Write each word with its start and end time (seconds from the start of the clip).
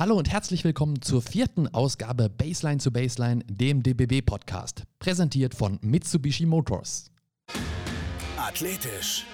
Hallo 0.00 0.16
und 0.16 0.32
herzlich 0.32 0.64
willkommen 0.64 1.02
zur 1.02 1.20
vierten 1.20 1.68
Ausgabe 1.74 2.30
Baseline 2.30 2.78
zu 2.78 2.90
Baseline, 2.90 3.44
dem 3.50 3.82
DBB-Podcast, 3.82 4.84
präsentiert 4.98 5.54
von 5.54 5.78
Mitsubishi 5.82 6.46
Motors. 6.46 7.10
Athletisch. 8.38 9.26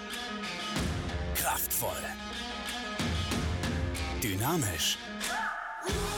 Kraftvoll. 1.36 2.02
Dynamisch. 4.21 4.98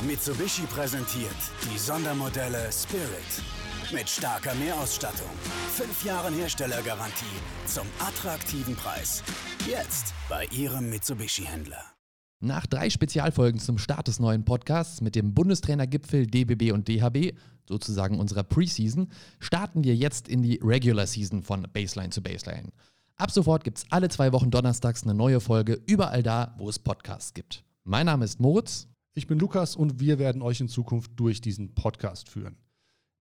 Mitsubishi 0.07 0.62
präsentiert 0.62 1.36
die 1.71 1.76
Sondermodelle 1.79 2.71
Spirit 2.72 3.93
mit 3.93 4.08
starker 4.08 4.54
Mehrausstattung, 4.54 5.29
fünf 5.75 6.07
Jahren 6.07 6.32
Herstellergarantie 6.32 7.26
zum 7.67 7.86
attraktiven 7.99 8.75
Preis. 8.76 9.22
Jetzt 9.67 10.14
bei 10.30 10.46
Ihrem 10.46 10.89
Mitsubishi-Händler. 10.89 11.97
Nach 12.40 12.66
drei 12.66 12.88
Spezialfolgen 12.88 13.58
zum 13.58 13.78
Start 13.78 14.06
des 14.06 14.20
neuen 14.20 14.44
Podcasts 14.44 15.00
mit 15.00 15.16
dem 15.16 15.34
Bundestrainergipfel 15.34 16.28
DBB 16.28 16.70
und 16.70 16.86
DHB, 16.86 17.36
sozusagen 17.68 18.20
unserer 18.20 18.44
Preseason, 18.44 19.08
starten 19.40 19.82
wir 19.82 19.96
jetzt 19.96 20.28
in 20.28 20.42
die 20.42 20.61
Regular 20.62 21.08
Season 21.08 21.42
von 21.42 21.66
Baseline 21.72 22.11
zu 22.11 22.22
Baseline. 22.22 22.68
Ab 23.16 23.32
sofort 23.32 23.64
gibt 23.64 23.78
es 23.78 23.86
alle 23.90 24.08
zwei 24.08 24.32
Wochen 24.32 24.52
donnerstags 24.52 25.02
eine 25.02 25.14
neue 25.14 25.40
Folge, 25.40 25.82
überall 25.86 26.22
da, 26.22 26.54
wo 26.58 26.68
es 26.68 26.78
Podcasts 26.78 27.34
gibt. 27.34 27.64
Mein 27.82 28.06
Name 28.06 28.24
ist 28.24 28.39
Moritz. 28.39 28.86
Ich 29.14 29.26
bin 29.26 29.40
Lukas 29.40 29.75
und 29.75 29.98
wir 29.98 30.20
werden 30.20 30.40
euch 30.40 30.61
in 30.61 30.68
Zukunft 30.68 31.11
durch 31.16 31.40
diesen 31.40 31.75
Podcast 31.75 32.28
führen. 32.28 32.56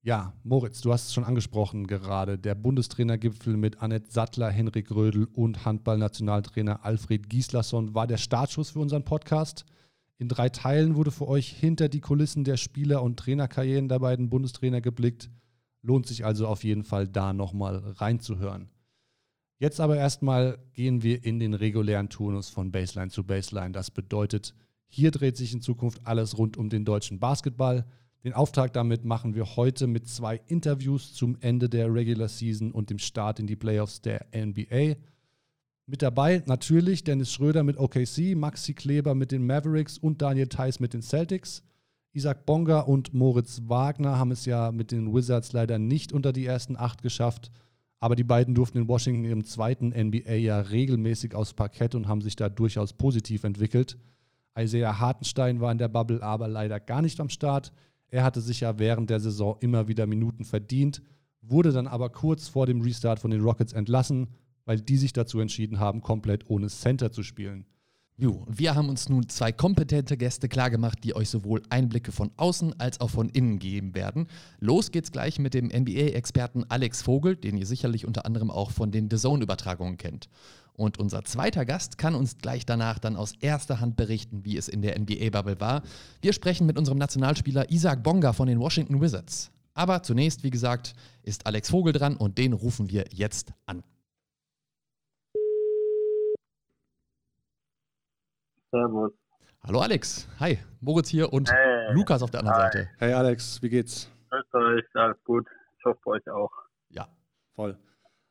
Ja, 0.08 0.32
Moritz, 0.46 0.80
du 0.80 0.94
hast 0.94 1.08
es 1.08 1.14
schon 1.14 1.26
angesprochen 1.26 1.86
gerade. 1.86 2.38
Der 2.38 2.56
Bundestrainergipfel 2.56 3.58
mit 3.58 3.82
Annette 3.82 4.10
Sattler, 4.10 4.50
Henrik 4.50 4.90
Rödel 4.90 5.26
und 5.34 5.66
Handballnationaltrainer 5.66 6.86
Alfred 6.86 7.30
Gislason 7.30 7.94
war 7.94 8.08
der 8.08 8.16
Startschuss 8.16 8.70
für 8.70 8.80
unseren 8.80 9.04
Podcast. 9.04 9.66
In 10.18 10.30
drei 10.30 10.48
Teilen 10.48 10.96
wurde 10.96 11.12
für 11.12 11.28
euch 11.28 11.50
hinter 11.50 11.90
die 11.90 12.00
Kulissen 12.00 12.46
der 12.46 12.56
Spieler- 12.56 13.04
und 13.04 13.20
Trainerkarrieren 13.20 13.90
der 13.90 14.00
beiden 14.00 14.30
Bundestrainer 14.30 14.80
geblickt. 14.80 15.30
Lohnt 15.82 16.08
sich 16.08 16.24
also 16.24 16.48
auf 16.48 16.64
jeden 16.64 16.86
Fall 16.86 17.10
da 17.10 17.34
nochmal 17.34 17.76
reinzuhören. 17.98 18.70
Jetzt 19.60 19.82
aber 19.82 19.98
erstmal 19.98 20.58
gehen 20.72 21.04
wir 21.04 21.26
in 21.26 21.38
den 21.38 21.54
regulären 21.54 22.08
Turnus 22.08 22.48
von 22.48 22.72
Baseline 22.72 23.12
zu 23.12 23.26
Baseline. 23.26 23.74
Das 23.74 23.92
bedeutet, 23.92 24.54
hier 24.88 25.12
dreht 25.12 25.36
sich 25.36 25.52
in 25.52 25.60
Zukunft 25.60 26.00
alles 26.06 26.38
rund 26.38 26.56
um 26.56 26.70
den 26.70 26.86
deutschen 26.86 27.20
Basketball. 27.20 27.86
Den 28.28 28.34
Auftakt 28.34 28.76
damit 28.76 29.06
machen 29.06 29.36
wir 29.36 29.56
heute 29.56 29.88
mit 29.88 30.10
zwei 30.10 30.42
Interviews 30.48 31.14
zum 31.14 31.38
Ende 31.40 31.70
der 31.70 31.94
Regular 31.94 32.28
Season 32.28 32.74
und 32.74 32.90
dem 32.90 33.00
Start 33.00 33.40
in 33.40 33.48
die 33.48 33.56
Playoffs 33.56 34.02
der 34.02 34.26
NBA. 34.36 34.98
Mit 35.86 36.02
dabei 36.02 36.44
natürlich 36.46 37.06
Dennis 37.06 37.32
Schröder 37.32 37.64
mit 37.64 37.78
OKC, 37.78 38.36
Maxi 38.36 38.74
Kleber 38.74 39.16
mit 39.16 39.32
den 39.32 39.46
Mavericks 39.46 39.98
und 39.98 40.22
Daniel 40.22 40.48
Theiss 40.48 40.82
mit 40.82 40.94
den 40.94 41.02
Celtics. 41.02 41.64
Isaac 42.12 42.46
Bonga 42.46 42.82
und 42.82 43.14
Moritz 43.14 43.62
Wagner 43.64 44.20
haben 44.20 44.32
es 44.32 44.44
ja 44.44 44.74
mit 44.74 44.92
den 44.92 45.14
Wizards 45.14 45.54
leider 45.54 45.80
nicht 45.80 46.12
unter 46.12 46.34
die 46.34 46.46
ersten 46.46 46.76
acht 46.76 47.04
geschafft, 47.04 47.50
aber 48.02 48.18
die 48.18 48.26
beiden 48.26 48.56
durften 48.56 48.80
in 48.80 48.90
Washington 48.90 49.24
im 49.24 49.46
zweiten 49.46 49.94
NBA-Jahr 49.98 50.70
regelmäßig 50.70 51.34
aufs 51.34 51.54
Parkett 51.54 51.96
und 51.96 52.10
haben 52.10 52.20
sich 52.20 52.36
da 52.36 52.50
durchaus 52.50 52.92
positiv 52.92 53.46
entwickelt. 53.46 53.98
Isaiah 54.60 55.00
Hartenstein 55.00 55.62
war 55.62 55.72
in 55.72 55.78
der 55.78 55.88
Bubble 55.88 56.22
aber 56.22 56.50
leider 56.50 56.82
gar 56.82 57.02
nicht 57.02 57.22
am 57.22 57.30
Start. 57.30 57.72
Er 58.10 58.24
hatte 58.24 58.42
sich 58.42 58.62
ja 58.62 58.80
während 58.80 59.10
der 59.10 59.20
Saison 59.20 59.58
immer 59.60 59.88
wieder 59.88 60.08
Minuten 60.08 60.46
verdient, 60.46 61.02
wurde 61.42 61.72
dann 61.72 61.88
aber 61.88 62.10
kurz 62.10 62.48
vor 62.48 62.66
dem 62.66 62.82
Restart 62.82 63.20
von 63.20 63.32
den 63.32 63.42
Rockets 63.42 63.74
entlassen, 63.74 64.28
weil 64.66 64.80
die 64.82 64.98
sich 64.98 65.14
dazu 65.14 65.40
entschieden 65.40 65.80
haben, 65.80 66.02
komplett 66.02 66.50
ohne 66.50 66.68
Center 66.68 67.12
zu 67.12 67.24
spielen. 67.24 67.66
Jo, 68.20 68.44
wir 68.50 68.74
haben 68.74 68.90
uns 68.90 69.10
nun 69.10 69.30
zwei 69.30 69.52
kompetente 69.52 70.18
Gäste 70.18 70.50
klargemacht, 70.50 71.04
die 71.04 71.16
euch 71.16 71.30
sowohl 71.30 71.62
Einblicke 71.70 72.12
von 72.12 72.32
außen 72.36 72.80
als 72.80 73.00
auch 73.00 73.12
von 73.12 73.30
innen 73.30 73.60
geben 73.60 73.94
werden. 73.94 74.26
Los 74.60 74.90
geht's 74.90 75.12
gleich 75.12 75.38
mit 75.38 75.54
dem 75.54 75.68
NBA-Experten 75.68 76.66
Alex 76.68 77.04
Vogel, 77.04 77.36
den 77.36 77.58
ihr 77.58 77.68
sicherlich 77.68 78.08
unter 78.08 78.26
anderem 78.26 78.50
auch 78.50 78.72
von 78.72 78.90
den 78.90 79.08
The 79.12 79.18
Zone-Übertragungen 79.18 79.98
kennt. 79.98 80.30
Und 80.80 81.00
unser 81.00 81.24
zweiter 81.26 81.66
Gast 81.66 81.98
kann 81.98 82.14
uns 82.14 82.38
gleich 82.38 82.64
danach 82.64 83.00
dann 83.00 83.16
aus 83.16 83.34
erster 83.40 83.80
Hand 83.80 83.96
berichten, 83.96 84.46
wie 84.46 84.58
es 84.58 84.68
in 84.68 84.84
der 84.84 84.98
NBA-Bubble 85.00 85.60
war. 85.60 85.82
Wir 86.22 86.34
sprechen 86.34 86.68
mit 86.68 86.78
unserem 86.78 87.00
Nationalspieler 87.00 87.72
Isaac 87.72 88.04
Bonga 88.04 88.32
von 88.32 88.48
den 88.48 88.60
Washington 88.60 89.02
Wizards. 89.02 89.52
Aber 89.74 90.04
zunächst, 90.04 90.44
wie 90.44 90.52
gesagt, 90.52 90.94
ist 91.24 91.48
Alex 91.48 91.72
Vogel 91.72 91.94
dran 91.94 92.16
und 92.16 92.38
den 92.38 92.54
rufen 92.54 92.92
wir 92.92 93.06
jetzt 93.12 93.54
an. 93.66 93.84
Servus. 98.72 99.12
Hallo 99.64 99.80
Alex, 99.82 100.28
hi, 100.40 100.60
Moritz 100.82 101.10
hier 101.10 101.34
und 101.34 101.52
Hey. 101.52 101.94
Lukas 101.94 102.22
auf 102.22 102.30
der 102.32 102.42
anderen 102.42 102.58
Hi. 102.58 102.64
Seite. 102.72 102.90
Hey 103.00 103.14
Alex, 103.14 103.62
wie 103.64 103.70
geht's? 103.70 104.12
Euch, 104.32 104.86
alles 104.94 105.18
gut. 105.24 105.48
Ich 105.80 105.86
hoffe 105.86 106.00
bei 106.06 106.12
euch 106.12 106.30
auch. 106.30 106.52
Ja, 106.90 107.08
Voll. 107.56 107.78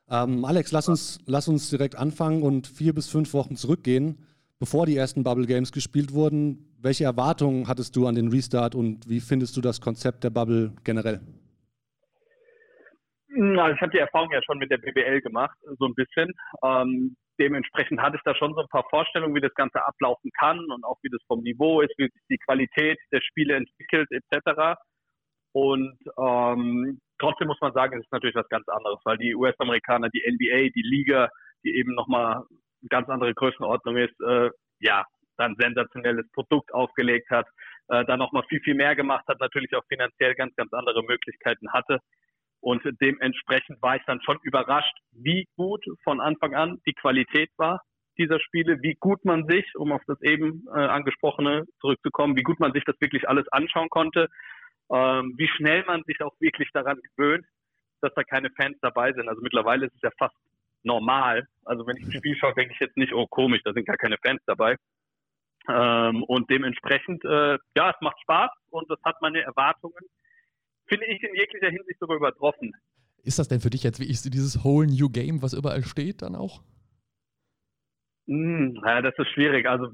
Ähm, 0.09 0.45
Alex, 0.45 0.71
lass 0.71 0.87
uns, 0.87 1.19
lass 1.25 1.47
uns 1.47 1.69
direkt 1.69 1.97
anfangen 1.97 2.41
und 2.41 2.67
vier 2.67 2.93
bis 2.93 3.09
fünf 3.09 3.33
Wochen 3.33 3.55
zurückgehen, 3.55 4.17
bevor 4.59 4.85
die 4.85 4.95
ersten 4.95 5.23
Bubble 5.23 5.45
Games 5.45 5.71
gespielt 5.71 6.13
wurden. 6.13 6.65
Welche 6.79 7.03
Erwartungen 7.03 7.67
hattest 7.67 7.95
du 7.95 8.07
an 8.07 8.15
den 8.15 8.29
Restart 8.29 8.75
und 8.75 9.09
wie 9.09 9.19
findest 9.19 9.57
du 9.57 9.61
das 9.61 9.81
Konzept 9.81 10.23
der 10.23 10.29
Bubble 10.29 10.73
generell? 10.83 11.19
Also 13.29 13.75
ich 13.75 13.81
habe 13.81 13.91
die 13.91 13.99
Erfahrung 13.99 14.31
ja 14.31 14.41
schon 14.43 14.57
mit 14.57 14.71
der 14.71 14.77
BBL 14.77 15.21
gemacht, 15.21 15.57
so 15.77 15.85
ein 15.85 15.93
bisschen. 15.93 16.31
Ähm, 16.63 17.15
dementsprechend 17.39 18.01
hatte 18.01 18.15
ich 18.15 18.23
da 18.23 18.33
schon 18.33 18.53
so 18.53 18.61
ein 18.61 18.67
paar 18.69 18.85
Vorstellungen, 18.89 19.35
wie 19.35 19.41
das 19.41 19.53
Ganze 19.53 19.85
ablaufen 19.85 20.31
kann 20.39 20.59
und 20.71 20.83
auch 20.83 20.97
wie 21.03 21.09
das 21.09 21.21
vom 21.27 21.41
Niveau 21.41 21.81
ist, 21.81 21.93
wie 21.97 22.05
sich 22.05 22.21
die 22.29 22.37
Qualität 22.37 22.97
der 23.11 23.21
Spiele 23.21 23.55
entwickelt 23.55 24.09
etc. 24.11 24.79
Und 25.51 25.97
ähm, 26.17 26.99
trotzdem 27.19 27.47
muss 27.47 27.61
man 27.61 27.73
sagen, 27.73 27.97
es 27.97 28.05
ist 28.05 28.11
natürlich 28.11 28.35
was 28.35 28.49
ganz 28.49 28.67
anderes, 28.67 28.99
weil 29.03 29.17
die 29.17 29.35
US-Amerikaner, 29.35 30.09
die 30.09 30.23
NBA, 30.25 30.71
die 30.75 30.83
Liga, 30.83 31.29
die 31.63 31.75
eben 31.75 31.93
nochmal 31.95 32.35
eine 32.35 32.89
ganz 32.89 33.09
andere 33.09 33.33
Größenordnung 33.33 33.97
ist, 33.97 34.19
äh, 34.21 34.49
ja, 34.79 35.05
dann 35.37 35.55
sensationelles 35.59 36.29
Produkt 36.31 36.73
aufgelegt 36.73 37.29
hat, 37.29 37.47
äh, 37.89 38.03
da 38.05 38.17
nochmal 38.17 38.43
viel, 38.49 38.59
viel 38.61 38.75
mehr 38.75 38.95
gemacht 38.95 39.25
hat, 39.27 39.39
natürlich 39.39 39.75
auch 39.75 39.85
finanziell 39.87 40.33
ganz, 40.35 40.55
ganz 40.55 40.73
andere 40.73 41.03
Möglichkeiten 41.03 41.71
hatte. 41.73 41.99
Und 42.59 42.81
dementsprechend 43.01 43.81
war 43.81 43.97
ich 43.97 44.03
dann 44.07 44.21
schon 44.23 44.39
überrascht, 44.41 44.95
wie 45.11 45.47
gut 45.55 45.85
von 46.03 46.19
Anfang 46.19 46.55
an 46.55 46.81
die 46.87 46.93
Qualität 46.93 47.49
war 47.57 47.81
dieser 48.17 48.39
Spiele, 48.39 48.81
wie 48.81 48.95
gut 48.95 49.23
man 49.25 49.47
sich, 49.47 49.65
um 49.75 49.91
auf 49.91 50.01
das 50.07 50.21
eben 50.21 50.65
äh, 50.73 50.79
angesprochene 50.79 51.65
zurückzukommen, 51.79 52.35
wie 52.35 52.43
gut 52.43 52.59
man 52.59 52.73
sich 52.73 52.83
das 52.83 52.99
wirklich 52.99 53.29
alles 53.29 53.47
anschauen 53.49 53.89
konnte, 53.89 54.27
ähm, 54.91 55.33
wie 55.37 55.47
schnell 55.47 55.83
man 55.85 56.03
sich 56.05 56.21
auch 56.21 56.33
wirklich 56.39 56.69
daran 56.73 56.99
gewöhnt, 57.01 57.45
dass 58.01 58.13
da 58.15 58.23
keine 58.23 58.49
Fans 58.51 58.77
dabei 58.81 59.13
sind. 59.13 59.27
Also 59.27 59.41
mittlerweile 59.41 59.87
ist 59.87 59.95
es 59.95 60.01
ja 60.01 60.11
fast 60.17 60.35
normal. 60.83 61.47
Also 61.65 61.85
wenn 61.87 61.97
ich 61.97 62.05
ein 62.05 62.11
Spiel 62.11 62.35
schaue, 62.37 62.53
denke 62.53 62.73
ich 62.73 62.79
jetzt 62.79 62.97
nicht, 62.97 63.13
oh 63.13 63.27
komisch, 63.27 63.61
da 63.63 63.73
sind 63.73 63.85
gar 63.85 63.97
keine 63.97 64.17
Fans 64.23 64.41
dabei. 64.45 64.75
Ähm, 65.67 66.23
und 66.23 66.49
dementsprechend, 66.49 67.25
äh, 67.25 67.57
ja, 67.75 67.89
es 67.89 68.01
macht 68.01 68.19
Spaß 68.21 68.51
und 68.69 68.89
das 68.89 68.99
hat 69.03 69.21
meine 69.21 69.41
Erwartungen, 69.41 70.03
finde 70.87 71.05
ich 71.07 71.21
in 71.21 71.35
jeglicher 71.35 71.69
Hinsicht 71.69 71.99
sogar 71.99 72.17
übertroffen. 72.17 72.73
ist 73.23 73.39
das 73.39 73.49
denn 73.49 73.59
für 73.59 73.69
dich 73.69 73.83
jetzt 73.83 73.99
wirklich 73.99 74.21
so 74.21 74.29
dieses 74.29 74.63
Whole 74.63 74.87
New 74.87 75.09
Game, 75.09 75.41
was 75.41 75.53
überall 75.53 75.83
steht, 75.83 76.21
dann 76.21 76.35
auch? 76.35 76.61
Hm, 78.27 78.79
ja, 78.85 79.01
das 79.01 79.13
ist 79.17 79.29
schwierig. 79.31 79.67
Also 79.67 79.91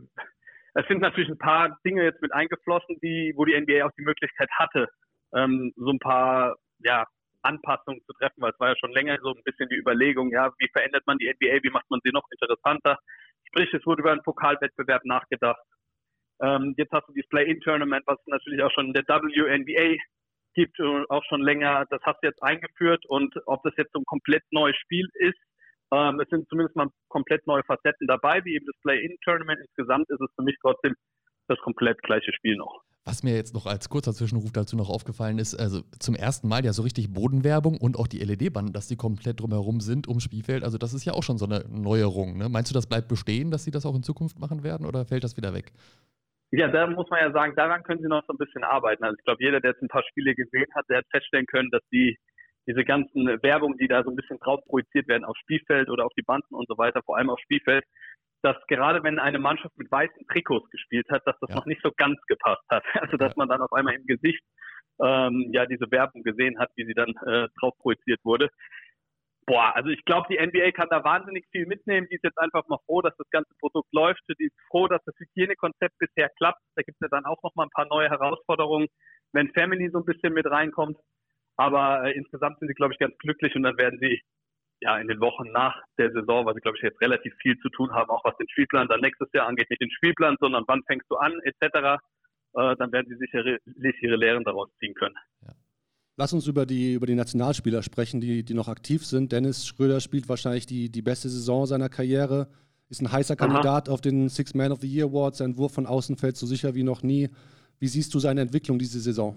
es 0.73 0.87
sind 0.87 1.01
natürlich 1.01 1.29
ein 1.29 1.37
paar 1.37 1.77
Dinge 1.85 2.03
jetzt 2.03 2.21
mit 2.21 2.33
eingeflossen, 2.33 2.97
die, 3.01 3.33
wo 3.35 3.45
die 3.45 3.59
NBA 3.59 3.85
auch 3.85 3.91
die 3.97 4.03
Möglichkeit 4.03 4.49
hatte, 4.57 4.87
ähm, 5.33 5.73
so 5.75 5.91
ein 5.91 5.99
paar 5.99 6.55
ja, 6.79 7.05
Anpassungen 7.43 8.01
zu 8.05 8.13
treffen, 8.13 8.41
weil 8.41 8.51
es 8.51 8.59
war 8.59 8.69
ja 8.69 8.75
schon 8.77 8.91
länger 8.91 9.17
so 9.21 9.29
ein 9.29 9.43
bisschen 9.43 9.69
die 9.69 9.77
Überlegung, 9.77 10.31
ja, 10.31 10.51
wie 10.57 10.69
verändert 10.71 11.05
man 11.05 11.17
die 11.17 11.29
NBA, 11.29 11.63
wie 11.63 11.69
macht 11.69 11.89
man 11.89 11.99
sie 12.03 12.11
noch 12.11 12.25
interessanter. 12.31 12.97
Sprich, 13.47 13.73
es 13.73 13.85
wurde 13.85 14.01
über 14.01 14.11
einen 14.11 14.23
Pokalwettbewerb 14.23 15.05
nachgedacht. 15.05 15.61
Ähm, 16.41 16.73
jetzt 16.77 16.91
hast 16.91 17.07
du 17.07 17.13
dieses 17.13 17.29
Play-In-Tournament, 17.29 18.05
was 18.07 18.17
natürlich 18.25 18.63
auch 18.63 18.71
schon 18.71 18.87
in 18.87 18.93
der 18.93 19.03
WNBA 19.07 19.97
gibt 20.55 20.79
auch 21.09 21.23
schon 21.25 21.41
länger. 21.41 21.85
Das 21.89 22.01
hast 22.03 22.21
du 22.21 22.27
jetzt 22.27 22.41
eingeführt 22.41 23.05
und 23.07 23.35
ob 23.45 23.63
das 23.63 23.73
jetzt 23.77 23.91
so 23.93 23.99
ein 23.99 24.05
komplett 24.05 24.43
neues 24.51 24.75
Spiel 24.77 25.07
ist, 25.15 25.39
ähm, 25.93 26.19
es 26.19 26.29
sind 26.29 26.47
zumindest 26.49 26.75
mal 26.75 26.87
komplett 27.09 27.45
neue 27.45 27.63
Facetten 27.63 28.07
dabei, 28.07 28.43
wie 28.43 28.55
eben 28.55 28.65
das 28.65 28.75
Play-In-Tournament. 28.81 29.59
Insgesamt 29.61 30.09
ist 30.09 30.21
es 30.21 30.29
für 30.35 30.43
mich 30.43 30.55
trotzdem 30.61 30.95
das 31.47 31.59
komplett 31.59 32.01
gleiche 32.01 32.33
Spiel 32.33 32.55
noch. 32.55 32.81
Was 33.05 33.21
mir 33.21 33.35
jetzt 33.35 33.53
noch 33.53 33.65
als 33.65 33.89
kurzer 33.89 34.13
Zwischenruf 34.13 34.53
dazu 34.53 34.77
noch 34.77 34.89
aufgefallen 34.89 35.37
ist, 35.37 35.55
also 35.55 35.81
zum 35.99 36.15
ersten 36.15 36.47
Mal 36.47 36.63
ja 36.63 36.71
so 36.71 36.83
richtig 36.83 37.13
Bodenwerbung 37.13 37.77
und 37.77 37.97
auch 37.99 38.07
die 38.07 38.19
LED-Banden, 38.19 38.71
dass 38.71 38.87
die 38.87 38.95
komplett 38.95 39.41
drumherum 39.41 39.81
sind 39.81 40.07
ums 40.07 40.23
Spielfeld. 40.23 40.63
Also 40.63 40.77
das 40.77 40.93
ist 40.93 41.03
ja 41.03 41.11
auch 41.11 41.23
schon 41.23 41.37
so 41.37 41.45
eine 41.45 41.65
Neuerung. 41.69 42.37
Ne? 42.37 42.47
Meinst 42.47 42.71
du, 42.71 42.73
das 42.73 42.87
bleibt 42.87 43.09
bestehen, 43.09 43.51
dass 43.51 43.65
sie 43.65 43.71
das 43.71 43.85
auch 43.85 43.95
in 43.95 44.03
Zukunft 44.03 44.39
machen 44.39 44.63
werden 44.63 44.85
oder 44.85 45.05
fällt 45.05 45.25
das 45.25 45.35
wieder 45.35 45.53
weg? 45.53 45.73
Ja, 46.51 46.69
da 46.69 46.87
muss 46.87 47.09
man 47.09 47.19
ja 47.19 47.31
sagen, 47.33 47.55
daran 47.57 47.83
können 47.83 48.01
sie 48.01 48.07
noch 48.07 48.23
so 48.25 48.33
ein 48.33 48.37
bisschen 48.37 48.63
arbeiten. 48.63 49.03
Also 49.03 49.17
ich 49.17 49.25
glaube, 49.25 49.43
jeder, 49.43 49.59
der 49.59 49.71
jetzt 49.71 49.81
ein 49.81 49.89
paar 49.89 50.03
Spiele 50.03 50.33
gesehen 50.33 50.67
hat, 50.73 50.85
der 50.87 50.99
hat 50.99 51.05
feststellen 51.11 51.47
können, 51.47 51.69
dass 51.71 51.81
die 51.91 52.17
diese 52.67 52.83
ganzen 52.83 53.25
Werbung, 53.43 53.77
die 53.77 53.87
da 53.87 54.03
so 54.03 54.09
ein 54.09 54.15
bisschen 54.15 54.39
drauf 54.39 54.61
projiziert 54.65 55.07
werden 55.07 55.25
aufs 55.25 55.39
Spielfeld 55.39 55.89
oder 55.89 56.05
auf 56.05 56.13
die 56.17 56.21
Banden 56.21 56.55
und 56.55 56.67
so 56.67 56.77
weiter, 56.77 57.01
vor 57.03 57.17
allem 57.17 57.29
aufs 57.29 57.41
Spielfeld, 57.41 57.83
dass 58.41 58.57
gerade 58.67 59.03
wenn 59.03 59.19
eine 59.19 59.39
Mannschaft 59.39 59.77
mit 59.77 59.91
weißen 59.91 60.27
Trikots 60.27 60.69
gespielt 60.69 61.07
hat, 61.09 61.25
dass 61.25 61.37
das 61.39 61.49
ja. 61.49 61.55
noch 61.55 61.65
nicht 61.65 61.81
so 61.81 61.91
ganz 61.95 62.19
gepasst 62.27 62.63
hat. 62.69 62.83
Also 63.01 63.17
dass 63.17 63.35
man 63.35 63.49
dann 63.49 63.61
auf 63.61 63.71
einmal 63.73 63.95
im 63.95 64.05
Gesicht 64.05 64.43
ähm, 65.01 65.49
ja 65.53 65.65
diese 65.65 65.89
Werbung 65.91 66.23
gesehen 66.23 66.59
hat, 66.59 66.69
wie 66.75 66.85
sie 66.85 66.93
dann 66.93 67.13
äh, 67.25 67.47
drauf 67.59 67.73
projiziert 67.79 68.19
wurde. 68.23 68.49
Boah, 69.45 69.75
also 69.75 69.89
ich 69.89 70.03
glaube, 70.05 70.27
die 70.29 70.39
NBA 70.39 70.71
kann 70.71 70.87
da 70.89 71.03
wahnsinnig 71.03 71.45
viel 71.51 71.65
mitnehmen. 71.65 72.07
Die 72.09 72.15
ist 72.15 72.23
jetzt 72.23 72.37
einfach 72.37 72.65
mal 72.69 72.79
froh, 72.85 73.01
dass 73.01 73.15
das 73.17 73.29
ganze 73.29 73.53
Produkt 73.59 73.89
läuft. 73.91 74.21
Die 74.39 74.45
ist 74.45 74.55
froh, 74.69 74.87
dass 74.87 75.03
das 75.05 75.15
Hygienekonzept 75.17 75.97
bisher 75.99 76.29
klappt. 76.37 76.61
Da 76.75 76.83
gibt 76.83 76.95
es 76.95 77.01
ja 77.01 77.09
dann 77.09 77.25
auch 77.25 77.41
noch 77.43 77.53
mal 77.55 77.63
ein 77.63 77.69
paar 77.69 77.87
neue 77.87 78.09
Herausforderungen, 78.09 78.87
wenn 79.33 79.51
Family 79.51 79.89
so 79.91 79.99
ein 79.99 80.05
bisschen 80.05 80.33
mit 80.33 80.49
reinkommt. 80.49 80.97
Aber 81.55 82.05
äh, 82.05 82.11
insgesamt 82.13 82.59
sind 82.59 82.67
sie, 82.67 82.73
glaube 82.73 82.93
ich, 82.93 82.99
ganz 82.99 83.17
glücklich 83.19 83.55
und 83.55 83.63
dann 83.63 83.77
werden 83.77 83.99
sie 83.99 84.21
ja 84.81 84.97
in 84.97 85.07
den 85.07 85.19
Wochen 85.19 85.51
nach 85.51 85.81
der 85.97 86.11
Saison, 86.11 86.45
weil 86.45 86.55
sie, 86.55 86.61
glaube 86.61 86.77
ich, 86.77 86.83
jetzt 86.83 86.99
relativ 87.01 87.33
viel 87.41 87.57
zu 87.59 87.69
tun 87.69 87.91
haben, 87.93 88.09
auch 88.09 88.23
was 88.25 88.35
den 88.37 88.49
Spielplan 88.49 88.87
dann 88.87 89.01
nächstes 89.01 89.29
Jahr 89.33 89.47
angeht, 89.47 89.69
nicht 89.69 89.81
den 89.81 89.91
Spielplan, 89.91 90.35
sondern 90.39 90.63
wann 90.67 90.83
fängst 90.83 91.09
du 91.09 91.15
an, 91.15 91.33
etc., 91.43 91.99
äh, 92.55 92.75
dann 92.75 92.91
werden 92.91 93.07
sie 93.09 93.17
sicherlich 93.17 94.01
ihre 94.01 94.15
Lehren 94.15 94.43
daraus 94.43 94.69
ziehen 94.79 94.93
können. 94.93 95.15
Ja. 95.41 95.53
Lass 96.15 96.33
uns 96.33 96.45
über 96.45 96.65
die, 96.67 96.93
über 96.93 97.07
die 97.07 97.15
Nationalspieler 97.15 97.81
sprechen, 97.81 98.21
die, 98.21 98.43
die 98.43 98.53
noch 98.53 98.67
aktiv 98.67 99.03
sind. 99.03 99.31
Dennis 99.31 99.65
Schröder 99.65 99.99
spielt 99.99 100.29
wahrscheinlich 100.29 100.67
die, 100.67 100.91
die 100.91 101.01
beste 101.01 101.29
Saison 101.29 101.65
seiner 101.65 101.89
Karriere, 101.89 102.49
ist 102.89 103.01
ein 103.01 103.11
heißer 103.11 103.35
Kandidat 103.35 103.87
Aha. 103.87 103.93
auf 103.93 104.01
den 104.01 104.29
Six 104.29 104.53
Man 104.53 104.71
of 104.71 104.81
the 104.81 104.87
Year 104.87 105.07
Award. 105.07 105.35
Sein 105.35 105.57
Wurf 105.57 105.73
von 105.73 105.87
außen 105.87 106.15
fällt 106.15 106.37
so 106.37 106.45
sicher 106.45 106.75
wie 106.75 106.83
noch 106.83 107.01
nie. 107.01 107.29
Wie 107.79 107.87
siehst 107.87 108.13
du 108.13 108.19
seine 108.19 108.41
Entwicklung 108.41 108.77
diese 108.77 108.99
Saison? 108.99 109.35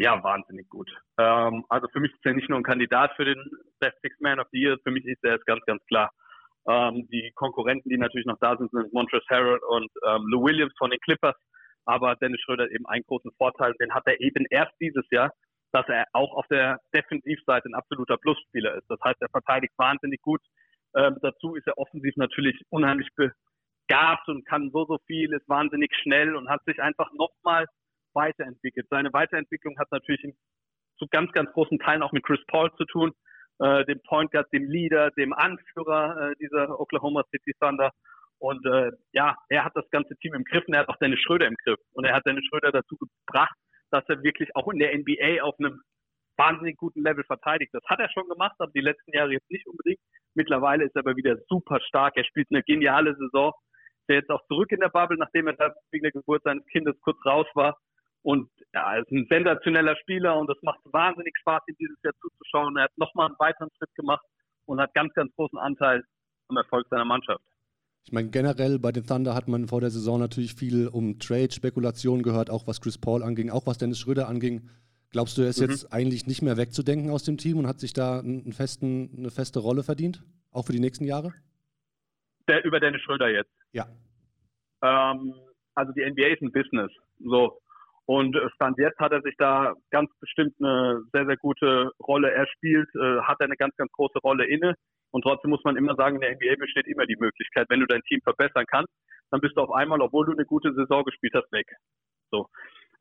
Ja, 0.00 0.24
wahnsinnig 0.24 0.66
gut. 0.70 0.90
Ähm, 1.18 1.62
also 1.68 1.86
für 1.92 2.00
mich 2.00 2.10
ist 2.10 2.24
er 2.24 2.32
nicht 2.32 2.48
nur 2.48 2.58
ein 2.58 2.62
Kandidat 2.62 3.12
für 3.16 3.26
den 3.26 3.38
Best 3.80 4.00
Six 4.00 4.18
Man 4.20 4.40
of 4.40 4.46
the 4.50 4.58
Year, 4.58 4.78
für 4.82 4.90
mich 4.90 5.04
ist 5.04 5.22
er 5.22 5.34
es 5.34 5.44
ganz, 5.44 5.62
ganz 5.66 5.84
klar. 5.88 6.10
Ähm, 6.66 7.06
die 7.12 7.30
Konkurrenten, 7.34 7.90
die 7.90 7.98
natürlich 7.98 8.24
noch 8.24 8.38
da 8.40 8.56
sind, 8.56 8.70
sind 8.70 8.90
Montrezl 8.94 9.26
Harrell 9.28 9.58
und 9.68 9.90
ähm, 10.08 10.22
Lou 10.28 10.42
Williams 10.42 10.72
von 10.78 10.88
den 10.88 10.98
Clippers. 11.00 11.36
Aber 11.84 12.16
Dennis 12.16 12.40
Schröder 12.40 12.64
hat 12.64 12.70
eben 12.70 12.86
einen 12.86 13.04
großen 13.04 13.30
Vorteil, 13.36 13.74
den 13.78 13.92
hat 13.92 14.04
er 14.06 14.18
eben 14.22 14.46
erst 14.48 14.72
dieses 14.80 15.04
Jahr, 15.10 15.30
dass 15.72 15.86
er 15.88 16.06
auch 16.14 16.32
auf 16.34 16.46
der 16.46 16.78
Defensivseite 16.94 17.68
ein 17.68 17.74
absoluter 17.74 18.16
Plusspieler 18.16 18.76
ist. 18.76 18.88
Das 18.88 19.00
heißt, 19.04 19.20
er 19.20 19.28
verteidigt 19.28 19.74
wahnsinnig 19.76 20.22
gut. 20.22 20.40
Ähm, 20.96 21.18
dazu 21.20 21.56
ist 21.56 21.66
er 21.66 21.76
offensiv 21.76 22.16
natürlich 22.16 22.58
unheimlich 22.70 23.08
begabt 23.16 24.28
und 24.28 24.46
kann 24.46 24.70
so, 24.72 24.86
so 24.86 24.96
viel, 25.06 25.30
ist 25.34 25.46
wahnsinnig 25.46 25.94
schnell 26.02 26.36
und 26.36 26.48
hat 26.48 26.64
sich 26.64 26.80
einfach 26.80 27.12
nochmal 27.12 27.66
weiterentwickelt. 28.14 28.86
Seine 28.90 29.12
Weiterentwicklung 29.12 29.78
hat 29.78 29.90
natürlich 29.90 30.34
zu 30.98 31.06
ganz, 31.10 31.32
ganz 31.32 31.50
großen 31.52 31.78
Teilen 31.78 32.02
auch 32.02 32.12
mit 32.12 32.24
Chris 32.24 32.40
Paul 32.46 32.70
zu 32.76 32.84
tun, 32.84 33.12
äh, 33.58 33.84
dem 33.86 34.00
Point 34.02 34.30
Guard, 34.32 34.52
dem 34.52 34.68
Leader, 34.68 35.10
dem 35.12 35.32
Anführer 35.32 36.30
äh, 36.30 36.34
dieser 36.40 36.78
Oklahoma 36.78 37.22
City 37.30 37.52
Thunder. 37.60 37.90
Und 38.38 38.64
äh, 38.66 38.90
ja, 39.12 39.36
er 39.48 39.64
hat 39.64 39.76
das 39.76 39.88
ganze 39.90 40.16
Team 40.16 40.34
im 40.34 40.44
Griff 40.44 40.64
und 40.66 40.74
er 40.74 40.80
hat 40.80 40.88
auch 40.88 40.96
Dennis 40.96 41.20
Schröder 41.20 41.46
im 41.46 41.56
Griff. 41.64 41.78
Und 41.92 42.04
er 42.04 42.14
hat 42.14 42.26
Dennis 42.26 42.44
Schröder 42.46 42.72
dazu 42.72 42.96
gebracht, 42.96 43.54
dass 43.90 44.04
er 44.08 44.22
wirklich 44.22 44.54
auch 44.56 44.68
in 44.68 44.78
der 44.78 44.96
NBA 44.96 45.42
auf 45.42 45.54
einem 45.58 45.80
wahnsinnig 46.38 46.78
guten 46.78 47.02
Level 47.02 47.24
verteidigt. 47.24 47.74
Das 47.74 47.84
hat 47.86 48.00
er 48.00 48.08
schon 48.10 48.28
gemacht, 48.28 48.56
aber 48.58 48.72
die 48.72 48.80
letzten 48.80 49.12
Jahre 49.12 49.32
jetzt 49.32 49.50
nicht 49.50 49.66
unbedingt. 49.66 50.00
Mittlerweile 50.34 50.84
ist 50.84 50.96
er 50.96 51.00
aber 51.00 51.16
wieder 51.16 51.36
super 51.48 51.80
stark. 51.80 52.16
Er 52.16 52.24
spielt 52.24 52.48
eine 52.50 52.62
geniale 52.62 53.14
Saison. 53.14 53.52
Der 54.08 54.16
jetzt 54.16 54.30
auch 54.30 54.44
zurück 54.46 54.72
in 54.72 54.80
der 54.80 54.88
Bubble, 54.88 55.18
nachdem 55.18 55.48
er 55.48 55.74
wegen 55.92 56.02
der 56.02 56.12
Geburt 56.12 56.42
seines 56.42 56.66
Kindes 56.66 56.98
kurz 57.02 57.18
raus 57.26 57.46
war. 57.54 57.76
Und 58.22 58.50
ja, 58.74 58.94
er 58.94 59.02
ist 59.02 59.10
ein 59.10 59.26
sensationeller 59.30 59.96
Spieler 59.96 60.38
und 60.38 60.48
das 60.48 60.58
macht 60.62 60.80
wahnsinnig 60.84 61.34
Spaß, 61.40 61.62
ihm 61.68 61.76
dieses 61.78 61.96
Jahr 62.02 62.12
zuzuschauen. 62.20 62.76
Er 62.76 62.84
hat 62.84 62.98
nochmal 62.98 63.26
einen 63.26 63.38
weiteren 63.38 63.70
Schritt 63.76 63.94
gemacht 63.94 64.24
und 64.66 64.80
hat 64.80 64.92
ganz, 64.94 65.12
ganz 65.14 65.34
großen 65.36 65.58
Anteil 65.58 66.04
am 66.48 66.56
Erfolg 66.56 66.86
seiner 66.90 67.04
Mannschaft. 67.04 67.42
Ich 68.04 68.12
meine, 68.12 68.30
generell 68.30 68.78
bei 68.78 68.92
den 68.92 69.06
Thunder 69.06 69.34
hat 69.34 69.48
man 69.48 69.68
vor 69.68 69.80
der 69.80 69.90
Saison 69.90 70.18
natürlich 70.18 70.54
viel 70.54 70.88
um 70.88 71.18
Trade-Spekulationen 71.18 72.22
gehört, 72.22 72.50
auch 72.50 72.66
was 72.66 72.80
Chris 72.80 72.98
Paul 72.98 73.22
anging, 73.22 73.50
auch 73.50 73.66
was 73.66 73.78
Dennis 73.78 73.98
Schröder 73.98 74.28
anging. 74.28 74.68
Glaubst 75.10 75.36
du, 75.36 75.42
er 75.42 75.48
ist 75.48 75.60
mhm. 75.60 75.70
jetzt 75.70 75.92
eigentlich 75.92 76.26
nicht 76.26 76.40
mehr 76.40 76.56
wegzudenken 76.56 77.10
aus 77.10 77.24
dem 77.24 77.36
Team 77.36 77.58
und 77.58 77.66
hat 77.66 77.80
sich 77.80 77.92
da 77.92 78.22
festen, 78.52 79.10
eine 79.16 79.30
feste 79.30 79.58
Rolle 79.58 79.82
verdient, 79.82 80.22
auch 80.52 80.66
für 80.66 80.72
die 80.72 80.80
nächsten 80.80 81.04
Jahre? 81.04 81.34
Der, 82.48 82.64
über 82.64 82.80
Dennis 82.80 83.02
Schröder 83.02 83.28
jetzt? 83.28 83.50
Ja. 83.72 83.86
Ähm, 84.82 85.34
also 85.74 85.92
die 85.92 86.08
NBA 86.08 86.34
ist 86.34 86.42
ein 86.42 86.52
Business. 86.52 86.90
So. 87.18 87.60
Und 88.10 88.36
Stand 88.56 88.76
jetzt 88.78 88.98
hat 88.98 89.12
er 89.12 89.22
sich 89.22 89.36
da 89.38 89.72
ganz 89.92 90.10
bestimmt 90.18 90.56
eine 90.58 91.00
sehr, 91.12 91.26
sehr 91.26 91.36
gute 91.36 91.92
Rolle 92.02 92.32
erspielt, 92.32 92.88
äh, 92.96 93.20
hat 93.20 93.40
eine 93.40 93.54
ganz, 93.54 93.76
ganz 93.76 93.92
große 93.92 94.18
Rolle 94.18 94.46
inne. 94.46 94.74
Und 95.12 95.22
trotzdem 95.22 95.50
muss 95.50 95.62
man 95.62 95.76
immer 95.76 95.94
sagen, 95.94 96.16
in 96.16 96.22
der 96.22 96.32
NBA 96.32 96.56
besteht 96.58 96.88
immer 96.88 97.06
die 97.06 97.20
Möglichkeit, 97.20 97.68
wenn 97.68 97.78
du 97.78 97.86
dein 97.86 98.02
Team 98.08 98.18
verbessern 98.24 98.64
kannst, 98.68 98.92
dann 99.30 99.40
bist 99.40 99.56
du 99.56 99.60
auf 99.60 99.70
einmal, 99.70 100.00
obwohl 100.00 100.26
du 100.26 100.32
eine 100.32 100.44
gute 100.44 100.74
Saison 100.74 101.04
gespielt 101.04 101.34
hast, 101.36 101.52
weg. 101.52 101.68
So. 102.32 102.48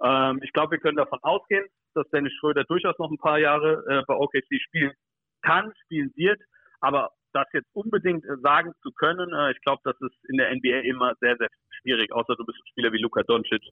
Ähm, 0.03 0.41
ich 0.44 0.53
glaube, 0.53 0.73
wir 0.73 0.79
können 0.79 0.97
davon 0.97 1.17
ausgehen, 1.23 1.65
dass 1.95 2.07
Dennis 2.11 2.33
Schröder 2.33 2.63
durchaus 2.65 3.00
noch 3.00 3.09
ein 3.09 3.17
paar 3.17 3.39
Jahre 3.39 3.83
äh, 3.89 4.03
bei 4.06 4.13
OKC 4.13 4.61
spielen 4.61 4.94
kann, 5.41 5.73
spielen 5.85 6.11
wird. 6.17 6.39
Aber 6.81 7.09
das 7.33 7.47
jetzt 7.53 7.69
unbedingt 7.73 8.25
äh, 8.25 8.38
sagen 8.44 8.73
zu 8.83 8.91
können, 8.91 9.33
äh, 9.33 9.53
ich 9.53 9.61
glaube, 9.61 9.81
das 9.85 10.00
ist 10.01 10.29
in 10.29 10.38
der 10.38 10.56
NBA 10.56 10.88
immer 10.88 11.13
sehr, 11.19 11.35
sehr 11.38 11.50
schwierig, 11.81 12.11
außer 12.11 12.35
du 12.35 12.45
bist 12.45 12.59
ein 12.59 12.69
Spieler 12.71 12.91
wie 12.91 13.01
Luka 13.01 13.23
Doncic, 13.23 13.63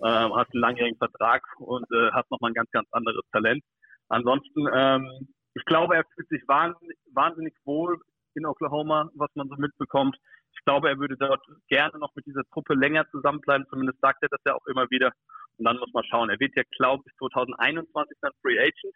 äh, 0.00 0.06
hast 0.06 0.52
einen 0.52 0.60
langjährigen 0.60 0.98
Vertrag 0.98 1.42
und 1.58 1.84
äh, 1.92 2.10
hast 2.12 2.30
nochmal 2.30 2.50
ein 2.50 2.54
ganz, 2.54 2.70
ganz 2.70 2.88
anderes 2.92 3.22
Talent. 3.32 3.62
Ansonsten 4.08 4.66
ähm, 4.72 5.28
ich 5.54 5.64
glaube, 5.64 5.94
er 5.94 6.04
fühlt 6.14 6.28
sich 6.28 6.42
wahnsinnig, 6.46 6.96
wahnsinnig 7.12 7.54
wohl 7.64 8.00
in 8.34 8.46
Oklahoma, 8.46 9.10
was 9.14 9.30
man 9.34 9.48
so 9.48 9.54
mitbekommt. 9.56 10.16
Ich 10.52 10.64
glaube, 10.64 10.88
er 10.88 10.98
würde 10.98 11.16
dort 11.16 11.44
gerne 11.68 11.98
noch 11.98 12.14
mit 12.14 12.26
dieser 12.26 12.42
Truppe 12.52 12.74
länger 12.74 13.08
zusammenbleiben. 13.10 13.66
Zumindest 13.70 14.00
sagt 14.00 14.22
er 14.22 14.28
das 14.28 14.40
ja 14.44 14.54
auch 14.54 14.66
immer 14.66 14.90
wieder. 14.90 15.12
Und 15.56 15.64
dann 15.64 15.78
muss 15.78 15.92
man 15.92 16.04
schauen. 16.04 16.30
Er 16.30 16.40
wird 16.40 16.56
ja, 16.56 16.62
glaube 16.76 17.04
ich, 17.06 17.16
2021 17.16 18.18
dann 18.20 18.32
Free 18.42 18.58
Agent. 18.58 18.94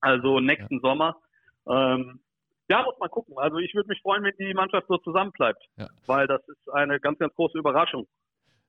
Also 0.00 0.40
nächsten 0.40 0.76
ja. 0.76 0.80
Sommer. 0.80 1.16
Ähm, 1.68 2.20
ja, 2.70 2.82
muss 2.82 2.98
man 2.98 3.10
gucken. 3.10 3.36
Also 3.38 3.58
ich 3.58 3.74
würde 3.74 3.88
mich 3.88 4.00
freuen, 4.00 4.22
wenn 4.24 4.36
die 4.38 4.54
Mannschaft 4.54 4.86
so 4.88 4.96
zusammenbleibt. 4.98 5.62
Ja. 5.76 5.88
Weil 6.06 6.26
das 6.26 6.46
ist 6.48 6.68
eine 6.72 7.00
ganz, 7.00 7.18
ganz 7.18 7.34
große 7.34 7.58
Überraschung. 7.58 8.06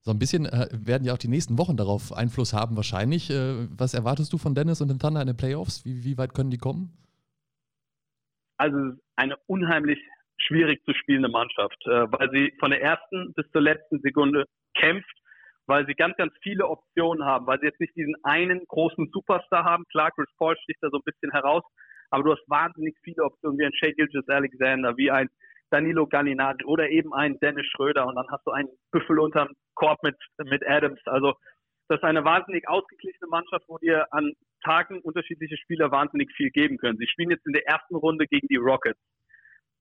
So 0.01 0.12
ein 0.12 0.19
bisschen 0.19 0.46
äh, 0.46 0.68
werden 0.72 1.04
ja 1.04 1.13
auch 1.13 1.18
die 1.18 1.28
nächsten 1.28 1.57
Wochen 1.57 1.75
darauf 1.75 2.13
Einfluss 2.13 2.54
haben, 2.54 2.78
wahrscheinlich. 2.78 3.30
Äh, 3.30 3.68
was 3.78 3.94
erwartest 3.94 4.31
du 4.31 4.38
von 4.38 4.56
Dennis 4.56 4.81
und 4.81 4.88
den 4.88 5.00
Thunder 5.00 5.22
in 5.22 5.28
den 5.28 5.38
Playoffs? 5.38 5.84
Wie, 5.84 6.04
wie 6.06 6.18
weit 6.18 6.34
können 6.34 6.51
die 6.51 6.57
kommen? 6.57 6.97
Also, 8.57 8.78
eine 9.16 9.35
unheimlich 9.47 10.00
schwierig 10.38 10.83
zu 10.85 10.94
spielende 10.94 11.30
Mannschaft, 11.30 11.78
äh, 11.85 12.12
weil 12.12 12.30
sie 12.31 12.54
von 12.59 12.71
der 12.71 12.81
ersten 12.81 13.33
bis 13.33 13.45
zur 13.52 13.62
letzten 13.62 14.00
Sekunde 14.00 14.45
kämpft, 14.76 15.16
weil 15.68 15.85
sie 15.85 15.94
ganz, 15.94 16.16
ganz 16.16 16.33
viele 16.42 16.68
Optionen 16.68 17.26
haben, 17.26 17.45
weil 17.45 17.59
sie 17.59 17.66
jetzt 17.66 17.80
nicht 17.80 17.95
diesen 17.95 18.16
einen 18.24 18.66
großen 18.68 19.09
Superstar 19.12 19.66
haben. 19.66 19.83
Klar, 19.92 20.12
Chris 20.12 20.30
Paul 20.38 20.57
sticht 20.64 20.80
da 20.81 20.90
so 20.90 20.97
ein 20.97 21.04
bisschen 21.04 21.31
heraus, 21.31 21.64
aber 22.09 22.24
du 22.24 22.31
hast 22.31 22.44
wahnsinnig 22.50 22.95
viele 23.04 23.24
Optionen 23.24 23.59
wie 23.59 23.66
ein 23.66 23.74
Shea 23.74 23.92
Gilgis 23.92 24.28
Alexander, 24.28 24.95
wie 24.97 25.12
ein 25.12 25.30
Danilo 25.71 26.07
Gallinari 26.07 26.64
oder 26.66 26.90
eben 26.90 27.14
einen 27.14 27.40
Dennis 27.40 27.68
Schröder 27.68 28.07
und 28.07 28.16
dann 28.16 28.28
hast 28.30 28.45
du 28.45 28.52
einen 28.52 28.69
Büffel 28.92 29.19
unterm 29.19 29.49
Korb 29.76 30.02
mit, 30.04 30.16
mit 30.45 30.68
Adams. 30.68 30.99
Also 31.06 31.33
das 31.88 31.97
ist 31.97 32.04
eine 32.04 32.23
wahnsinnig 32.23 32.68
ausgeglichene 32.68 33.28
Mannschaft, 33.30 33.66
wo 33.68 33.78
dir 33.80 34.07
an 34.11 34.33
Tagen 34.64 35.02
unterschiedliche 35.02 35.57
Spieler 35.57 35.92
wahnsinnig 35.92 36.31
viel 36.35 36.52
geben 36.52 36.78
können. 36.78 36.97
Sie 36.97 37.07
spielen 37.07 37.31
jetzt 37.31 37.45
in 37.47 37.54
der 37.54 37.68
ersten 37.68 37.95
Runde 37.95 38.28
gegen 38.28 38.47
die 38.47 38.57
Rockets. 38.57 38.99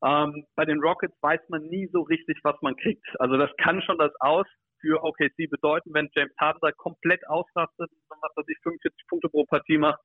Ähm, 0.02 0.44
bei 0.54 0.64
den 0.64 0.80
Rockets 0.80 1.14
weiß 1.20 1.40
man 1.48 1.62
nie 1.64 1.88
so 1.92 2.02
richtig, 2.02 2.38
was 2.44 2.56
man 2.62 2.76
kriegt. 2.76 3.04
Also 3.20 3.36
das 3.36 3.50
kann 3.58 3.82
schon 3.82 3.98
das 3.98 4.12
Aus 4.20 4.46
für 4.80 5.02
OKC 5.02 5.50
bedeuten, 5.50 5.92
wenn 5.92 6.08
James 6.14 6.32
Harden 6.38 6.60
da 6.62 6.70
komplett 6.72 7.26
ausrastet 7.28 7.90
und 7.90 8.22
was 8.22 8.36
weiß 8.36 8.46
ich, 8.48 8.58
45 8.62 9.06
Punkte 9.08 9.28
pro 9.28 9.44
Partie 9.44 9.76
macht 9.76 10.00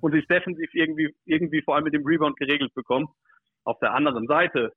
und 0.00 0.12
sich 0.12 0.26
defensiv 0.26 0.68
irgendwie, 0.74 1.14
irgendwie 1.24 1.62
vor 1.62 1.74
allem 1.74 1.84
mit 1.84 1.94
dem 1.94 2.04
Rebound 2.06 2.36
geregelt 2.36 2.74
bekommt. 2.74 3.10
Auf 3.64 3.78
der 3.80 3.94
anderen 3.94 4.26
Seite 4.26 4.72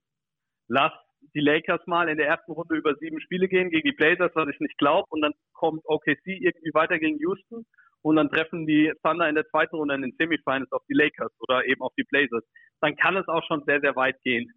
lass 0.72 0.94
die 1.36 1.42
Lakers 1.42 1.86
mal 1.86 2.10
in 2.10 2.18
der 2.18 2.28
ersten 2.28 2.52
Runde 2.52 2.76
über 2.76 2.96
sieben 2.96 3.20
Spiele 3.22 3.48
gehen 3.48 3.70
gegen 3.70 3.88
die 3.88 3.96
Blazers, 3.96 4.32
was 4.34 4.50
ich 4.50 4.60
nicht 4.60 4.78
glaube, 4.78 5.08
und 5.10 5.22
dann 5.22 5.34
kommt 5.54 5.82
OKC 5.86 6.26
irgendwie 6.26 6.74
weiter 6.74 6.98
gegen 6.98 7.20
Houston 7.20 7.66
und 8.02 8.16
dann 8.16 8.30
treffen 8.30 8.66
die 8.66 8.92
Thunder 9.04 9.30
in 9.30 9.36
der 9.36 9.48
zweiten 9.50 9.76
Runde 9.76 9.96
in 9.96 10.02
den 10.02 10.16
Semifinals 10.18 10.72
auf 10.72 10.82
die 10.90 10.96
Lakers 10.96 11.32
oder 11.40 11.66
eben 11.66 11.82
auf 11.82 11.94
die 11.98 12.04
Blazers. 12.04 12.44
Dann 12.80 12.96
kann 12.96 13.16
es 13.16 13.28
auch 13.28 13.44
schon 13.48 13.64
sehr, 13.66 13.82
sehr 13.82 13.96
weit 13.96 14.20
gehen. 14.24 14.52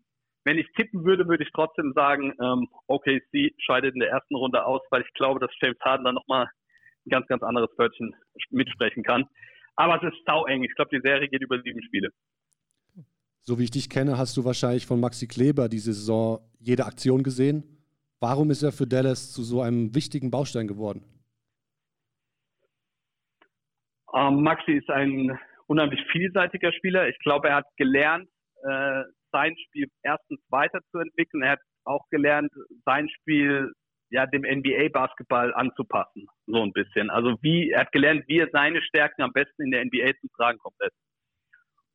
Wenn 0.44 0.58
ich 0.58 0.70
tippen 0.76 1.04
würde, 1.04 1.26
würde 1.26 1.44
ich 1.44 1.50
trotzdem 1.52 1.92
sagen, 1.94 2.32
ähm, 2.40 2.68
OKC 2.86 3.54
scheidet 3.58 3.94
in 3.94 4.00
der 4.00 4.10
ersten 4.10 4.34
Runde 4.34 4.64
aus, 4.64 4.82
weil 4.90 5.02
ich 5.02 5.12
glaube, 5.14 5.40
dass 5.40 5.50
James 5.60 5.78
Harden 5.80 6.04
dann 6.04 6.14
nochmal 6.14 6.46
ein 7.06 7.10
ganz, 7.10 7.26
ganz 7.26 7.42
anderes 7.42 7.70
Wörtchen 7.76 8.14
mitsprechen 8.50 9.02
kann. 9.02 9.26
Aber 9.76 9.96
es 9.96 10.12
ist 10.12 10.24
sau 10.26 10.46
eng. 10.46 10.62
Ich 10.62 10.74
glaube, 10.74 10.96
die 10.96 11.02
Serie 11.02 11.28
geht 11.28 11.42
über 11.42 11.60
sieben 11.60 11.82
Spiele. 11.82 12.10
So 13.46 13.58
wie 13.58 13.64
ich 13.64 13.70
dich 13.70 13.90
kenne, 13.90 14.16
hast 14.16 14.38
du 14.38 14.44
wahrscheinlich 14.46 14.86
von 14.86 15.00
Maxi 15.00 15.26
Kleber 15.26 15.68
diese 15.68 15.92
Saison 15.92 16.40
jede 16.58 16.86
Aktion 16.86 17.22
gesehen. 17.22 17.62
Warum 18.18 18.50
ist 18.50 18.62
er 18.62 18.72
für 18.72 18.86
Dallas 18.86 19.32
zu 19.32 19.42
so 19.42 19.60
einem 19.60 19.94
wichtigen 19.94 20.30
Baustein 20.30 20.66
geworden? 20.66 21.04
Ähm, 24.14 24.42
Maxi 24.42 24.72
ist 24.72 24.88
ein 24.88 25.38
unheimlich 25.66 26.00
vielseitiger 26.10 26.72
Spieler. 26.72 27.06
Ich 27.08 27.18
glaube, 27.18 27.48
er 27.48 27.56
hat 27.56 27.66
gelernt, 27.76 28.30
äh, 28.62 29.02
sein 29.30 29.54
Spiel 29.66 29.88
erstens 30.02 30.40
weiterzuentwickeln. 30.48 31.42
Er 31.42 31.52
hat 31.52 31.60
auch 31.84 32.08
gelernt, 32.10 32.50
sein 32.86 33.10
Spiel 33.10 33.72
ja 34.08 34.24
dem 34.24 34.44
NBA-Basketball 34.44 35.52
anzupassen, 35.52 36.28
so 36.46 36.62
ein 36.62 36.72
bisschen. 36.72 37.10
Also 37.10 37.36
wie 37.42 37.72
er 37.72 37.80
hat 37.80 37.92
gelernt, 37.92 38.24
wie 38.26 38.38
er 38.38 38.48
seine 38.52 38.80
Stärken 38.80 39.20
am 39.20 39.32
besten 39.32 39.64
in 39.64 39.70
der 39.70 39.84
NBA 39.84 40.12
zu 40.20 40.28
tragen 40.36 40.58
kommt. 40.60 40.76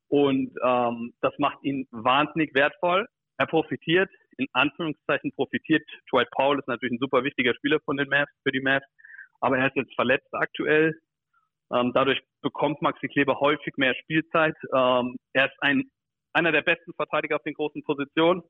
Und 0.10 0.52
ähm, 0.64 1.14
das 1.22 1.34
macht 1.38 1.64
ihn 1.64 1.88
wahnsinnig 1.92 2.54
wertvoll. 2.54 3.08
Er 3.38 3.48
profitiert, 3.48 4.10
in 4.38 4.48
Anführungszeichen 4.54 5.32
profitiert. 5.34 5.84
Dwight 6.12 6.30
Powell 6.32 6.60
ist 6.60 6.68
natürlich 6.68 6.94
ein 6.94 7.00
super 7.00 7.24
wichtiger 7.24 7.54
Spieler 7.56 7.80
von 7.86 7.96
den 7.96 8.10
Mavs 8.10 8.32
für 8.44 8.52
die 8.52 8.62
Mavs, 8.62 8.86
aber 9.40 9.58
er 9.58 9.68
ist 9.68 9.76
jetzt 9.76 9.96
verletzt 9.96 10.28
aktuell. 10.34 11.00
Ähm, 11.72 11.92
dadurch 11.94 12.20
bekommt 12.42 12.82
Maxi 12.82 13.08
Kleber 13.08 13.40
häufig 13.40 13.78
mehr 13.78 13.94
Spielzeit. 13.96 14.56
Ähm, 14.74 15.16
er 15.34 15.46
ist 15.46 15.56
ein, 15.60 15.84
einer 16.34 16.52
der 16.52 16.64
besten 16.64 16.94
Verteidiger 16.94 17.36
auf 17.36 17.44
den 17.44 17.54
großen 17.54 17.84
Positionen. 17.84 18.42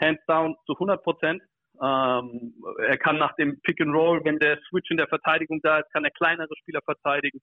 Hands 0.00 0.20
down 0.26 0.56
zu 0.66 0.74
100 0.74 1.02
Prozent. 1.02 1.42
Ähm, 1.82 2.54
er 2.78 2.98
kann 2.98 3.18
nach 3.18 3.34
dem 3.36 3.60
Pick 3.62 3.80
and 3.80 3.94
Roll, 3.94 4.24
wenn 4.24 4.38
der 4.38 4.58
Switch 4.68 4.90
in 4.90 4.96
der 4.96 5.08
Verteidigung 5.08 5.60
da 5.62 5.80
ist, 5.80 5.92
kann 5.92 6.04
er 6.04 6.10
kleinere 6.10 6.54
Spieler 6.60 6.80
verteidigen. 6.84 7.40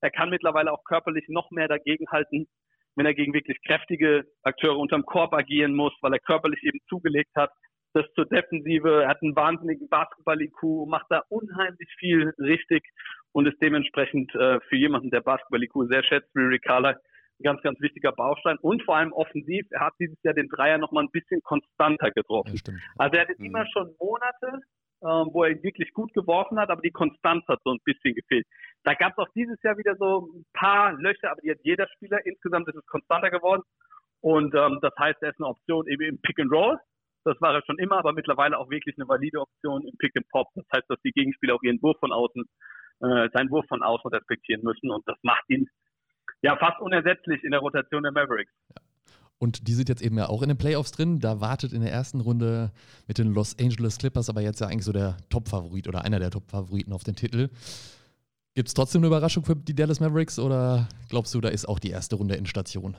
Er 0.00 0.10
kann 0.10 0.30
mittlerweile 0.30 0.72
auch 0.72 0.84
körperlich 0.84 1.24
noch 1.28 1.50
mehr 1.50 1.68
dagegenhalten, 1.68 2.48
wenn 2.96 3.06
er 3.06 3.14
gegen 3.14 3.32
wirklich 3.32 3.58
kräftige 3.66 4.24
Akteure 4.42 4.78
unterm 4.78 5.04
Korb 5.04 5.32
agieren 5.34 5.74
muss, 5.74 5.92
weil 6.02 6.12
er 6.12 6.20
körperlich 6.20 6.62
eben 6.62 6.78
zugelegt 6.88 7.34
hat. 7.34 7.50
Das 7.94 8.06
zur 8.14 8.26
Defensive, 8.26 9.02
er 9.02 9.08
hat 9.08 9.22
einen 9.22 9.36
wahnsinnigen 9.36 9.88
Basketball-IQ, 9.88 10.86
macht 10.86 11.06
da 11.10 11.22
unheimlich 11.28 11.88
viel 11.98 12.32
richtig 12.38 12.82
und 13.32 13.46
ist 13.46 13.60
dementsprechend 13.60 14.34
äh, 14.34 14.60
für 14.68 14.76
jemanden, 14.76 15.10
der 15.10 15.20
Basketball-IQ 15.20 15.88
sehr 15.90 16.02
schätzt, 16.02 16.30
wie 16.34 16.40
Rick 16.40 16.62
Carla, 16.62 16.90
ein 16.90 17.42
ganz, 17.42 17.62
ganz 17.62 17.80
wichtiger 17.80 18.12
Baustein. 18.12 18.56
Und 18.58 18.82
vor 18.84 18.96
allem 18.96 19.12
offensiv, 19.12 19.66
er 19.70 19.80
hat 19.80 19.94
dieses 19.98 20.16
Jahr 20.22 20.34
den 20.34 20.48
Dreier 20.48 20.78
nochmal 20.78 21.04
ein 21.04 21.10
bisschen 21.10 21.42
konstanter 21.42 22.10
getroffen. 22.10 22.58
Also 22.96 23.16
er 23.16 23.28
hat 23.28 23.38
mhm. 23.38 23.46
immer 23.46 23.66
schon 23.66 23.94
Monate, 23.98 24.62
ähm, 25.02 25.30
wo 25.32 25.42
er 25.44 25.50
ihn 25.50 25.62
wirklich 25.62 25.92
gut 25.92 26.12
geworfen 26.14 26.58
hat, 26.58 26.70
aber 26.70 26.80
die 26.80 26.92
Konstanz 26.92 27.44
hat 27.48 27.60
so 27.64 27.72
ein 27.72 27.80
bisschen 27.84 28.14
gefehlt. 28.14 28.46
Da 28.84 28.94
gab 28.94 29.12
es 29.12 29.18
auch 29.18 29.28
dieses 29.34 29.62
Jahr 29.62 29.78
wieder 29.78 29.96
so 29.96 30.28
ein 30.34 30.44
paar 30.52 30.92
Löcher, 30.94 31.30
aber 31.30 31.40
die 31.40 31.50
hat 31.50 31.60
jeder 31.62 31.86
Spieler. 31.88 32.24
Insgesamt 32.26 32.68
ist 32.68 32.76
es 32.76 32.86
konstanter 32.86 33.30
geworden. 33.30 33.62
Und 34.20 34.54
ähm, 34.54 34.78
das 34.82 34.92
heißt, 34.98 35.22
er 35.22 35.30
ist 35.30 35.40
eine 35.40 35.48
Option 35.48 35.86
eben 35.88 36.02
im 36.02 36.20
Pick 36.20 36.38
and 36.40 36.50
Roll. 36.52 36.78
Das 37.24 37.40
war 37.40 37.54
er 37.54 37.62
schon 37.64 37.78
immer, 37.78 37.98
aber 37.98 38.12
mittlerweile 38.12 38.58
auch 38.58 38.70
wirklich 38.70 38.96
eine 38.98 39.08
valide 39.08 39.40
Option 39.40 39.86
im 39.86 39.96
Pick 39.98 40.16
and 40.16 40.28
Pop. 40.28 40.48
Das 40.54 40.64
heißt, 40.74 40.84
dass 40.88 41.00
die 41.04 41.12
Gegenspieler 41.12 41.54
auch 41.54 41.62
ihren 41.62 41.80
Wurf 41.82 41.98
von 42.00 42.12
außen, 42.12 42.44
äh, 43.00 43.28
seinen 43.32 43.50
Wurf 43.50 43.66
von 43.68 43.82
außen 43.82 44.10
respektieren 44.10 44.62
müssen. 44.64 44.90
Und 44.90 45.06
das 45.06 45.18
macht 45.22 45.44
ihn 45.48 45.68
ja 46.42 46.56
fast 46.56 46.80
unersetzlich 46.80 47.44
in 47.44 47.52
der 47.52 47.60
Rotation 47.60 48.02
der 48.02 48.12
Mavericks. 48.12 48.52
Ja. 48.70 48.82
Und 49.38 49.66
die 49.66 49.72
sind 49.72 49.88
jetzt 49.88 50.02
eben 50.02 50.16
ja 50.18 50.28
auch 50.28 50.42
in 50.42 50.48
den 50.48 50.58
Playoffs 50.58 50.92
drin. 50.92 51.18
Da 51.18 51.40
wartet 51.40 51.72
in 51.72 51.82
der 51.82 51.90
ersten 51.90 52.20
Runde 52.20 52.70
mit 53.08 53.18
den 53.18 53.34
Los 53.34 53.56
Angeles 53.58 53.98
Clippers 53.98 54.30
aber 54.30 54.40
jetzt 54.40 54.60
ja 54.60 54.68
eigentlich 54.68 54.84
so 54.84 54.92
der 54.92 55.16
Top-Favorit 55.30 55.88
oder 55.88 56.04
einer 56.04 56.20
der 56.20 56.30
Top-Favoriten 56.30 56.92
auf 56.92 57.02
den 57.02 57.16
Titel. 57.16 57.48
Gibt 58.54 58.68
es 58.68 58.74
trotzdem 58.74 59.00
eine 59.00 59.06
Überraschung 59.06 59.44
für 59.44 59.56
die 59.56 59.74
Dallas 59.74 60.00
Mavericks 60.00 60.38
oder 60.38 60.88
glaubst 61.08 61.34
du, 61.34 61.40
da 61.40 61.48
ist 61.48 61.66
auch 61.66 61.78
die 61.78 61.90
erste 61.90 62.16
Runde 62.16 62.34
in 62.34 62.44
Station? 62.44 62.96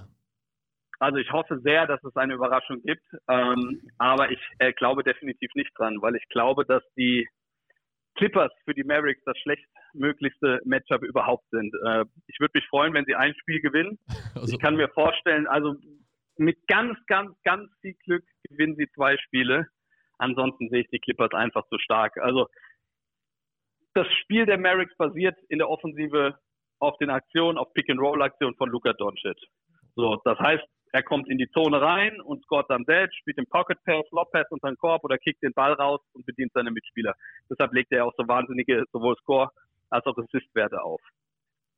Also 0.99 1.17
ich 1.17 1.31
hoffe 1.31 1.59
sehr, 1.63 1.85
dass 1.85 2.03
es 2.03 2.15
eine 2.15 2.33
Überraschung 2.33 2.81
gibt, 2.81 3.03
ähm, 3.27 3.81
aber 3.97 4.31
ich 4.31 4.39
äh, 4.59 4.73
glaube 4.73 5.03
definitiv 5.03 5.51
nicht 5.53 5.71
dran, 5.77 5.97
weil 6.01 6.15
ich 6.15 6.27
glaube, 6.29 6.65
dass 6.65 6.81
die 6.97 7.27
Clippers 8.15 8.51
für 8.63 8.73
die 8.73 8.83
Mavericks 8.83 9.21
das 9.25 9.37
schlechtmöglichste 9.39 10.61
Matchup 10.65 11.03
überhaupt 11.03 11.45
sind. 11.51 11.73
Äh, 11.85 12.05
ich 12.27 12.39
würde 12.39 12.53
mich 12.55 12.65
freuen, 12.67 12.93
wenn 12.93 13.05
sie 13.05 13.15
ein 13.15 13.35
Spiel 13.35 13.61
gewinnen. 13.61 13.99
Also, 14.35 14.51
ich 14.51 14.59
kann 14.59 14.75
mir 14.75 14.89
vorstellen, 14.89 15.45
also 15.45 15.75
mit 16.37 16.57
ganz, 16.67 16.97
ganz, 17.05 17.37
ganz 17.43 17.69
viel 17.81 17.93
Glück 18.03 18.25
gewinnen 18.49 18.75
sie 18.75 18.89
zwei 18.95 19.15
Spiele. 19.17 19.67
Ansonsten 20.17 20.69
sehe 20.69 20.81
ich 20.81 20.89
die 20.89 20.99
Clippers 20.99 21.33
einfach 21.33 21.67
zu 21.67 21.77
stark. 21.77 22.17
Also 22.17 22.47
das 23.93 24.07
Spiel 24.21 24.45
der 24.45 24.57
Mavericks 24.57 24.95
basiert 24.97 25.35
in 25.49 25.59
der 25.59 25.69
Offensive 25.69 26.37
auf 26.79 26.97
den 26.97 27.09
Aktionen, 27.09 27.57
auf 27.57 27.73
Pick-and-Roll-Aktionen 27.73 28.55
von 28.55 28.69
Luka 28.69 28.93
Doncic. 28.93 29.37
So, 29.95 30.19
das 30.25 30.37
heißt, 30.39 30.63
er 30.91 31.03
kommt 31.03 31.27
in 31.27 31.37
die 31.37 31.49
Zone 31.49 31.81
rein 31.81 32.21
und 32.21 32.43
scoret 32.43 32.69
dann 32.69 32.85
selbst, 32.85 33.17
spielt 33.17 33.37
den 33.37 33.47
Pocket 33.47 33.77
Pass, 33.83 34.05
Lob 34.11 34.31
Pass 34.31 34.45
unter 34.51 34.69
den 34.69 34.77
Korb 34.77 35.03
oder 35.03 35.17
kickt 35.17 35.41
den 35.41 35.53
Ball 35.53 35.73
raus 35.73 36.01
und 36.13 36.25
bedient 36.25 36.51
seine 36.53 36.71
Mitspieler. 36.71 37.15
Deshalb 37.49 37.73
legt 37.73 37.91
er 37.91 38.05
auch 38.05 38.13
so 38.15 38.27
wahnsinnige 38.27 38.83
sowohl 38.91 39.15
Score 39.17 39.49
als 39.89 40.05
auch 40.05 40.17
Assist-Werte 40.17 40.83
auf. 40.83 41.01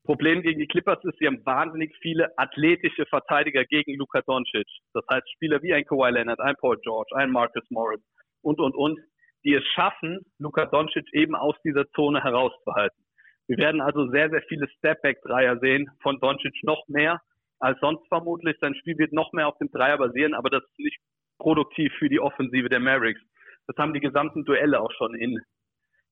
Problem 0.03 0.41
gegen 0.41 0.59
die 0.59 0.67
Clippers 0.67 1.03
ist, 1.03 1.17
sie 1.17 1.27
haben 1.27 1.45
wahnsinnig 1.45 1.95
viele 2.01 2.37
athletische 2.37 3.05
Verteidiger 3.05 3.65
gegen 3.65 3.97
Luka 3.97 4.21
Doncic. 4.21 4.67
Das 4.93 5.05
heißt, 5.09 5.31
Spieler 5.31 5.61
wie 5.63 5.73
ein 5.73 5.85
Kawhi 5.85 6.11
Leonard, 6.11 6.39
ein 6.41 6.55
Paul 6.57 6.77
George, 6.81 7.15
ein 7.15 7.31
Marcus 7.31 7.63
Morris 7.69 8.01
und, 8.41 8.59
und, 8.59 8.75
und, 8.75 8.99
die 9.45 9.53
es 9.53 9.63
schaffen, 9.73 10.25
Luka 10.39 10.65
Doncic 10.65 11.13
eben 11.13 11.35
aus 11.35 11.55
dieser 11.63 11.89
Zone 11.91 12.21
herauszuhalten. 12.21 13.05
Wir 13.47 13.57
werden 13.57 13.79
also 13.79 14.09
sehr, 14.09 14.29
sehr 14.31 14.41
viele 14.49 14.67
Stepback-Dreier 14.77 15.59
sehen 15.59 15.89
von 16.01 16.19
Doncic 16.19 16.63
noch 16.63 16.87
mehr 16.87 17.21
als 17.59 17.79
sonst 17.79 18.07
vermutlich. 18.07 18.57
Sein 18.59 18.75
Spiel 18.75 18.97
wird 18.97 19.13
noch 19.13 19.31
mehr 19.33 19.47
auf 19.47 19.57
dem 19.59 19.69
Dreier 19.71 19.97
basieren, 19.97 20.33
aber 20.33 20.49
das 20.49 20.63
ist 20.63 20.79
nicht 20.79 20.99
produktiv 21.37 21.93
für 21.99 22.09
die 22.09 22.19
Offensive 22.19 22.69
der 22.69 22.79
Mavericks. 22.79 23.21
Das 23.67 23.77
haben 23.77 23.93
die 23.93 23.99
gesamten 23.99 24.45
Duelle 24.45 24.81
auch 24.81 24.91
schon 24.93 25.13
in 25.15 25.39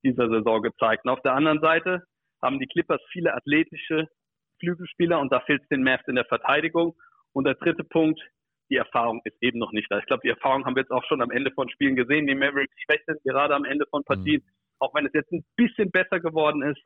dieser 0.03 0.29
Saison 0.29 0.61
gezeigt. 0.61 1.05
Und 1.05 1.11
auf 1.11 1.21
der 1.21 1.33
anderen 1.33 1.59
Seite 1.59 2.03
haben 2.41 2.59
die 2.59 2.67
Clippers 2.67 3.01
viele 3.11 3.33
athletische 3.33 4.07
Flügelspieler 4.59 5.19
und 5.19 5.31
da 5.31 5.39
fehlt 5.41 5.63
es 5.63 5.67
den 5.69 5.83
Mavs 5.83 6.07
in 6.07 6.15
der 6.15 6.25
Verteidigung. 6.25 6.95
Und 7.31 7.45
der 7.45 7.55
dritte 7.55 7.83
Punkt, 7.83 8.21
die 8.73 8.77
Erfahrung 8.77 9.21
ist 9.23 9.37
eben 9.39 9.59
noch 9.59 9.71
nicht 9.71 9.91
da. 9.91 9.99
Ich 9.99 10.05
glaube, 10.07 10.21
die 10.23 10.29
Erfahrung 10.29 10.65
haben 10.65 10.75
wir 10.75 10.81
jetzt 10.81 10.91
auch 10.91 11.03
schon 11.05 11.21
am 11.21 11.29
Ende 11.29 11.51
von 11.51 11.69
Spielen 11.69 11.95
gesehen. 11.95 12.25
Die 12.25 12.33
Mavericks 12.33 12.73
schwächeln 12.83 13.19
gerade 13.23 13.53
am 13.53 13.65
Ende 13.65 13.85
von 13.85 14.03
Partien, 14.03 14.41
mhm. 14.43 14.51
auch 14.79 14.95
wenn 14.95 15.05
es 15.05 15.13
jetzt 15.13 15.31
ein 15.31 15.45
bisschen 15.55 15.91
besser 15.91 16.19
geworden 16.19 16.63
ist. 16.63 16.81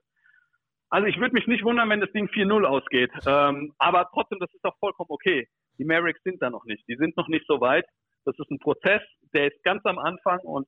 Also 0.89 1.07
ich 1.07 1.17
würde 1.17 1.33
mich 1.33 1.47
nicht 1.47 1.63
wundern, 1.63 1.89
wenn 1.89 2.01
das 2.01 2.11
Ding 2.11 2.27
4-0 2.27 2.65
ausgeht. 2.65 3.11
Ähm, 3.25 3.73
aber 3.77 4.09
trotzdem, 4.13 4.39
das 4.39 4.53
ist 4.53 4.65
doch 4.65 4.77
vollkommen 4.79 5.07
okay. 5.09 5.47
Die 5.79 5.85
Mavericks 5.85 6.21
sind 6.23 6.41
da 6.41 6.49
noch 6.49 6.65
nicht. 6.65 6.83
Die 6.89 6.97
sind 6.97 7.15
noch 7.15 7.29
nicht 7.29 7.45
so 7.47 7.61
weit. 7.61 7.85
Das 8.25 8.37
ist 8.37 8.51
ein 8.51 8.59
Prozess, 8.59 9.01
der 9.33 9.47
ist 9.47 9.63
ganz 9.63 9.85
am 9.85 9.97
Anfang 9.97 10.39
und 10.39 10.67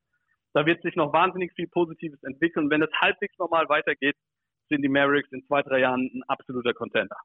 da 0.53 0.65
wird 0.65 0.81
sich 0.81 0.95
noch 0.95 1.11
wahnsinnig 1.11 1.51
viel 1.53 1.67
Positives 1.67 2.23
entwickeln. 2.23 2.69
Wenn 2.69 2.81
es 2.81 2.89
halbwegs 3.01 3.37
normal 3.37 3.67
weitergeht, 3.67 4.15
sind 4.69 4.83
die 4.83 4.89
Mavericks 4.89 5.31
in 5.33 5.43
zwei, 5.45 5.61
drei 5.63 5.79
Jahren 5.79 6.09
ein 6.13 6.23
absoluter 6.27 6.73
Contender. 6.73 7.17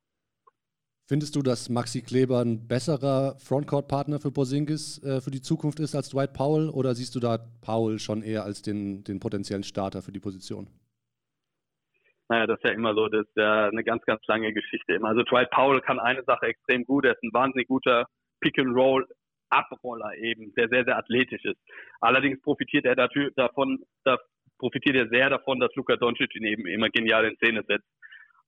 Findest 1.07 1.37
du, 1.37 1.43
dass 1.43 1.69
Maxi 1.69 2.01
Kleber 2.01 2.41
ein 2.41 2.67
besserer 2.67 3.37
Frontcourt-Partner 3.39 4.21
für 4.21 4.31
Porzingis 4.31 5.03
äh, 5.05 5.21
für 5.21 5.31
die 5.31 5.43
Zukunft 5.43 5.79
ist 5.81 5.95
als 5.95 6.09
Dwight 6.09 6.33
Powell 6.33 6.71
oder 6.71 6.95
siehst 6.95 7.15
du 7.15 7.21
da 7.21 7.39
Powell 7.61 7.99
schon 7.99 8.23
eher 8.23 8.45
als 8.45 8.63
den, 8.63 9.05
den 9.05 9.21
potenziellen 9.21 9.65
Starter 9.65 10.01
für 10.01 10.13
die 10.13 10.21
Position? 10.21 10.67
Naja, 12.31 12.47
das 12.47 12.57
ist 12.57 12.65
ja 12.65 12.71
immer 12.71 12.95
so, 12.95 13.09
das 13.09 13.27
ist 13.27 13.37
ja 13.37 13.69
eine 13.69 13.85
ganz, 13.85 14.03
ganz 14.07 14.27
lange 14.27 14.55
Geschichte. 14.55 14.99
Also 15.03 15.23
Dwight 15.25 15.51
Powell 15.51 15.83
kann 15.83 16.01
eine 16.01 16.23
Sache 16.25 16.47
extrem 16.47 16.85
gut, 16.85 17.05
er 17.05 17.13
ist 17.13 17.23
ein 17.23 17.35
wahnsinnig 17.35 17.69
guter 17.69 18.07
Pick-and-Roll 18.41 19.07
Abroller 19.51 20.17
eben, 20.17 20.55
der 20.55 20.69
sehr, 20.69 20.85
sehr 20.85 20.97
athletisch 20.97 21.45
ist. 21.45 21.61
Allerdings 22.01 22.41
profitiert 22.41 22.87
er 22.87 22.97
davon, 22.97 23.85
da 24.05 24.19
profitiert 24.59 24.97
er 24.97 25.09
sehr 25.09 25.29
davon, 25.29 25.61
dass 25.61 25.75
Luka 25.75 25.97
Doncic 25.97 26.35
ihn 26.35 26.45
eben 26.45 26.67
immer 26.67 26.89
genial 26.89 27.27
in 27.27 27.37
Szene 27.37 27.63
setzt. 27.69 27.89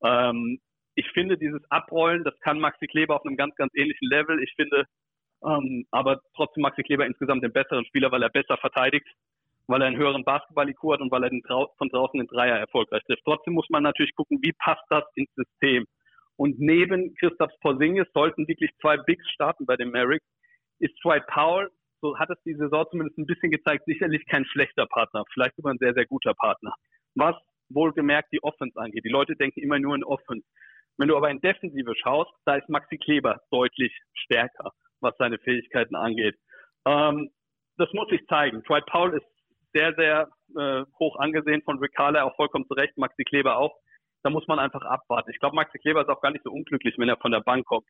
Ähm, 0.02 0.58
ich 0.96 1.08
finde, 1.12 1.36
dieses 1.38 1.60
Abrollen, 1.70 2.24
das 2.24 2.38
kann 2.40 2.58
Maxi 2.58 2.86
Kleber 2.86 3.16
auf 3.16 3.24
einem 3.24 3.36
ganz, 3.36 3.54
ganz 3.56 3.72
ähnlichen 3.76 4.08
Level. 4.08 4.42
Ich 4.42 4.52
finde, 4.56 4.86
ähm, 5.44 5.86
aber 5.90 6.20
trotzdem 6.34 6.62
Maxi 6.62 6.82
Kleber 6.82 7.06
insgesamt 7.06 7.44
den 7.44 7.52
besseren 7.52 7.84
Spieler, 7.84 8.10
weil 8.10 8.22
er 8.22 8.30
besser 8.30 8.56
verteidigt, 8.56 9.06
weil 9.66 9.82
er 9.82 9.88
einen 9.88 9.98
höheren 9.98 10.24
Basketball-IQ 10.24 10.94
hat 10.94 11.00
und 11.00 11.10
weil 11.10 11.24
er 11.24 11.30
Trau 11.42 11.70
von 11.76 11.90
draußen 11.90 12.18
den 12.18 12.26
Dreier 12.26 12.56
erfolgreich 12.56 13.02
trifft. 13.04 13.22
Trotzdem 13.24 13.54
muss 13.54 13.68
man 13.68 13.82
natürlich 13.82 14.14
gucken, 14.14 14.38
wie 14.42 14.52
passt 14.52 14.84
das 14.88 15.04
ins 15.14 15.32
System. 15.34 15.86
Und 16.36 16.58
neben 16.58 17.14
Christoph 17.16 17.52
Porzingis 17.60 18.06
sollten 18.14 18.48
wirklich 18.48 18.70
zwei 18.80 18.96
Bigs 18.96 19.28
starten 19.30 19.66
bei 19.66 19.76
den 19.76 19.90
Merrick. 19.90 20.22
Ist 20.78 20.94
Dwight 21.04 21.26
Powell, 21.26 21.70
so 22.00 22.18
hat 22.18 22.30
es 22.30 22.42
die 22.44 22.54
Saison 22.54 22.86
zumindest 22.90 23.18
ein 23.18 23.26
bisschen 23.26 23.50
gezeigt, 23.50 23.84
sicherlich 23.86 24.24
kein 24.26 24.44
schlechter 24.46 24.86
Partner, 24.86 25.24
vielleicht 25.32 25.56
sogar 25.56 25.72
ein 25.72 25.78
sehr, 25.78 25.94
sehr 25.94 26.06
guter 26.06 26.34
Partner. 26.34 26.74
Was 27.14 27.36
wohlgemerkt 27.68 28.32
die 28.32 28.42
Offense 28.42 28.78
angeht. 28.78 29.04
Die 29.04 29.10
Leute 29.10 29.36
denken 29.36 29.60
immer 29.60 29.78
nur 29.78 29.94
in 29.94 30.04
Offense. 30.04 30.46
Wenn 30.98 31.08
du 31.08 31.16
aber 31.16 31.30
in 31.30 31.40
Defensive 31.40 31.94
schaust, 31.96 32.32
da 32.44 32.56
ist 32.56 32.68
Maxi 32.68 32.96
Kleber 32.96 33.40
deutlich 33.50 33.92
stärker, 34.14 34.72
was 35.00 35.14
seine 35.18 35.38
Fähigkeiten 35.38 35.94
angeht. 35.94 36.36
Ähm, 36.86 37.30
das 37.76 37.92
muss 37.92 38.08
sich 38.08 38.26
zeigen. 38.26 38.62
Dwight 38.62 38.86
Powell 38.86 39.18
ist 39.18 39.26
sehr, 39.74 39.94
sehr 39.94 40.28
äh, 40.56 40.84
hoch 40.98 41.16
angesehen 41.18 41.62
von 41.62 41.78
Rick 41.78 41.94
Carla, 41.94 42.24
auch 42.24 42.34
vollkommen 42.36 42.66
zu 42.66 42.74
Recht, 42.74 42.96
Maxi 42.96 43.24
Kleber 43.24 43.58
auch. 43.58 43.76
Da 44.22 44.30
muss 44.30 44.46
man 44.48 44.58
einfach 44.58 44.82
abwarten. 44.82 45.30
Ich 45.30 45.38
glaube, 45.38 45.56
Maxi 45.56 45.78
Kleber 45.78 46.00
ist 46.00 46.08
auch 46.08 46.22
gar 46.22 46.30
nicht 46.30 46.44
so 46.44 46.50
unglücklich, 46.50 46.94
wenn 46.98 47.08
er 47.08 47.18
von 47.18 47.32
der 47.32 47.40
Bank 47.40 47.66
kommt. 47.66 47.86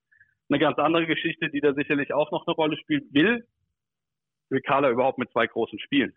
Eine 0.48 0.58
ganz 0.58 0.78
andere 0.78 1.06
Geschichte, 1.06 1.48
die 1.50 1.60
da 1.60 1.74
sicherlich 1.74 2.12
auch 2.12 2.30
noch 2.32 2.46
eine 2.46 2.54
Rolle 2.54 2.76
spielt, 2.76 3.04
will 3.12 3.46
Rick 4.50 4.64
Carla 4.66 4.90
überhaupt 4.90 5.18
mit 5.18 5.30
zwei 5.30 5.46
großen 5.46 5.78
Spielen. 5.78 6.12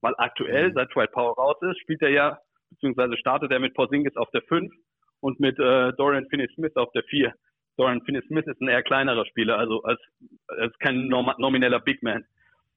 Weil 0.00 0.14
aktuell, 0.18 0.70
mhm. 0.70 0.74
seit 0.74 0.94
Dwight 0.94 1.12
Powell 1.12 1.32
raus 1.32 1.56
ist, 1.62 1.80
spielt 1.80 2.02
er 2.02 2.10
ja, 2.10 2.38
beziehungsweise 2.70 3.16
startet 3.16 3.50
er 3.50 3.58
mit 3.58 3.74
Porzingis 3.74 4.16
auf 4.16 4.30
der 4.30 4.42
5 4.42 4.72
und 5.20 5.40
mit 5.40 5.58
äh, 5.58 5.92
Dorian 5.94 6.26
Finney-Smith 6.28 6.76
auf 6.76 6.92
der 6.92 7.02
4. 7.04 7.32
Dorian 7.76 8.02
Finney-Smith 8.02 8.46
ist 8.46 8.60
ein 8.60 8.68
eher 8.68 8.82
kleinerer 8.82 9.24
Spieler, 9.26 9.58
also 9.58 9.82
als, 9.82 10.00
als 10.48 10.76
kein 10.78 11.06
nomineller 11.06 11.80
Big 11.80 12.02
Man. 12.02 12.24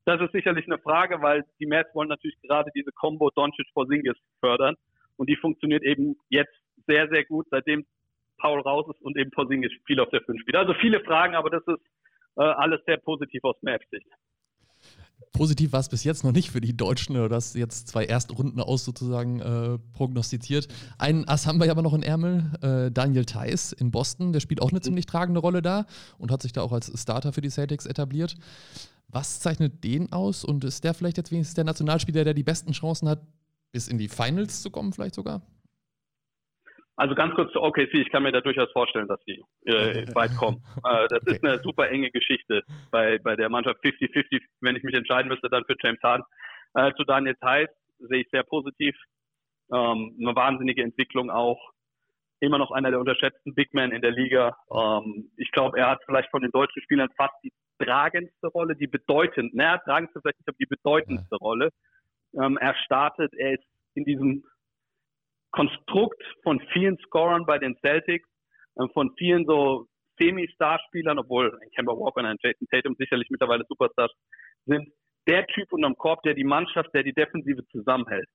Das 0.05 0.19
ist 0.21 0.31
sicherlich 0.31 0.65
eine 0.65 0.79
Frage, 0.79 1.21
weil 1.21 1.43
die 1.59 1.67
Mavs 1.67 1.93
wollen 1.93 2.09
natürlich 2.09 2.39
gerade 2.41 2.71
diese 2.75 2.91
Combo 2.91 3.29
Doncic-Porzingis 3.29 4.17
fördern. 4.39 4.75
Und 5.17 5.29
die 5.29 5.35
funktioniert 5.35 5.83
eben 5.83 6.15
jetzt 6.29 6.53
sehr, 6.87 7.07
sehr 7.09 7.23
gut, 7.25 7.45
seitdem 7.51 7.85
Paul 8.37 8.61
raus 8.61 8.87
ist 8.89 9.01
und 9.03 9.17
eben 9.17 9.29
Porzingis 9.31 9.71
viel 9.85 9.99
auf 9.99 10.09
der 10.09 10.21
5 10.21 10.41
spielt. 10.41 10.55
Also 10.55 10.73
viele 10.75 11.01
Fragen, 11.01 11.35
aber 11.35 11.49
das 11.51 11.63
ist 11.67 11.85
äh, 12.37 12.41
alles 12.41 12.83
sehr 12.85 12.97
positiv 12.97 13.43
aus 13.43 13.61
Mavs-Sicht. 13.61 14.07
Positiv 15.33 15.71
war 15.71 15.79
es 15.79 15.89
bis 15.89 16.03
jetzt 16.03 16.23
noch 16.23 16.31
nicht 16.31 16.51
für 16.51 16.61
die 16.61 16.75
Deutschen, 16.75 17.15
oder 17.15 17.29
das 17.29 17.53
jetzt 17.53 17.87
zwei 17.87 18.05
erste 18.05 18.33
Runden 18.33 18.59
aus 18.59 18.83
sozusagen 18.83 19.39
äh, 19.39 19.79
prognostiziert. 19.93 20.67
Einen 20.97 21.27
Ass 21.27 21.47
haben 21.47 21.59
wir 21.59 21.65
ja 21.65 21.71
aber 21.71 21.81
noch 21.81 21.93
in 21.93 22.03
Ärmel, 22.03 22.51
äh, 22.61 22.91
Daniel 22.91 23.25
Theiss 23.25 23.71
in 23.71 23.91
Boston, 23.91 24.33
der 24.33 24.39
spielt 24.39 24.61
auch 24.61 24.71
eine 24.71 24.81
ziemlich 24.81 25.05
tragende 25.05 25.39
Rolle 25.39 25.61
da 25.61 25.85
und 26.17 26.31
hat 26.31 26.41
sich 26.41 26.51
da 26.51 26.61
auch 26.61 26.71
als 26.71 26.91
Starter 26.99 27.33
für 27.33 27.41
die 27.41 27.49
Celtics 27.49 27.85
etabliert. 27.85 28.35
Was 29.07 29.39
zeichnet 29.39 29.83
den 29.83 30.11
aus 30.11 30.43
und 30.43 30.63
ist 30.63 30.83
der 30.83 30.93
vielleicht 30.93 31.17
jetzt 31.17 31.31
wenigstens 31.31 31.55
der 31.55 31.65
Nationalspieler, 31.65 32.23
der 32.23 32.33
die 32.33 32.43
besten 32.43 32.71
Chancen 32.71 33.09
hat, 33.09 33.21
bis 33.71 33.87
in 33.87 33.97
die 33.97 34.07
Finals 34.07 34.61
zu 34.61 34.69
kommen, 34.69 34.93
vielleicht 34.93 35.15
sogar? 35.15 35.41
Also 37.01 37.15
ganz 37.15 37.33
kurz 37.33 37.51
zu 37.51 37.63
OKC, 37.63 37.95
ich 37.95 38.11
kann 38.11 38.21
mir 38.21 38.31
da 38.31 38.41
durchaus 38.41 38.71
vorstellen, 38.73 39.07
dass 39.07 39.19
die 39.23 39.43
äh, 39.65 40.05
weit 40.15 40.37
kommen. 40.37 40.63
Äh, 40.85 41.07
das 41.07 41.23
okay. 41.23 41.31
ist 41.31 41.43
eine 41.43 41.57
super 41.63 41.89
enge 41.89 42.11
Geschichte 42.11 42.61
bei, 42.91 43.17
bei 43.17 43.35
der 43.35 43.49
Mannschaft 43.49 43.83
50-50, 43.83 44.39
wenn 44.59 44.75
ich 44.75 44.83
mich 44.83 44.93
entscheiden 44.93 45.27
müsste, 45.27 45.49
dann 45.49 45.65
für 45.65 45.75
James 45.81 45.99
Harden. 46.03 46.23
Äh, 46.75 46.93
zu 46.93 47.03
Daniel 47.03 47.35
Theiss 47.41 47.69
sehe 47.97 48.21
ich 48.21 48.29
sehr 48.29 48.43
positiv. 48.43 48.95
Ähm, 49.73 50.15
eine 50.21 50.35
wahnsinnige 50.35 50.83
Entwicklung 50.83 51.31
auch. 51.31 51.71
Immer 52.39 52.59
noch 52.59 52.69
einer 52.69 52.91
der 52.91 52.99
unterschätzten 52.99 53.55
Big 53.55 53.73
Men 53.73 53.91
in 53.91 54.03
der 54.03 54.11
Liga. 54.11 54.55
Ähm, 54.71 55.31
ich 55.37 55.49
glaube, 55.51 55.79
er 55.79 55.89
hat 55.89 56.03
vielleicht 56.05 56.29
von 56.29 56.43
den 56.43 56.51
deutschen 56.51 56.83
Spielern 56.83 57.09
fast 57.17 57.33
die 57.43 57.51
tragendste 57.83 58.45
Rolle, 58.49 58.75
die 58.75 58.85
bedeutend, 58.85 59.55
naja, 59.55 59.79
tragendste 59.79 60.21
vielleicht 60.21 60.37
nicht, 60.37 60.49
aber 60.49 60.57
die 60.59 60.67
bedeutendste 60.67 61.35
Rolle. 61.37 61.71
Ähm, 62.39 62.57
er 62.57 62.75
startet, 62.85 63.33
er 63.33 63.53
ist 63.53 63.65
in 63.95 64.05
diesem 64.05 64.43
Konstrukt 65.51 66.21
von 66.43 66.59
vielen 66.73 66.97
Scorern 66.99 67.45
bei 67.45 67.57
den 67.57 67.75
Celtics, 67.77 68.27
äh, 68.75 68.87
von 68.93 69.13
vielen 69.17 69.45
so 69.45 69.87
Semi-Star-Spielern, 70.19 71.19
obwohl 71.19 71.57
ein 71.61 71.69
Kemba 71.71 71.93
Walker 71.93 72.19
und 72.19 72.25
ein 72.25 72.37
Jason 72.41 72.67
Tatum 72.69 72.95
sicherlich 72.97 73.29
mittlerweile 73.29 73.65
Superstars 73.67 74.11
sind, 74.65 74.87
der 75.27 75.45
Typ 75.47 75.71
unterm 75.71 75.95
Korb, 75.95 76.23
der 76.23 76.33
die 76.33 76.43
Mannschaft, 76.43 76.93
der 76.93 77.03
die 77.03 77.13
Defensive 77.13 77.65
zusammenhält. 77.71 78.27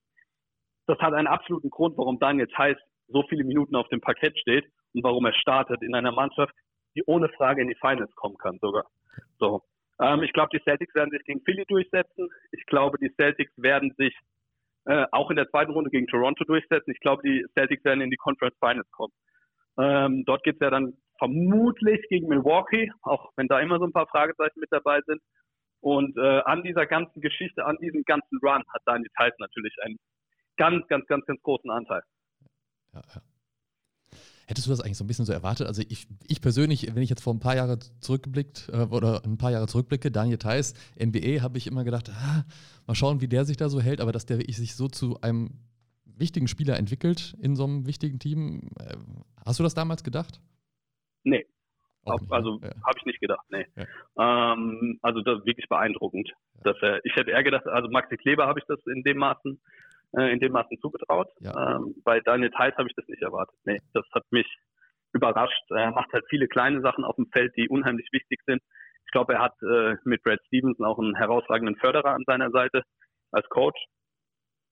Das 0.87 0.99
hat 0.99 1.15
einen 1.15 1.27
absoluten 1.27 1.71
Grund, 1.71 1.97
warum 1.97 2.19
Daniel 2.19 2.47
Theiss 2.49 2.79
so 3.09 3.25
viele 3.29 3.45
Minuten 3.45 3.77
auf 3.77 3.89
dem 3.89 4.01
Parkett 4.01 4.39
steht 4.39 4.67
und 4.95 5.03
warum 5.05 5.25
er 5.27 5.33
startet 5.33 5.83
in 5.83 5.95
einer 5.95 6.13
Mannschaft, 6.13 6.55
die 6.95 7.03
ohne 7.07 7.29
Frage 7.31 7.63
in 7.63 7.69
die 7.69 7.77
Finals 7.81 8.15
kommen 8.15 8.37
kann 8.39 8.59
sogar. 8.61 8.87
So. 9.39 9.63
Ähm, 10.01 10.23
ich 10.23 10.33
glaube, 10.33 10.51
die 10.53 10.63
Celtics 10.63 10.95
werden 10.95 11.11
sich 11.11 11.25
gegen 11.25 11.43
Philly 11.43 11.65
durchsetzen. 11.67 12.29
Ich 12.53 12.65
glaube, 12.67 12.99
die 12.99 13.13
Celtics 13.15 13.53
werden 13.57 13.95
sich 13.97 14.15
äh, 14.87 15.07
auch 15.13 15.31
in 15.31 15.37
der 15.37 15.49
zweiten 15.49 15.73
Runde 15.73 15.91
gegen 15.91 16.07
Toronto 16.07 16.45
durchsetzen. 16.45 16.93
Ich 16.93 17.01
glaube, 17.01 17.23
die 17.23 17.45
Celtics 17.55 17.85
werden 17.85 18.01
in 18.01 18.11
die 18.11 18.17
Conference 18.17 18.57
Finals 18.59 18.91
kommen. 18.93 19.13
Ähm, 19.79 20.25
dort 20.25 20.43
geht 20.45 20.55
es 20.55 20.61
ja 20.61 20.71
dann 20.71 20.95
vermutlich 21.19 22.07
gegen 22.09 22.29
Milwaukee, 22.29 22.91
auch 23.03 23.31
wenn 23.37 23.49
da 23.49 23.61
immer 23.61 23.79
so 23.79 23.85
ein 23.85 23.93
paar 23.93 24.07
Fragezeichen 24.07 24.61
mit 24.61 24.73
dabei 24.73 25.01
sind. 25.07 25.21
Und 25.81 26.17
äh, 26.17 26.41
an 26.41 26.63
dieser 26.63 26.87
ganzen 26.87 27.21
Geschichte, 27.21 27.65
an 27.65 27.77
diesem 27.81 28.03
ganzen 28.05 28.39
Run 28.43 28.63
hat 28.73 28.83
Daniel 28.87 29.11
Tice 29.19 29.35
natürlich 29.39 29.75
einen 29.83 29.99
ganz, 30.57 30.87
ganz, 30.89 31.07
ganz, 31.07 31.27
ganz 31.27 31.43
großen 31.43 31.71
Anteil. 31.71 32.03
Ja, 32.93 33.01
ja. 33.15 33.21
Hättest 34.49 34.67
du 34.67 34.71
das 34.71 34.81
eigentlich 34.81 34.97
so 34.97 35.03
ein 35.05 35.09
bisschen 35.09 35.25
so 35.25 35.33
erwartet? 35.33 35.67
Also 35.67 35.83
ich, 35.89 36.07
ich 36.29 36.41
persönlich, 36.41 36.95
wenn 36.95 37.03
ich 37.03 37.11
jetzt 37.11 37.23
vor 37.23 37.35
ein 37.35 37.41
paar 37.41 37.57
Jahre 37.57 37.79
zurückgeblickt 38.01 38.71
äh, 38.73 38.83
oder 38.83 39.25
ein 39.25 39.39
paar 39.39 39.51
Jahre 39.51 39.67
zurückblicke, 39.67 40.13
Daniel 40.13 40.39
Theiss, 40.39 40.75
NBA, 41.03 41.43
habe 41.43 41.59
ich 41.59 41.67
immer 41.67 41.83
gedacht, 41.83 42.11
ah, 42.11 42.45
mal 42.87 42.95
schauen, 42.95 43.21
wie 43.21 43.29
der 43.29 43.45
sich 43.45 43.57
da 43.57 43.69
so 43.69 43.81
hält, 43.81 44.01
aber 44.01 44.13
dass 44.13 44.25
der 44.25 44.39
wirklich 44.39 44.57
sich 44.57 44.77
so 44.77 44.87
zu 44.87 45.21
einem 45.21 45.51
wichtigen 46.05 46.47
Spieler 46.47 46.77
entwickelt 46.77 47.37
in 47.41 47.57
so 47.57 47.65
einem 47.65 47.87
wichtigen 47.87 48.21
Team. 48.21 48.71
Äh, 48.79 48.97
hast 49.45 49.59
du 49.59 49.65
das 49.65 49.75
damals 49.75 50.05
gedacht? 50.05 50.41
Nee. 51.25 51.45
Auch 52.05 52.21
also 52.31 52.61
ja. 52.63 52.71
habe 52.85 52.99
ich 52.99 53.05
nicht 53.05 53.21
gedacht, 53.21 53.45
nee. 53.51 53.67
Ja. 53.75 54.53
Ähm, 54.53 55.01
also 55.03 55.23
das 55.23 55.41
ist 55.41 55.47
wirklich 55.47 55.69
beeindruckend. 55.69 56.29
Ja. 56.29 56.73
Dass 56.73 56.77
er, 56.83 57.05
ich 57.05 57.17
hätte 57.17 57.33
eher 57.33 57.43
gedacht, 57.43 57.67
also 57.67 57.89
Maxi 57.89 58.17
Kleber 58.17 58.47
habe 58.47 58.61
ich 58.61 58.65
das 58.67 58.79
in 58.87 59.03
dem 59.03 59.19
Maßen 59.19 59.61
äh, 60.13 60.33
in 60.33 60.41
dem 60.41 60.53
Maßen 60.53 60.79
zugetraut. 60.81 61.29
Ja. 61.41 61.77
Ähm, 61.77 61.95
bei 62.05 62.21
Daniel 62.21 62.51
Theis 62.51 62.75
habe 62.77 62.89
ich 62.89 62.95
das 62.95 63.07
nicht 63.09 63.23
erwartet. 63.23 63.57
Nee, 63.65 63.79
das 63.93 64.05
hat 64.13 64.25
mich 64.31 64.47
überrascht. 65.13 65.63
Er 65.71 65.93
macht 65.93 66.13
halt 66.13 66.25
viele 66.29 66.49
kleine 66.49 66.81
Sachen 66.83 67.05
auf 67.05 67.17
dem 67.17 67.27
Feld, 67.33 67.53
die 67.57 67.69
unheimlich 67.69 68.09
wichtig 68.13 68.41
sind. 68.47 68.63
Ich 69.07 69.13
glaube, 69.13 69.35
er 69.35 69.41
hat 69.41 69.55
äh, 69.63 69.97
mit 70.05 70.23
Brad 70.23 70.41
Stevenson 70.47 70.85
auch 70.85 70.99
einen 70.99 71.17
herausragenden 71.17 71.77
Förderer 71.77 72.15
an 72.15 72.25
seiner 72.27 72.51
Seite 72.51 72.83
als 73.31 73.49
Coach, 73.49 73.79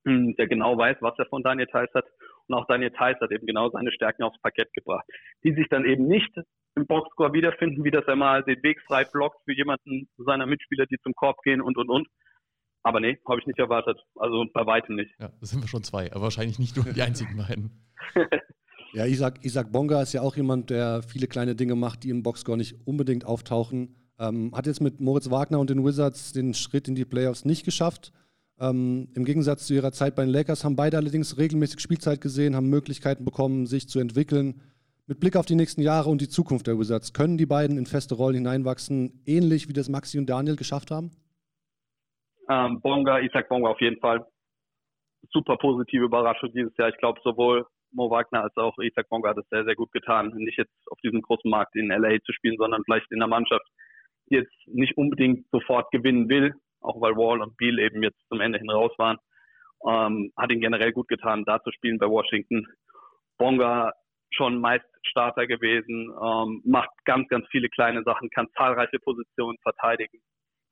hm, 0.05 0.35
der 0.37 0.47
genau 0.47 0.77
weiß, 0.77 0.99
was 1.01 1.19
er 1.19 1.27
von 1.27 1.43
Daniel 1.43 1.67
Theiss 1.67 1.93
hat. 1.95 2.07
Und 2.47 2.55
auch 2.55 2.67
Daniel 2.67 2.91
Theiss 2.91 3.19
hat 3.21 3.31
eben 3.31 3.47
genau 3.47 3.71
seine 3.71 3.93
Stärken 3.93 4.23
aufs 4.23 4.41
Parkett 4.41 4.73
gebracht, 4.75 5.05
die 5.45 5.55
sich 5.55 5.69
dann 5.69 5.85
eben 5.85 6.07
nicht 6.07 6.35
im 6.77 6.87
Boxscore 6.87 7.33
wiederfinden, 7.33 7.85
wie 7.85 7.91
das 7.91 8.05
er 8.07 8.17
mal 8.17 8.43
den 8.43 8.63
Weg 8.63 8.81
frei 8.83 9.05
blockt 9.05 9.39
für 9.45 9.55
jemanden 9.55 10.09
seiner 10.17 10.47
Mitspieler, 10.47 10.87
die 10.87 10.99
zum 10.99 11.15
Korb 11.15 11.41
gehen 11.43 11.61
und, 11.61 11.77
und, 11.79 11.89
und, 11.89 12.09
aber 12.85 13.01
nee, 13.01 13.19
habe 13.27 13.41
ich 13.41 13.47
nicht 13.47 13.59
erwartet. 13.59 13.99
Also 14.15 14.45
bei 14.53 14.65
weitem 14.67 14.97
nicht. 14.97 15.11
Ja, 15.19 15.31
das 15.41 15.51
sind 15.51 15.63
wir 15.63 15.69
schon 15.69 15.83
zwei, 15.83 16.13
aber 16.13 16.23
wahrscheinlich 16.23 16.59
nicht 16.59 16.77
nur 16.77 16.85
die 16.85 17.03
einzigen 17.03 17.37
beiden. 17.37 17.71
ja, 18.93 19.07
Isaac, 19.07 19.43
Isaac 19.43 19.73
Bonga 19.73 20.03
ist 20.03 20.13
ja 20.13 20.21
auch 20.21 20.37
jemand, 20.37 20.69
der 20.69 21.03
viele 21.03 21.27
kleine 21.27 21.57
Dinge 21.57 21.75
macht, 21.75 22.05
die 22.05 22.11
im 22.11 22.23
Boxscore 22.23 22.59
nicht 22.59 22.87
unbedingt 22.87 23.25
auftauchen. 23.25 23.97
Ähm, 24.19 24.55
hat 24.55 24.67
jetzt 24.67 24.83
mit 24.83 25.01
Moritz 25.01 25.31
Wagner 25.31 25.59
und 25.59 25.71
den 25.71 25.83
Wizards 25.83 26.33
den 26.33 26.53
Schritt 26.53 26.87
in 26.87 26.95
die 26.95 27.07
Playoffs 27.07 27.47
nicht 27.47 27.65
geschafft. 27.65 28.13
Ähm, 28.61 29.09
Im 29.15 29.25
Gegensatz 29.25 29.67
zu 29.67 29.75
ihrer 29.75 29.93
Zeit 29.93 30.15
bei 30.15 30.25
den 30.25 30.31
Lakers 30.31 30.63
haben 30.63 30.77
beide 30.77 30.99
allerdings 30.99 31.39
regelmäßig 31.39 31.81
Spielzeit 31.81 32.21
gesehen, 32.21 32.55
haben 32.55 32.69
Möglichkeiten 32.69 33.25
bekommen, 33.25 33.67
sich 33.67 33.89
zu 33.89 33.99
entwickeln. 33.99 34.61
Mit 35.07 35.21
Blick 35.21 35.37
auf 35.37 35.47
die 35.47 35.57
nächsten 35.57 35.81
Jahre 35.81 36.11
und 36.11 36.21
die 36.21 36.29
Zukunft 36.29 36.67
der 36.67 36.79
Wizards, 36.79 37.15
können 37.15 37.39
die 37.39 37.47
beiden 37.47 37.79
in 37.79 37.87
feste 37.87 38.15
Rollen 38.15 38.37
hineinwachsen, 38.37 39.23
ähnlich 39.25 39.69
wie 39.69 39.73
das 39.73 39.89
Maxi 39.89 40.19
und 40.19 40.27
Daniel 40.27 40.57
geschafft 40.57 40.91
haben? 40.91 41.11
Ähm, 42.49 42.81
Bonga, 42.81 43.21
Isaac 43.21 43.49
Bonga 43.49 43.71
auf 43.71 43.81
jeden 43.81 43.99
Fall. 44.01 44.27
Super 45.31 45.57
positive 45.57 46.05
Überraschung 46.05 46.53
dieses 46.53 46.77
Jahr. 46.77 46.91
Ich 46.91 46.99
glaube, 46.99 47.21
sowohl 47.25 47.67
Mo 47.93 48.11
Wagner 48.11 48.43
als 48.43 48.57
auch 48.57 48.77
Isaac 48.79 49.09
Bonga 49.09 49.31
hat 49.31 49.39
es 49.39 49.49
sehr, 49.49 49.65
sehr 49.65 49.75
gut 49.75 49.91
getan. 49.93 50.33
Nicht 50.35 50.59
jetzt 50.59 50.75
auf 50.91 50.99
diesem 51.03 51.23
großen 51.23 51.51
Markt 51.51 51.75
in 51.77 51.89
LA 51.89 52.19
zu 52.25 52.33
spielen, 52.33 52.57
sondern 52.59 52.83
vielleicht 52.85 53.11
in 53.11 53.23
einer 53.23 53.29
Mannschaft, 53.29 53.67
die 54.29 54.37
jetzt 54.37 54.53
nicht 54.67 54.97
unbedingt 54.97 55.47
sofort 55.51 55.91
gewinnen 55.91 56.29
will, 56.29 56.55
auch 56.81 57.01
weil 57.01 57.17
Wall 57.17 57.41
und 57.41 57.57
Beal 57.57 57.79
eben 57.79 58.03
jetzt 58.03 58.21
zum 58.29 58.41
Ende 58.41 58.59
hin 58.59 58.71
raus 58.71 58.93
waren. 58.99 59.19
Ähm, 59.87 60.33
hat 60.37 60.51
ihn 60.51 60.61
generell 60.61 60.93
gut 60.93 61.09
getan, 61.09 61.45
da 61.45 61.63
zu 61.63 61.71
spielen 61.73 61.99
bei 61.99 62.07
Washington. 62.07 62.67
Bonga 63.39 63.93
schon 64.33 64.59
meist 64.59 64.87
Starter 65.07 65.47
gewesen, 65.47 66.11
ähm, 66.23 66.63
macht 66.65 66.91
ganz, 67.05 67.29
ganz 67.29 67.47
viele 67.51 67.69
kleine 67.69 68.03
Sachen, 68.03 68.31
kann 68.31 68.49
zahlreiche 68.57 68.99
Positionen 68.99 69.59
verteidigen 69.63 70.19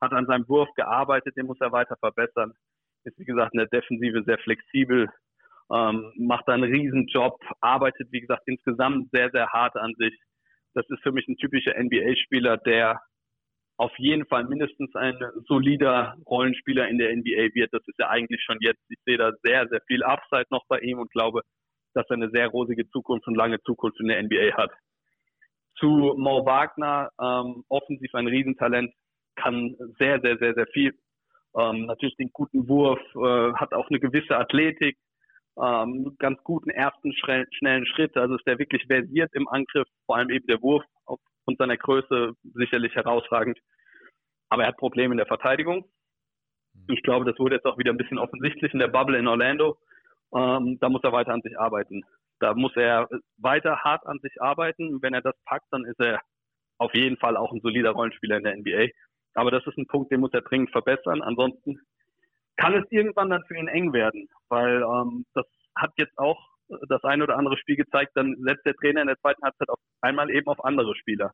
hat 0.03 0.13
an 0.13 0.25
seinem 0.25 0.47
Wurf 0.47 0.69
gearbeitet, 0.75 1.35
den 1.37 1.47
muss 1.47 1.61
er 1.61 1.71
weiter 1.71 1.95
verbessern. 1.97 2.53
Ist 3.03 3.19
wie 3.19 3.25
gesagt 3.25 3.53
in 3.53 3.59
der 3.59 3.67
Defensive 3.67 4.23
sehr 4.23 4.37
flexibel, 4.39 5.09
ähm, 5.71 6.11
macht 6.17 6.47
einen 6.47 6.63
Riesenjob, 6.63 7.39
arbeitet 7.61 8.11
wie 8.11 8.21
gesagt 8.21 8.43
insgesamt 8.45 9.09
sehr, 9.11 9.29
sehr 9.31 9.47
hart 9.47 9.75
an 9.75 9.93
sich. 9.97 10.17
Das 10.73 10.85
ist 10.89 11.01
für 11.03 11.11
mich 11.11 11.27
ein 11.27 11.37
typischer 11.37 11.75
NBA-Spieler, 11.77 12.57
der 12.57 13.01
auf 13.77 13.91
jeden 13.97 14.25
Fall 14.27 14.45
mindestens 14.45 14.93
ein 14.95 15.17
solider 15.47 16.15
Rollenspieler 16.27 16.87
in 16.87 16.97
der 16.97 17.15
NBA 17.15 17.53
wird. 17.53 17.73
Das 17.73 17.81
ist 17.87 17.97
ja 17.99 18.09
eigentlich 18.09 18.43
schon 18.43 18.57
jetzt. 18.61 18.81
Ich 18.89 18.99
sehe 19.05 19.17
da 19.17 19.31
sehr, 19.41 19.67
sehr 19.67 19.81
viel 19.87 20.03
Upside 20.03 20.45
noch 20.51 20.65
bei 20.67 20.79
ihm 20.79 20.99
und 20.99 21.11
glaube, 21.11 21.41
dass 21.93 22.05
er 22.09 22.15
eine 22.15 22.29
sehr 22.29 22.47
rosige 22.47 22.87
Zukunft 22.89 23.27
und 23.27 23.35
lange 23.35 23.61
Zukunft 23.61 23.99
in 23.99 24.07
der 24.07 24.21
NBA 24.21 24.55
hat. 24.55 24.71
Zu 25.77 25.87
Mo 26.17 26.45
Wagner, 26.45 27.09
ähm, 27.19 27.63
offensiv 27.67 28.13
ein 28.13 28.27
Riesentalent, 28.27 28.93
kann 29.35 29.75
sehr, 29.99 30.19
sehr, 30.21 30.37
sehr, 30.37 30.53
sehr 30.53 30.67
viel. 30.67 30.93
Ähm, 31.57 31.85
natürlich 31.85 32.15
den 32.17 32.31
guten 32.33 32.67
Wurf, 32.67 32.99
äh, 33.15 33.53
hat 33.53 33.73
auch 33.73 33.89
eine 33.89 33.99
gewisse 33.99 34.37
Athletik, 34.37 34.97
ähm, 35.61 36.15
ganz 36.17 36.41
guten 36.43 36.69
ersten 36.69 37.13
schnellen 37.13 37.85
Schritt. 37.85 38.17
Also 38.17 38.35
ist 38.35 38.47
der 38.47 38.59
wirklich 38.59 38.85
versiert 38.87 39.31
im 39.33 39.47
Angriff, 39.47 39.87
vor 40.05 40.17
allem 40.17 40.29
eben 40.29 40.47
der 40.47 40.61
Wurf 40.61 40.83
aufgrund 41.05 41.57
seiner 41.59 41.77
Größe 41.77 42.33
sicherlich 42.55 42.95
herausragend. 42.95 43.59
Aber 44.49 44.63
er 44.63 44.69
hat 44.69 44.77
Probleme 44.77 45.13
in 45.13 45.17
der 45.17 45.27
Verteidigung. 45.27 45.85
Ich 46.87 47.03
glaube, 47.03 47.25
das 47.25 47.37
wurde 47.39 47.55
jetzt 47.55 47.65
auch 47.65 47.77
wieder 47.77 47.91
ein 47.91 47.97
bisschen 47.97 48.17
offensichtlich 48.17 48.73
in 48.73 48.79
der 48.79 48.87
Bubble 48.87 49.17
in 49.17 49.27
Orlando. 49.27 49.77
Ähm, 50.35 50.77
da 50.79 50.89
muss 50.89 51.03
er 51.03 51.11
weiter 51.11 51.33
an 51.33 51.41
sich 51.41 51.59
arbeiten. 51.59 52.03
Da 52.39 52.55
muss 52.55 52.75
er 52.75 53.07
weiter 53.37 53.77
hart 53.83 54.05
an 54.07 54.19
sich 54.19 54.41
arbeiten. 54.41 55.01
Wenn 55.01 55.13
er 55.13 55.21
das 55.21 55.35
packt, 55.45 55.67
dann 55.71 55.85
ist 55.85 55.99
er 55.99 56.19
auf 56.79 56.93
jeden 56.95 57.17
Fall 57.17 57.37
auch 57.37 57.51
ein 57.51 57.61
solider 57.61 57.91
Rollenspieler 57.91 58.37
in 58.37 58.43
der 58.43 58.57
NBA. 58.57 58.87
Aber 59.33 59.51
das 59.51 59.65
ist 59.65 59.77
ein 59.77 59.87
Punkt, 59.87 60.11
den 60.11 60.19
muss 60.19 60.33
er 60.33 60.41
dringend 60.41 60.71
verbessern. 60.71 61.21
Ansonsten 61.21 61.79
kann 62.57 62.75
es 62.75 62.85
irgendwann 62.91 63.29
dann 63.29 63.43
für 63.47 63.57
ihn 63.57 63.67
eng 63.67 63.93
werden, 63.93 64.29
weil 64.49 64.83
ähm, 64.83 65.25
das 65.33 65.45
hat 65.75 65.91
jetzt 65.97 66.17
auch 66.17 66.39
das 66.87 67.03
eine 67.03 67.23
oder 67.23 67.37
andere 67.37 67.57
Spiel 67.57 67.75
gezeigt, 67.75 68.11
dann 68.15 68.35
setzt 68.39 68.65
der 68.65 68.75
Trainer 68.75 69.01
in 69.01 69.07
der 69.07 69.19
zweiten 69.19 69.41
Halbzeit 69.43 69.69
auf 69.69 69.79
einmal 70.01 70.29
eben 70.29 70.47
auf 70.47 70.63
andere 70.63 70.95
Spieler. 70.95 71.33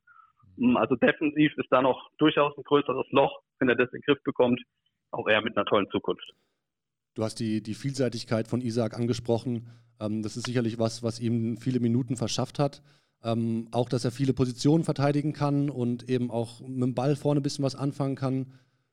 Mhm. 0.56 0.76
Also 0.76 0.96
defensiv 0.96 1.52
ist 1.56 1.68
da 1.70 1.82
noch 1.82 2.10
durchaus 2.18 2.56
ein 2.56 2.64
größeres 2.64 3.06
Loch. 3.10 3.40
wenn 3.58 3.68
er 3.68 3.76
das 3.76 3.92
in 3.92 4.00
den 4.00 4.02
Griff 4.02 4.22
bekommt, 4.24 4.62
auch 5.10 5.28
er 5.28 5.42
mit 5.42 5.56
einer 5.56 5.66
tollen 5.66 5.88
Zukunft. 5.90 6.32
Du 7.14 7.22
hast 7.22 7.36
die, 7.40 7.62
die 7.62 7.74
Vielseitigkeit 7.74 8.46
von 8.48 8.60
Isaac 8.60 8.94
angesprochen. 8.94 9.68
Ähm, 10.00 10.22
das 10.22 10.36
ist 10.36 10.46
sicherlich 10.46 10.78
was, 10.78 11.02
was 11.02 11.20
ihm 11.20 11.56
viele 11.56 11.80
Minuten 11.80 12.16
verschafft 12.16 12.58
hat. 12.58 12.82
Ähm, 13.22 13.68
auch, 13.70 13.88
dass 13.88 14.04
er 14.04 14.10
viele 14.10 14.32
Positionen 14.32 14.84
verteidigen 14.84 15.32
kann 15.32 15.68
und 15.68 16.08
eben 16.08 16.30
auch 16.30 16.60
mit 16.60 16.82
dem 16.82 16.94
Ball 16.94 17.16
vorne 17.16 17.40
ein 17.40 17.42
bisschen 17.42 17.64
was 17.64 17.74
anfangen 17.74 18.16
kann. 18.16 18.46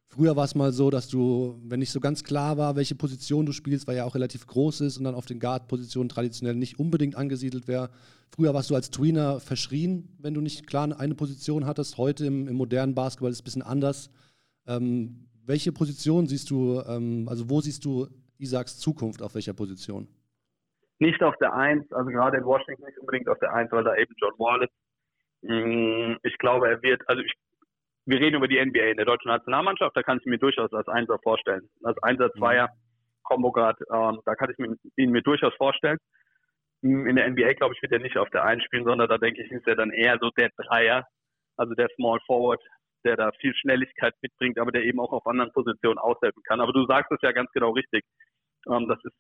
Früher 0.09 0.35
war 0.35 0.45
es 0.45 0.55
mal 0.55 0.71
so, 0.71 0.89
dass 0.89 1.09
du, 1.09 1.59
wenn 1.63 1.79
nicht 1.79 1.91
so 1.91 1.99
ganz 1.99 2.23
klar 2.23 2.57
war, 2.57 2.75
welche 2.75 2.95
Position 2.95 3.45
du 3.45 3.51
spielst, 3.51 3.87
weil 3.87 3.97
er 3.97 4.05
auch 4.05 4.15
relativ 4.15 4.47
groß 4.47 4.81
ist 4.81 4.97
und 4.97 5.03
dann 5.03 5.15
auf 5.15 5.25
den 5.25 5.39
Guard-Positionen 5.39 6.09
traditionell 6.09 6.55
nicht 6.55 6.79
unbedingt 6.79 7.15
angesiedelt 7.15 7.67
wäre. 7.67 7.89
Früher 8.29 8.53
warst 8.53 8.69
du 8.69 8.75
als 8.75 8.89
Tweener 8.89 9.39
verschrien, 9.39 10.09
wenn 10.17 10.33
du 10.33 10.41
nicht 10.41 10.65
klar 10.65 10.97
eine 10.99 11.15
Position 11.15 11.65
hattest. 11.65 11.97
Heute 11.97 12.25
im, 12.25 12.47
im 12.47 12.55
modernen 12.55 12.95
Basketball 12.95 13.31
ist 13.31 13.37
es 13.37 13.41
ein 13.41 13.45
bisschen 13.45 13.61
anders. 13.61 14.09
Ähm, 14.65 15.27
welche 15.45 15.71
Position 15.71 16.27
siehst 16.27 16.49
du, 16.49 16.81
ähm, 16.87 17.27
also 17.27 17.49
wo 17.49 17.61
siehst 17.61 17.83
du 17.85 18.07
Isaacs 18.37 18.79
Zukunft 18.79 19.21
auf 19.21 19.35
welcher 19.35 19.53
Position? 19.53 20.07
Nicht 20.99 21.21
auf 21.23 21.36
der 21.38 21.53
Eins, 21.53 21.91
also 21.91 22.10
gerade 22.10 22.38
in 22.38 22.45
Washington 22.45 22.86
nicht 22.86 22.97
unbedingt 22.97 23.29
auf 23.29 23.39
der 23.39 23.53
Eins, 23.53 23.71
weil 23.71 23.83
da 23.83 23.95
eben 23.95 24.13
John 24.17 24.33
Wall 24.39 24.63
ist. 24.63 24.73
Mm, 25.41 26.15
ich 26.23 26.38
glaube, 26.39 26.69
er 26.69 26.81
wird, 26.81 27.01
also 27.07 27.21
ich 27.21 27.33
wir 28.07 28.21
reden 28.21 28.38
über 28.38 28.47
die 28.47 28.63
NBA 28.63 28.91
in 28.91 28.97
der 28.97 29.05
deutschen 29.05 29.27
Nationalmannschaft, 29.27 29.95
da 29.95 30.01
kann 30.01 30.17
ich 30.19 30.25
mir 30.25 30.38
durchaus 30.38 30.71
als 30.71 30.88
Einser 30.88 31.19
vorstellen. 31.19 31.69
Als 31.83 32.01
Einser, 32.01 32.31
Zweier, 32.31 32.69
Combo 33.23 33.51
Guard, 33.51 33.77
ähm, 33.93 34.21
da 34.23 34.33
kann 34.36 34.49
ich 34.49 34.57
mir, 34.57 34.77
ihn 34.95 35.12
mir 35.12 35.21
durchaus 35.21 35.53
vorstellen. 35.55 35.97
In 36.81 37.17
der 37.17 37.29
NBA, 37.29 37.53
glaube 37.53 37.75
ich, 37.75 37.81
wird 37.81 37.91
er 37.91 37.99
nicht 37.99 38.17
auf 38.17 38.29
der 38.29 38.45
Eins 38.45 38.63
spielen, 38.63 38.86
sondern 38.86 39.10
da 39.10 39.17
denke 39.17 39.43
ich, 39.43 39.51
ist 39.51 39.67
er 39.67 39.75
dann 39.75 39.91
eher 39.91 40.17
so 40.21 40.29
der 40.38 40.49
Dreier, 40.55 41.05
also 41.57 41.73
der 41.73 41.89
Small 41.95 42.19
Forward, 42.25 42.62
der 43.03 43.17
da 43.17 43.31
viel 43.41 43.53
Schnelligkeit 43.55 44.13
mitbringt, 44.21 44.57
aber 44.57 44.71
der 44.71 44.86
eben 44.86 45.01
auch 45.01 45.12
auf 45.12 45.27
anderen 45.27 45.51
Positionen 45.51 45.97
aushelfen 45.97 46.43
kann. 46.43 46.62
Aber 46.62 46.71
du 46.71 46.86
sagst 46.86 47.12
es 47.12 47.21
ja 47.21 47.33
ganz 47.33 47.51
genau 47.51 47.71
richtig. 47.71 48.05
Ähm, 48.71 48.88
das 48.88 48.99
ist, 49.03 49.15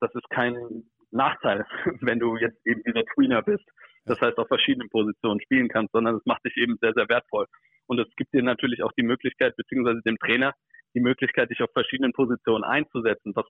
das 0.00 0.14
ist 0.14 0.30
kein 0.30 0.84
Nachteil, 1.10 1.66
wenn 2.00 2.18
du 2.18 2.36
jetzt 2.36 2.58
eben 2.66 2.82
dieser 2.84 3.04
Tweener 3.14 3.42
bist. 3.42 3.64
Das 4.06 4.20
heißt, 4.20 4.38
auf 4.38 4.48
verschiedenen 4.48 4.88
Positionen 4.88 5.40
spielen 5.40 5.68
kannst, 5.68 5.92
sondern 5.92 6.16
es 6.16 6.24
macht 6.24 6.44
dich 6.44 6.56
eben 6.56 6.76
sehr, 6.80 6.92
sehr 6.94 7.08
wertvoll. 7.08 7.46
Und 7.86 7.98
es 7.98 8.08
gibt 8.16 8.32
dir 8.32 8.42
natürlich 8.42 8.82
auch 8.82 8.92
die 8.92 9.02
Möglichkeit, 9.02 9.56
beziehungsweise 9.56 10.00
dem 10.02 10.16
Trainer, 10.18 10.54
die 10.94 11.00
Möglichkeit, 11.00 11.50
dich 11.50 11.62
auf 11.62 11.70
verschiedenen 11.72 12.12
Positionen 12.12 12.64
einzusetzen, 12.64 13.32
was 13.34 13.46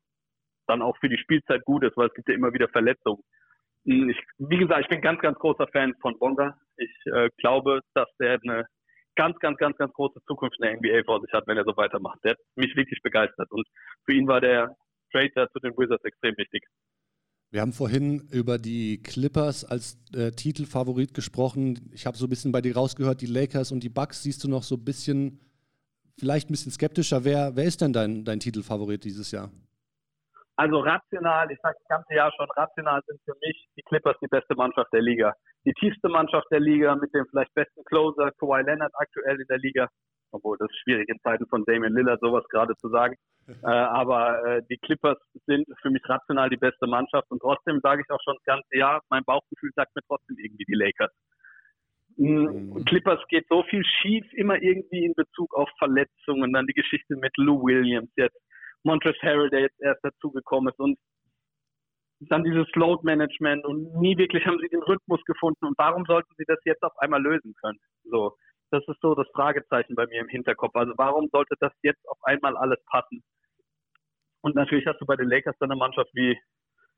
dann 0.66 0.83
auch 0.83 0.96
für 0.99 1.09
die 1.09 1.18
Spielzeit 1.18 1.64
gut 1.64 1.85
ist, 1.85 1.96
weil 1.96 2.09
es 2.09 2.14
gibt 2.14 2.29
ja 2.29 2.35
immer 2.35 2.53
wieder 2.53 2.68
Verletzungen. 2.68 3.23
Hm, 3.87 4.11
ich, 4.11 4.18
wie 4.38 4.59
gesagt, 4.59 4.83
ich 4.83 4.88
bin 4.88 5.01
ganz, 5.01 5.20
ganz 5.20 5.38
großer 5.38 5.66
Fan 5.68 5.94
von 6.01 6.18
Bonga. 6.18 6.57
Ich 6.77 6.92
äh, 7.07 7.31
glaube, 7.38 7.81
dass 7.94 8.09
der 8.18 8.38
eine 8.42 8.66
ganz, 9.16 9.38
ganz, 9.38 9.59
ganz, 9.59 9.77
ganz 9.77 9.92
große 9.92 10.20
Zukunft 10.27 10.57
in 10.61 10.66
der 10.66 10.77
NBA 10.77 11.05
vor 11.05 11.20
sich 11.20 11.33
hat, 11.33 11.46
wenn 11.46 11.57
er 11.57 11.64
so 11.64 11.77
weitermacht. 11.77 12.18
Der 12.25 12.33
hat 12.33 12.38
mich 12.57 12.75
wirklich 12.77 13.01
begeistert 13.03 13.51
und 13.51 13.66
für 14.05 14.14
ihn 14.14 14.27
war 14.29 14.40
der 14.40 14.77
Trade 15.12 15.49
zu 15.53 15.59
den 15.61 15.77
Wizards 15.77 16.05
extrem 16.05 16.37
wichtig. 16.37 16.62
Wir 17.53 17.63
haben 17.63 17.73
vorhin 17.73 18.29
über 18.31 18.59
die 18.59 19.03
Clippers 19.03 19.65
als 19.65 19.99
äh, 20.15 20.31
Titelfavorit 20.31 21.15
gesprochen. 21.15 21.91
Ich 21.93 22.07
habe 22.07 22.17
so 22.17 22.27
ein 22.27 22.31
bisschen 22.31 22.53
bei 22.53 22.61
dir 22.61 22.77
rausgehört, 22.77 23.21
die 23.21 23.27
Lakers 23.27 23.73
und 23.73 23.83
die 23.83 23.89
Bucks 23.89 24.23
siehst 24.23 24.45
du 24.45 24.49
noch 24.49 24.63
so 24.63 24.77
ein 24.77 24.85
bisschen, 24.85 25.41
vielleicht 26.17 26.49
ein 26.49 26.53
bisschen 26.53 26.71
skeptischer. 26.71 27.25
Wer, 27.25 27.57
wer 27.57 27.65
ist 27.65 27.81
denn 27.81 27.93
dein, 27.93 28.25
dein 28.25 28.39
Titelfavorit 28.39 29.03
dieses 29.03 29.33
Jahr? 29.33 29.51
Also 30.55 30.79
rational, 30.79 31.51
ich 31.51 31.59
sage 31.61 31.77
das 31.81 31.89
ganze 31.89 32.15
Jahr 32.15 32.31
schon, 32.37 32.47
rational 32.55 33.01
sind 33.09 33.19
für 33.25 33.35
mich 33.43 33.69
die 33.77 33.83
Clippers 33.83 34.17
die 34.23 34.29
beste 34.29 34.55
Mannschaft 34.55 34.93
der 34.93 35.03
Liga. 35.03 35.35
Die 35.65 35.73
tiefste 35.73 36.09
Mannschaft 36.09 36.47
der 36.53 36.61
Liga 36.61 36.95
mit 36.95 37.13
dem 37.15 37.27
vielleicht 37.31 37.53
besten 37.55 37.83
Closer, 37.85 38.31
Kawhi 38.39 38.63
Leonard 38.63 38.93
aktuell 38.95 39.41
in 39.41 39.47
der 39.49 39.59
Liga. 39.59 39.89
Obwohl 40.33 40.57
das 40.59 40.71
schwierig 40.83 41.09
in 41.09 41.19
Zeiten 41.21 41.47
von 41.47 41.64
Damian 41.64 41.95
Lillard 41.95 42.21
sowas 42.21 42.45
gerade 42.49 42.77
zu 42.77 42.88
sagen. 42.88 43.16
äh, 43.62 43.66
aber 43.66 44.45
äh, 44.45 44.62
die 44.71 44.77
Clippers 44.79 45.19
sind 45.47 45.66
für 45.83 45.90
mich 45.90 46.03
rational 46.09 46.51
die 46.51 46.57
beste 46.57 46.87
Mannschaft 46.87 47.31
und 47.31 47.40
trotzdem 47.40 47.81
sage 47.83 48.03
ich 48.03 48.11
auch 48.11 48.21
schon 48.23 48.37
das 48.37 48.45
ganze 48.45 48.77
Jahr, 48.77 49.01
mein 49.11 49.25
Bauchgefühl 49.25 49.71
sagt 49.75 49.95
mir 49.97 50.03
trotzdem 50.07 50.37
irgendwie 50.38 50.64
die 50.64 50.75
Lakers. 50.75 51.12
Mhm. 52.16 52.85
Clippers 52.85 53.21
geht 53.29 53.47
so 53.49 53.62
viel 53.64 53.83
schief, 53.85 54.27
immer 54.35 54.61
irgendwie 54.61 55.05
in 55.05 55.14
Bezug 55.14 55.55
auf 55.55 55.69
Verletzungen, 55.79 56.53
dann 56.53 56.66
die 56.66 56.75
Geschichte 56.75 57.16
mit 57.16 57.33
Lou 57.37 57.62
Williams 57.62 58.11
jetzt, 58.16 58.37
Montrezl 58.83 59.23
Harrell, 59.23 59.51
der 59.51 59.61
jetzt 59.61 59.81
erst 59.81 60.05
dazugekommen 60.05 60.71
ist 60.71 60.79
und 60.79 60.99
dann 62.29 62.45
dieses 62.45 62.66
Load 62.75 63.03
Management 63.05 63.64
und 63.64 63.95
nie 63.99 64.16
wirklich 64.19 64.45
haben 64.45 64.59
sie 64.61 64.69
den 64.69 64.83
Rhythmus 64.83 65.25
gefunden 65.25 65.64
und 65.64 65.79
warum 65.79 66.05
sollten 66.05 66.33
sie 66.37 66.45
das 66.47 66.59
jetzt 66.64 66.83
auf 66.83 66.97
einmal 66.99 67.23
lösen 67.23 67.55
können? 67.61 67.79
So, 68.05 68.37
das 68.71 68.87
ist 68.87 69.01
so 69.01 69.15
das 69.15 69.27
Fragezeichen 69.35 69.95
bei 69.95 70.07
mir 70.07 70.21
im 70.21 70.29
Hinterkopf. 70.29 70.75
Also 70.75 70.93
warum 70.97 71.29
sollte 71.33 71.55
das 71.61 71.73
jetzt 71.83 72.07
auf 72.09 72.19
einmal 72.23 72.57
alles 72.57 72.79
passen? 72.87 73.23
Und 74.43 74.55
natürlich 74.55 74.87
hast 74.87 75.01
du 75.01 75.07
bei 75.07 75.17
den 75.17 75.29
Lakers 75.29 75.57
dann 75.59 75.71
eine 75.71 75.79
Mannschaft 75.79 76.11
wie 76.15 76.39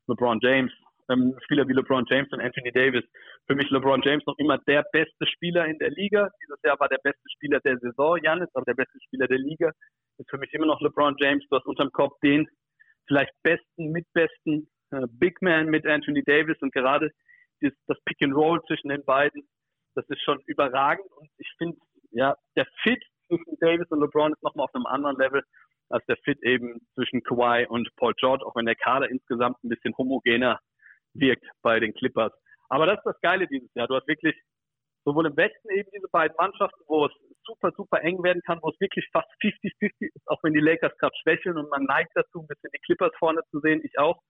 LeBron 0.07 0.39
James, 0.41 0.71
ähm, 1.09 1.37
Spieler 1.43 1.67
wie 1.67 1.73
LeBron 1.73 2.05
James 2.07 2.31
und 2.31 2.41
Anthony 2.41 2.71
Davis. 2.71 3.03
Für 3.47 3.55
mich 3.55 3.69
LeBron 3.69 4.01
James 4.01 4.25
noch 4.25 4.37
immer 4.37 4.57
der 4.59 4.83
beste 4.91 5.27
Spieler 5.27 5.65
in 5.65 5.77
der 5.79 5.91
Liga. 5.91 6.29
Dieses 6.41 6.59
Jahr 6.63 6.79
war 6.79 6.87
der 6.87 6.99
beste 7.03 7.29
Spieler 7.35 7.59
der 7.59 7.77
Saison. 7.79 8.17
Janis, 8.21 8.49
aber 8.53 8.65
der 8.65 8.75
beste 8.75 8.99
Spieler 9.05 9.27
der 9.27 9.39
Liga 9.39 9.71
ist 10.17 10.29
für 10.29 10.37
mich 10.37 10.53
immer 10.53 10.67
noch 10.67 10.81
LeBron 10.81 11.15
James. 11.17 11.45
Du 11.49 11.57
hast 11.57 11.65
unterm 11.65 11.91
Kopf 11.91 12.17
den 12.21 12.47
vielleicht 13.07 13.33
besten, 13.43 13.91
mitbesten 13.91 14.69
äh, 14.91 15.07
Big 15.09 15.41
Man 15.41 15.67
mit 15.67 15.85
Anthony 15.85 16.23
Davis 16.23 16.57
und 16.61 16.73
gerade 16.73 17.11
das, 17.61 17.73
das 17.87 17.97
Pick 18.05 18.21
and 18.21 18.35
Roll 18.35 18.61
zwischen 18.67 18.89
den 18.89 19.03
beiden, 19.03 19.47
das 19.95 20.07
ist 20.09 20.21
schon 20.23 20.39
überragend 20.45 21.09
und 21.13 21.29
ich 21.37 21.51
finde, 21.57 21.77
ja, 22.11 22.35
der 22.55 22.67
Fit 22.81 23.03
zwischen 23.27 23.57
Davis 23.59 23.89
und 23.89 24.01
LeBron 24.01 24.33
ist 24.33 24.43
nochmal 24.43 24.65
auf 24.65 24.75
einem 24.75 24.85
anderen 24.85 25.17
Level 25.17 25.43
als 25.89 26.05
der 26.05 26.17
Fit 26.17 26.41
eben 26.43 26.81
zwischen 26.95 27.21
Kawhi 27.23 27.67
und 27.67 27.89
Paul 27.97 28.13
George, 28.15 28.45
auch 28.45 28.55
wenn 28.55 28.65
der 28.65 28.75
Kader 28.75 29.09
insgesamt 29.09 29.63
ein 29.63 29.69
bisschen 29.69 29.95
homogener 29.97 30.59
wirkt 31.13 31.45
bei 31.61 31.79
den 31.79 31.93
Clippers. 31.93 32.33
Aber 32.69 32.85
das 32.85 32.97
ist 32.97 33.05
das 33.05 33.21
Geile 33.21 33.47
dieses 33.47 33.73
Jahr. 33.75 33.87
Du 33.87 33.95
hast 33.95 34.07
wirklich 34.07 34.35
sowohl 35.05 35.27
im 35.27 35.37
Westen 35.37 35.69
eben 35.69 35.89
diese 35.93 36.07
beiden 36.09 36.35
Mannschaften, 36.37 36.81
wo 36.87 37.05
es 37.05 37.11
super, 37.45 37.71
super 37.75 38.01
eng 38.01 38.23
werden 38.23 38.41
kann, 38.45 38.59
wo 38.61 38.69
es 38.69 38.79
wirklich 38.79 39.07
fast 39.11 39.29
50-50 39.41 39.91
ist, 39.99 40.27
auch 40.27 40.41
wenn 40.43 40.53
die 40.53 40.61
Lakers 40.61 40.97
gerade 40.97 41.15
schwächeln 41.21 41.57
und 41.57 41.69
man 41.69 41.83
neigt 41.83 42.11
dazu, 42.15 42.39
ein 42.39 42.47
bisschen 42.47 42.71
die 42.73 42.79
Clippers 42.79 43.11
vorne 43.19 43.41
zu 43.51 43.59
sehen, 43.59 43.81
ich 43.83 43.99
auch. 43.99 44.21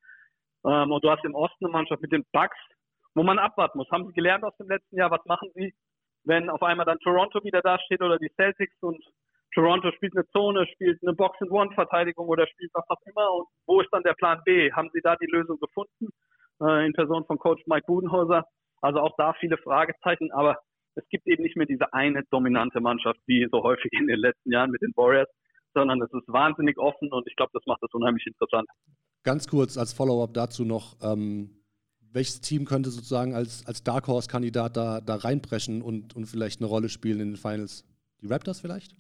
Ähm, 0.65 0.91
und 0.91 1.04
du 1.04 1.10
hast 1.10 1.23
im 1.26 1.36
Osten 1.36 1.65
eine 1.65 1.71
Mannschaft 1.71 2.02
mit 2.02 2.12
den 2.12 2.26
Bucks, 2.32 2.58
wo 3.15 3.23
man 3.23 3.39
abwarten 3.39 3.78
muss. 3.78 3.89
Haben 3.91 4.08
sie 4.08 4.13
gelernt 4.13 4.43
aus 4.43 4.56
dem 4.58 4.67
letzten 4.67 4.97
Jahr? 4.97 5.12
Was 5.12 5.26
machen 5.26 5.49
sie, 5.56 5.73
wenn 6.23 6.49
auf 6.49 6.63
einmal 6.63 6.86
dann 6.86 6.99
Toronto 6.99 7.43
wieder 7.43 7.62
da 7.62 7.80
steht 7.80 8.02
oder 8.02 8.17
die 8.17 8.32
Celtics 8.36 8.76
und 8.82 9.04
Toronto 9.54 9.91
spielt 9.91 10.15
eine 10.15 10.28
Zone, 10.30 10.65
spielt 10.73 10.99
eine 11.04 11.13
Box-and-One-Verteidigung 11.13 12.28
oder 12.28 12.47
spielt 12.47 12.71
was 12.73 12.89
auch 12.89 13.02
immer. 13.06 13.32
Und 13.34 13.47
wo 13.67 13.82
ist 13.82 13.89
dann 13.91 14.04
der 14.04 14.13
Plan 14.13 14.41
B? 14.45 14.71
Haben 14.71 14.89
Sie 14.93 15.02
da 15.02 15.15
die 15.15 15.28
Lösung 15.28 15.60
gefunden? 15.60 16.10
Äh, 16.62 16.86
in 16.86 16.93
Person 16.93 17.26
von 17.26 17.38
Coach 17.38 17.62
Mike 17.67 17.86
Budenhauser. 17.86 18.45
Also 18.82 18.99
auch 18.99 19.15
da 19.17 19.34
viele 19.39 19.58
Fragezeichen, 19.58 20.32
aber 20.32 20.58
es 20.95 21.08
gibt 21.10 21.28
eben 21.28 21.43
nicht 21.43 21.56
mehr 21.56 21.65
diese 21.65 21.93
eine 21.93 22.23
dominante 22.30 22.82
Mannschaft 22.82 23.19
wie 23.26 23.47
so 23.52 23.63
häufig 23.63 23.91
in 23.93 24.08
den 24.08 24.19
letzten 24.19 24.52
Jahren 24.52 24.71
mit 24.71 24.82
den 24.82 24.91
Warriors, 24.95 25.30
sondern 25.73 26.02
es 26.02 26.12
ist 26.12 26.28
wahnsinnig 26.28 26.78
offen 26.78 27.12
und 27.12 27.26
ich 27.28 27.36
glaube, 27.36 27.52
das 27.54 27.63
macht 27.65 27.82
das 27.82 27.91
unheimlich 27.93 28.26
interessant. 28.28 28.67
Ganz 29.23 29.47
kurz 29.47 29.78
als 29.78 29.93
Follow-up 29.93 30.34
dazu 30.34 30.65
noch, 30.65 30.97
ähm, 31.02 31.62
welches 32.13 32.41
Team 32.41 32.65
könnte 32.65 32.89
sozusagen 32.89 33.34
als, 33.34 33.65
als 33.65 33.84
Dark 33.84 34.08
Horse-Kandidat 34.08 34.78
da, 34.78 35.02
da 35.02 35.15
reinpreschen 35.15 35.82
und, 35.82 36.15
und 36.15 36.26
vielleicht 36.26 36.62
eine 36.62 36.69
Rolle 36.69 36.89
spielen 36.89 37.19
in 37.19 37.32
den 37.32 37.38
Finals? 37.38 37.86
Die 38.21 38.28
Raptors 38.28 38.62
vielleicht? 38.62 38.95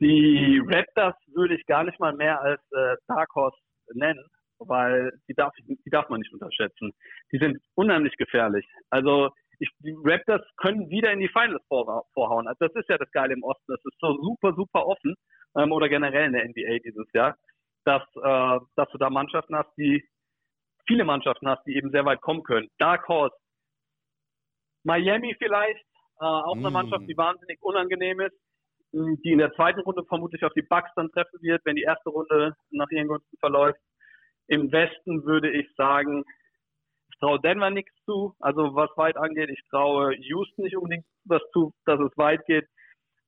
Die 0.00 0.60
Raptors 0.64 1.14
würde 1.34 1.56
ich 1.56 1.66
gar 1.66 1.84
nicht 1.84 1.98
mal 2.00 2.14
mehr 2.14 2.40
als 2.40 2.60
äh, 2.72 2.96
Dark 3.08 3.28
Horse 3.34 3.56
nennen, 3.94 4.24
weil 4.58 5.12
die 5.28 5.34
darf, 5.34 5.52
die 5.66 5.90
darf 5.90 6.08
man 6.08 6.20
nicht 6.20 6.32
unterschätzen. 6.32 6.92
Die 7.32 7.38
sind 7.38 7.58
unheimlich 7.74 8.14
gefährlich. 8.16 8.66
Also 8.90 9.30
ich, 9.58 9.70
die 9.78 9.94
Raptors 10.04 10.42
können 10.56 10.88
wieder 10.88 11.12
in 11.12 11.20
die 11.20 11.28
Finals 11.28 11.62
vor, 11.68 12.04
vorhauen. 12.12 12.48
Also 12.48 12.66
das 12.66 12.74
ist 12.74 12.88
ja 12.88 12.98
das 12.98 13.10
Geile 13.12 13.34
im 13.34 13.42
Osten. 13.42 13.64
Das 13.68 13.84
ist 13.84 13.98
so 14.00 14.16
super, 14.22 14.54
super 14.54 14.86
offen 14.86 15.14
ähm, 15.56 15.72
oder 15.72 15.88
generell 15.88 16.26
in 16.26 16.32
der 16.32 16.48
NBA 16.48 16.78
dieses 16.84 17.06
Jahr, 17.12 17.36
dass, 17.84 18.02
äh, 18.16 18.64
dass 18.76 18.88
du 18.90 18.98
da 18.98 19.10
Mannschaften 19.10 19.56
hast, 19.56 19.70
die 19.76 20.02
viele 20.86 21.04
Mannschaften 21.04 21.48
hast, 21.48 21.64
die 21.66 21.76
eben 21.76 21.90
sehr 21.90 22.04
weit 22.04 22.20
kommen 22.20 22.42
können. 22.42 22.68
Dark 22.78 23.08
Horse, 23.08 23.34
Miami 24.84 25.34
vielleicht, 25.38 25.84
äh, 26.20 26.24
auch 26.24 26.56
eine 26.56 26.70
mm. 26.70 26.72
Mannschaft, 26.72 27.04
die 27.08 27.16
wahnsinnig 27.16 27.58
unangenehm 27.62 28.20
ist 28.20 28.36
die 28.94 29.32
in 29.32 29.38
der 29.38 29.52
zweiten 29.54 29.80
Runde 29.80 30.04
vermutlich 30.04 30.44
auf 30.44 30.52
die 30.52 30.62
Bucks 30.62 30.90
dann 30.94 31.10
treffen 31.10 31.40
wird, 31.42 31.64
wenn 31.64 31.76
die 31.76 31.82
erste 31.82 32.10
Runde 32.10 32.54
nach 32.70 32.88
ihren 32.90 33.08
Gunsten 33.08 33.36
verläuft. 33.38 33.80
Im 34.46 34.70
Westen 34.70 35.24
würde 35.24 35.50
ich 35.50 35.66
sagen, 35.74 36.24
ich 37.10 37.18
traue 37.18 37.40
Denver 37.40 37.70
nichts 37.70 37.92
zu, 38.04 38.34
also 38.40 38.74
was 38.74 38.90
weit 38.96 39.16
angeht. 39.16 39.50
Ich 39.50 39.60
traue 39.70 40.14
Houston 40.14 40.62
nicht 40.62 40.76
unbedingt 40.76 41.06
was 41.24 41.42
zu, 41.52 41.72
dass 41.86 41.98
es 42.00 42.16
weit 42.16 42.44
geht. 42.46 42.66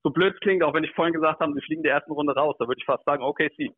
So 0.03 0.11
blöd 0.11 0.41
klingt, 0.41 0.63
auch 0.63 0.75
wenn 0.75 0.85
ich 0.85 0.93
vorhin 0.93 1.15
gesagt 1.15 1.41
habe, 1.41 1.53
sie 1.55 1.63
fliegen 1.63 1.83
der 1.83 1.95
ersten 1.95 2.13
Runde 2.13 2.35
raus, 2.35 2.55
da 2.59 2.69
würde 2.69 2.79
ich 2.79 2.87
fast 2.87 3.05
sagen, 3.05 3.23
okay, 3.23 3.51
sie 3.57 3.73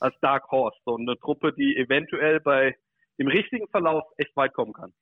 als 0.00 0.14
Dark 0.20 0.50
Horse, 0.50 0.76
so 0.84 0.96
eine 0.96 1.18
Truppe, 1.18 1.52
die 1.52 1.76
eventuell 1.76 2.40
bei 2.40 2.74
dem 3.18 3.28
richtigen 3.28 3.68
Verlauf 3.68 4.04
echt 4.16 4.34
weit 4.36 4.54
kommen 4.54 4.72
kann. 4.72 4.92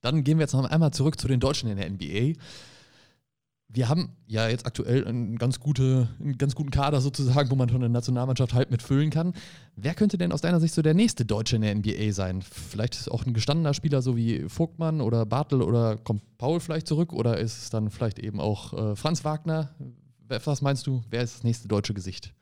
Dann 0.00 0.22
gehen 0.22 0.38
wir 0.38 0.44
jetzt 0.44 0.54
noch 0.54 0.70
einmal 0.70 0.92
zurück 0.92 1.18
zu 1.18 1.28
den 1.28 1.40
Deutschen 1.40 1.68
in 1.68 1.76
der 1.76 1.90
NBA. 1.90 2.40
wir 3.70 3.88
haben 3.88 4.16
ja 4.26 4.48
jetzt 4.48 4.64
aktuell 4.64 5.06
einen 5.06 5.36
ganz, 5.36 5.60
gute, 5.60 6.08
einen 6.20 6.38
ganz 6.38 6.54
guten 6.54 6.70
Kader 6.70 7.00
sozusagen, 7.00 7.50
wo 7.50 7.56
man 7.56 7.68
schon 7.68 7.82
eine 7.82 7.92
Nationalmannschaft 7.92 8.54
halb 8.54 8.70
mitfüllen 8.70 9.10
kann. 9.10 9.34
Wer 9.76 9.94
könnte 9.94 10.16
denn 10.16 10.32
aus 10.32 10.40
deiner 10.40 10.60
Sicht 10.60 10.72
so 10.72 10.80
der 10.80 10.94
nächste 10.94 11.26
Deutsche 11.26 11.56
in 11.56 11.62
der 11.62 11.74
NBA 11.74 12.12
sein? 12.12 12.42
Vielleicht 12.42 12.94
ist 12.94 13.10
auch 13.10 13.26
ein 13.26 13.34
gestandener 13.34 13.74
Spieler 13.74 14.00
so 14.00 14.16
wie 14.16 14.48
Vogtmann 14.48 15.00
oder 15.00 15.26
Bartel 15.26 15.60
oder 15.60 15.96
kommt 15.96 16.22
Paul 16.38 16.60
vielleicht 16.60 16.86
zurück 16.86 17.12
oder 17.12 17.38
ist 17.38 17.58
es 17.58 17.70
dann 17.70 17.90
vielleicht 17.90 18.20
eben 18.20 18.40
auch 18.40 18.72
äh, 18.72 18.96
Franz 18.96 19.24
Wagner? 19.24 19.74
Was 20.28 20.62
meinst 20.62 20.86
du, 20.86 21.02
wer 21.10 21.22
ist 21.22 21.36
das 21.36 21.44
nächste 21.44 21.68
deutsche 21.68 21.94
Gesicht? 21.94 22.34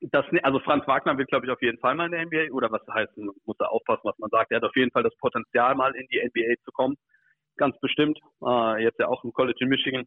Das, 0.00 0.24
also 0.42 0.60
Franz 0.60 0.86
Wagner 0.86 1.18
wird, 1.18 1.28
glaube 1.28 1.46
ich, 1.46 1.52
auf 1.52 1.60
jeden 1.60 1.78
Fall 1.78 1.94
mal 1.94 2.06
in 2.06 2.12
der 2.12 2.24
NBA, 2.26 2.54
oder 2.54 2.70
was 2.70 2.82
heißt, 2.92 3.16
muss 3.16 3.56
da 3.58 3.66
aufpassen, 3.66 4.02
was 4.04 4.18
man 4.18 4.30
sagt. 4.30 4.52
Er 4.52 4.58
hat 4.58 4.64
auf 4.64 4.76
jeden 4.76 4.92
Fall 4.92 5.02
das 5.02 5.16
Potenzial, 5.16 5.74
mal 5.74 5.94
in 5.96 6.06
die 6.06 6.20
NBA 6.24 6.62
zu 6.64 6.70
kommen 6.70 6.96
ganz 7.58 7.78
bestimmt. 7.80 8.18
Äh, 8.42 8.82
jetzt 8.82 8.98
ja 8.98 9.08
auch 9.08 9.22
im 9.24 9.32
College 9.32 9.58
in 9.60 9.68
Michigan. 9.68 10.06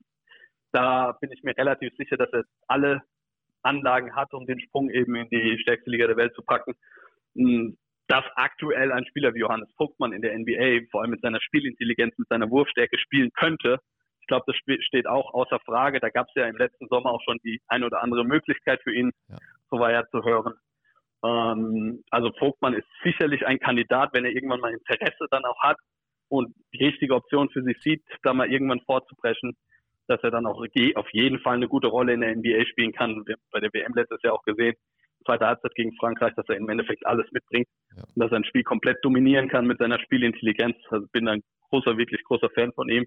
Da 0.71 1.11
bin 1.21 1.31
ich 1.31 1.43
mir 1.43 1.55
relativ 1.55 1.93
sicher, 1.97 2.17
dass 2.17 2.31
er 2.33 2.45
alle 2.67 3.03
Anlagen 3.61 4.15
hat, 4.15 4.33
um 4.33 4.47
den 4.47 4.59
Sprung 4.59 4.89
eben 4.89 5.15
in 5.15 5.29
die 5.29 5.59
stärkste 5.61 5.91
Liga 5.91 6.07
der 6.07 6.17
Welt 6.17 6.33
zu 6.33 6.41
packen. 6.41 6.73
Hm, 7.35 7.77
dass 8.07 8.25
aktuell 8.35 8.91
ein 8.91 9.05
Spieler 9.05 9.33
wie 9.33 9.39
Johannes 9.39 9.69
Vogtmann 9.77 10.13
in 10.13 10.21
der 10.21 10.37
NBA, 10.37 10.87
vor 10.89 11.01
allem 11.01 11.11
mit 11.11 11.21
seiner 11.21 11.39
Spielintelligenz, 11.39 12.17
mit 12.17 12.27
seiner 12.27 12.49
Wurfstärke 12.49 12.97
spielen 12.97 13.31
könnte, 13.33 13.77
ich 14.21 14.27
glaube, 14.27 14.45
das 14.47 14.55
steht 14.85 15.07
auch 15.07 15.33
außer 15.33 15.59
Frage. 15.65 15.99
Da 15.99 16.09
gab 16.09 16.27
es 16.27 16.35
ja 16.35 16.45
im 16.47 16.55
letzten 16.55 16.87
Sommer 16.87 17.11
auch 17.11 17.21
schon 17.23 17.39
die 17.43 17.59
eine 17.67 17.85
oder 17.85 18.01
andere 18.01 18.23
Möglichkeit 18.23 18.81
für 18.83 18.93
ihn, 18.93 19.11
ja. 19.27 19.37
So 19.71 19.79
war 19.79 19.91
er 19.91 20.07
zu 20.09 20.23
hören. 20.23 20.53
Ähm, 21.23 22.03
also 22.11 22.31
Vogtmann 22.37 22.73
ist 22.73 22.87
sicherlich 23.03 23.45
ein 23.47 23.59
Kandidat, 23.59 24.13
wenn 24.13 24.25
er 24.25 24.31
irgendwann 24.31 24.59
mal 24.59 24.73
Interesse 24.73 25.25
dann 25.31 25.45
auch 25.45 25.59
hat, 25.61 25.77
und 26.31 26.55
die 26.73 26.85
richtige 26.85 27.13
Option 27.13 27.49
für 27.49 27.61
sich 27.61 27.77
sieht, 27.81 28.01
da 28.23 28.33
mal 28.33 28.49
irgendwann 28.49 28.79
vorzubrechen, 28.81 29.53
dass 30.07 30.23
er 30.23 30.31
dann 30.31 30.45
auch 30.45 30.63
auf 30.95 31.09
jeden 31.11 31.39
Fall 31.39 31.55
eine 31.55 31.67
gute 31.67 31.87
Rolle 31.87 32.13
in 32.13 32.21
der 32.21 32.35
NBA 32.35 32.65
spielen 32.67 32.93
kann. 32.93 33.23
Wir 33.25 33.33
haben 33.33 33.41
bei 33.51 33.59
der 33.59 33.73
WM 33.73 33.93
letztes 33.93 34.21
Jahr 34.23 34.33
auch 34.33 34.43
gesehen, 34.43 34.75
zweite 35.25 35.45
Halbzeit 35.45 35.75
gegen 35.75 35.93
Frankreich, 35.97 36.33
dass 36.35 36.47
er 36.47 36.55
im 36.55 36.69
Endeffekt 36.69 37.05
alles 37.05 37.29
mitbringt 37.31 37.67
ja. 37.95 38.03
und 38.03 38.15
dass 38.15 38.31
er 38.31 38.37
ein 38.37 38.45
Spiel 38.45 38.63
komplett 38.63 39.03
dominieren 39.03 39.49
kann 39.49 39.67
mit 39.67 39.79
seiner 39.79 39.99
Spielintelligenz. 39.99 40.77
Also 40.89 41.05
bin 41.11 41.27
ein 41.27 41.43
großer, 41.69 41.97
wirklich 41.97 42.23
großer 42.23 42.49
Fan 42.51 42.71
von 42.73 42.87
ihm. 42.87 43.05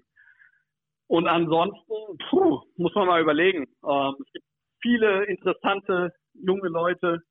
Und 1.07 1.27
ansonsten, 1.27 2.17
puh, 2.29 2.61
muss 2.77 2.93
man 2.93 3.07
mal 3.07 3.21
überlegen. 3.21 3.65
Ähm, 3.87 4.15
es 4.19 4.31
gibt 4.33 4.45
viele 4.81 5.25
interessante 5.25 6.13
junge 6.41 6.69
Leute, 6.69 7.21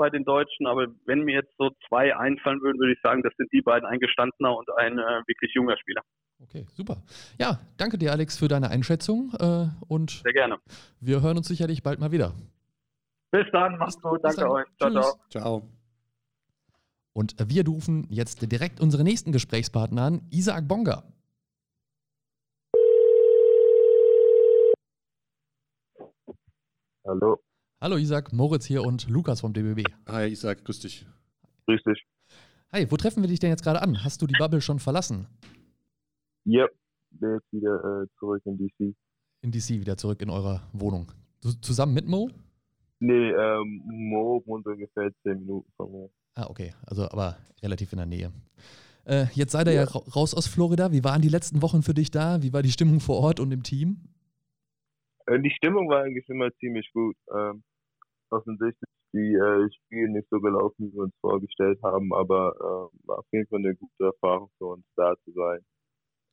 bei 0.00 0.08
den 0.08 0.24
Deutschen, 0.24 0.66
aber 0.66 0.86
wenn 1.04 1.24
mir 1.24 1.34
jetzt 1.34 1.52
so 1.58 1.68
zwei 1.86 2.16
einfallen 2.16 2.62
würden, 2.62 2.78
würde 2.78 2.94
ich 2.94 3.00
sagen, 3.02 3.22
das 3.22 3.34
sind 3.36 3.52
die 3.52 3.60
beiden, 3.60 3.86
ein 3.86 4.00
gestandener 4.00 4.56
und 4.56 4.66
ein 4.78 4.98
äh, 4.98 5.22
wirklich 5.26 5.52
junger 5.52 5.76
Spieler. 5.76 6.00
Okay, 6.42 6.64
super. 6.72 7.02
Ja, 7.38 7.60
danke 7.76 7.98
dir, 7.98 8.10
Alex, 8.10 8.38
für 8.38 8.48
deine 8.48 8.70
Einschätzung 8.70 9.30
äh, 9.38 9.66
und 9.88 10.22
Sehr 10.24 10.32
gerne. 10.32 10.56
wir 11.00 11.20
hören 11.20 11.36
uns 11.36 11.48
sicherlich 11.48 11.82
bald 11.82 12.00
mal 12.00 12.12
wieder. 12.12 12.32
Bis 13.30 13.44
dann, 13.52 13.76
mach's 13.76 14.00
gut, 14.00 14.20
danke 14.22 14.50
euch. 14.50 14.64
Ciao, 14.78 14.90
ciao. 14.90 15.20
Ciao. 15.28 15.62
Und 17.12 17.36
wir 17.38 17.66
rufen 17.66 18.06
jetzt 18.08 18.50
direkt 18.50 18.80
unsere 18.80 19.04
nächsten 19.04 19.32
Gesprächspartner 19.32 20.02
an, 20.02 20.22
Isaac 20.30 20.66
Bonga. 20.66 21.04
Hallo. 27.06 27.38
Hallo 27.82 27.96
Isaac, 27.96 28.30
Moritz 28.34 28.66
hier 28.66 28.82
und 28.82 29.08
Lukas 29.08 29.40
vom 29.40 29.54
DBB. 29.54 29.84
Hi 30.06 30.28
Isaac, 30.28 30.62
grüß 30.66 30.80
dich. 30.80 31.06
Grüß 31.64 31.82
dich. 31.84 32.04
Hi, 32.72 32.84
wo 32.90 32.98
treffen 32.98 33.22
wir 33.22 33.28
dich 33.28 33.40
denn 33.40 33.48
jetzt 33.48 33.62
gerade 33.62 33.80
an? 33.80 34.04
Hast 34.04 34.20
du 34.20 34.26
die 34.26 34.34
Bubble 34.38 34.60
schon 34.60 34.78
verlassen? 34.78 35.28
Ja, 36.44 36.64
yep, 36.64 36.72
bin 37.12 37.32
jetzt 37.36 37.50
wieder 37.50 38.02
äh, 38.02 38.06
zurück 38.18 38.42
in 38.44 38.58
DC. 38.58 38.94
In 39.40 39.50
DC, 39.50 39.80
wieder 39.80 39.96
zurück 39.96 40.20
in 40.20 40.28
eurer 40.28 40.60
Wohnung. 40.74 41.10
Du, 41.40 41.52
zusammen 41.52 41.94
mit 41.94 42.06
Mo? 42.06 42.28
Nee, 42.98 43.30
ähm, 43.30 43.80
Mo 43.86 44.42
wohnt 44.44 44.66
ungefähr 44.66 45.10
10 45.22 45.40
Minuten 45.40 45.72
von 45.78 45.90
mir. 45.90 46.10
Ah, 46.34 46.48
okay, 46.50 46.74
also 46.86 47.04
aber 47.10 47.38
relativ 47.62 47.94
in 47.94 47.96
der 47.96 48.06
Nähe. 48.06 48.30
Äh, 49.06 49.24
jetzt 49.32 49.52
seid 49.52 49.68
ihr 49.68 49.72
ja. 49.72 49.84
ja 49.84 49.90
raus 49.90 50.34
aus 50.34 50.46
Florida. 50.48 50.92
Wie 50.92 51.02
waren 51.02 51.22
die 51.22 51.30
letzten 51.30 51.62
Wochen 51.62 51.82
für 51.82 51.94
dich 51.94 52.10
da? 52.10 52.42
Wie 52.42 52.52
war 52.52 52.60
die 52.60 52.72
Stimmung 52.72 53.00
vor 53.00 53.16
Ort 53.20 53.40
und 53.40 53.50
im 53.52 53.62
Team? 53.62 54.02
Äh, 55.24 55.40
die 55.40 55.50
Stimmung 55.50 55.88
war 55.88 56.02
eigentlich 56.02 56.28
immer 56.28 56.54
ziemlich 56.58 56.86
gut. 56.92 57.16
Ähm, 57.34 57.62
offensichtlich 58.32 58.90
die 59.12 59.34
äh, 59.34 59.68
Spiele 59.72 60.10
nicht 60.12 60.28
so 60.30 60.40
gelaufen, 60.40 60.88
wie 60.88 60.94
wir 60.94 61.02
uns 61.04 61.14
vorgestellt 61.20 61.80
haben, 61.82 62.12
aber 62.14 62.54
äh, 62.56 63.08
war 63.08 63.18
auf 63.18 63.26
jeden 63.32 63.46
Fall 63.48 63.58
eine 63.58 63.74
gute 63.74 64.04
Erfahrung 64.04 64.50
für 64.58 64.66
uns 64.66 64.84
da 64.96 65.14
zu 65.24 65.32
sein, 65.32 65.60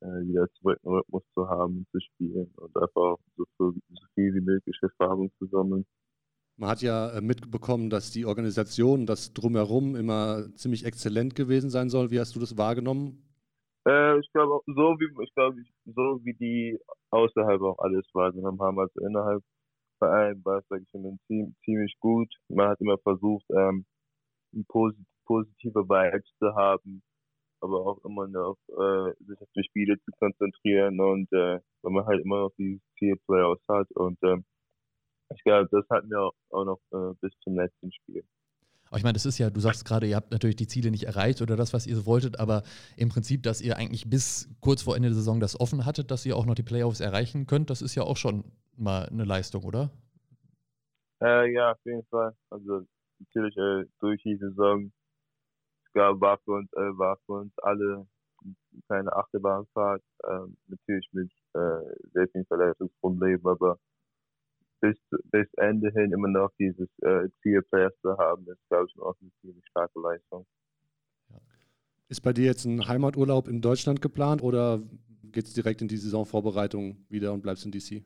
äh, 0.02 0.28
wieder 0.28 0.48
zurück 0.54 0.80
einen 0.84 0.96
Rhythmus 0.96 1.24
zu 1.34 1.50
haben, 1.50 1.88
zu 1.92 2.00
spielen 2.00 2.52
und 2.58 2.76
einfach 2.76 3.18
so, 3.36 3.46
so, 3.58 3.72
so 3.72 4.06
viel 4.14 4.34
wie 4.36 4.42
möglich 4.42 4.78
Erfahrung 4.82 5.32
zu 5.40 5.48
sammeln. 5.48 5.86
Man 6.60 6.70
hat 6.70 6.82
ja 6.82 7.12
äh, 7.12 7.22
mitbekommen, 7.22 7.90
dass 7.90 8.12
die 8.12 8.26
Organisation, 8.26 9.06
das 9.06 9.34
drumherum 9.34 9.96
immer 9.96 10.54
ziemlich 10.56 10.86
exzellent 10.86 11.36
gewesen 11.36 11.70
sein 11.70 11.90
soll. 11.90 12.10
Wie 12.10 12.20
hast 12.20 12.36
du 12.36 12.40
das 12.40 12.58
wahrgenommen? 12.58 13.24
Äh, 13.88 14.20
ich 14.20 14.32
glaube, 14.34 14.60
so 14.66 14.74
wie 15.00 15.24
ich 15.24 15.34
glaube, 15.34 15.58
so 15.86 16.20
wie 16.24 16.34
die 16.34 16.80
außerhalb 17.12 17.62
auch 17.62 17.80
alles 17.80 18.06
wahrgenommen 18.14 18.60
haben, 18.60 18.80
also 18.80 19.00
innerhalb 19.02 19.44
Verein 20.00 20.44
war 20.46 20.60
es, 20.60 20.68
sage 20.70 20.84
ich 20.84 20.94
mal, 20.94 21.18
ziemlich 21.64 21.96
gut. 22.00 22.34
Man 22.50 22.70
hat 22.70 22.82
immer 22.82 22.98
versucht, 23.00 23.46
ähm, 23.52 23.86
posit 24.68 25.06
positive 25.26 25.84
Vibes 25.90 26.30
zu 26.40 26.56
haben, 26.56 27.04
aber 27.62 27.86
auch 27.86 28.00
immer 28.06 28.28
noch 28.28 28.58
äh, 28.70 29.14
sich 29.26 29.42
auf 29.42 29.50
die 29.56 29.64
Spiele 29.64 29.98
zu 30.00 30.12
konzentrieren 30.20 31.00
und 31.02 31.32
äh, 31.34 31.60
wenn 31.84 31.94
man 31.94 32.06
halt 32.06 32.24
immer 32.24 32.42
noch 32.44 32.52
dieses 32.58 32.82
Ziel 32.98 33.16
Playoffs 33.28 33.64
hat 33.68 33.92
und 33.96 34.18
äh, 34.24 34.38
ich 35.36 35.44
glaube, 35.44 35.68
das 35.72 35.86
hatten 35.90 36.10
wir 36.10 36.32
auch 36.52 36.66
noch 36.66 36.80
äh, 36.94 37.14
bis 37.22 37.34
zum 37.44 37.56
letzten 37.56 37.92
Spiel. 37.92 38.24
Aber 38.90 38.98
ich 38.98 39.04
meine, 39.04 39.14
das 39.14 39.26
ist 39.26 39.38
ja, 39.38 39.50
du 39.50 39.60
sagst 39.60 39.86
gerade, 39.86 40.08
ihr 40.08 40.16
habt 40.16 40.32
natürlich 40.32 40.56
die 40.56 40.68
Ziele 40.68 40.92
nicht 40.92 41.04
erreicht 41.04 41.42
oder 41.42 41.56
das, 41.56 41.74
was 41.74 41.88
ihr 41.88 41.96
so 41.96 42.06
wolltet, 42.06 42.40
aber 42.40 42.64
im 42.96 43.10
Prinzip, 43.10 43.44
dass 43.44 43.62
ihr 43.62 43.78
eigentlich 43.78 44.10
bis 44.10 44.50
kurz 44.62 44.82
vor 44.82 44.96
Ende 44.96 45.10
der 45.10 45.16
Saison 45.16 45.40
das 45.40 45.60
offen 45.60 45.86
hattet, 45.86 46.12
dass 46.12 46.26
ihr 46.26 46.36
auch 46.36 46.46
noch 46.46 46.56
die 46.56 46.64
Playoffs 46.64 47.00
erreichen 47.00 47.48
könnt, 47.48 47.70
das 47.70 47.82
ist 47.82 47.96
ja 47.96 48.04
auch 48.04 48.18
schon 48.18 48.44
mal 48.76 49.08
eine 49.10 49.26
Leistung, 49.26 49.64
oder? 49.64 49.92
Äh, 51.22 51.52
ja, 51.52 51.72
auf 51.72 51.86
jeden 51.86 52.06
Fall. 52.06 52.36
Also 52.50 52.86
natürlich 53.20 53.58
äh, 53.58 53.86
durch 54.00 54.22
die 54.24 54.38
Saison 54.38 54.92
war, 55.94 56.38
für 56.46 56.52
uns, 56.52 56.72
äh, 56.74 56.98
war 56.98 57.18
für 57.26 57.34
uns 57.34 57.54
alle 57.60 58.08
keine 58.88 59.12
Achterbahnfahrt, 59.14 60.04
äh, 60.24 60.40
natürlich 60.68 61.10
mit 61.12 61.32
äh, 61.54 61.82
sehr 62.14 62.28
vielen 62.32 62.46
Verletzungsproblemen, 62.46 63.46
aber 63.46 63.80
bis, 64.80 64.98
bis 65.32 65.48
Ende 65.58 65.92
hin 65.92 66.12
immer 66.12 66.28
noch 66.28 66.52
dieses 66.60 66.90
äh, 67.02 67.30
Ziel 67.42 67.64
zuerst 67.70 68.00
zu 68.02 68.18
haben, 68.18 68.46
ist, 68.48 68.68
glaube 68.70 68.88
ich, 68.88 69.02
auch 69.02 69.16
eine 69.22 69.32
ziemlich 69.42 69.66
starke 69.68 70.00
Leistung. 70.00 70.46
Ist 72.10 72.22
bei 72.22 72.32
dir 72.32 72.46
jetzt 72.46 72.66
ein 72.66 72.88
Heimaturlaub 72.88 73.48
in 73.48 73.62
Deutschland 73.62 74.02
geplant 74.02 74.42
oder 74.42 74.82
geht 75.32 75.46
es 75.46 75.54
direkt 75.54 75.82
in 75.82 75.90
die 75.90 75.98
Saisonvorbereitung 75.98 77.06
wieder 77.10 77.34
und 77.34 77.42
bleibst 77.42 77.66
in 77.66 77.72
DC? 77.72 78.04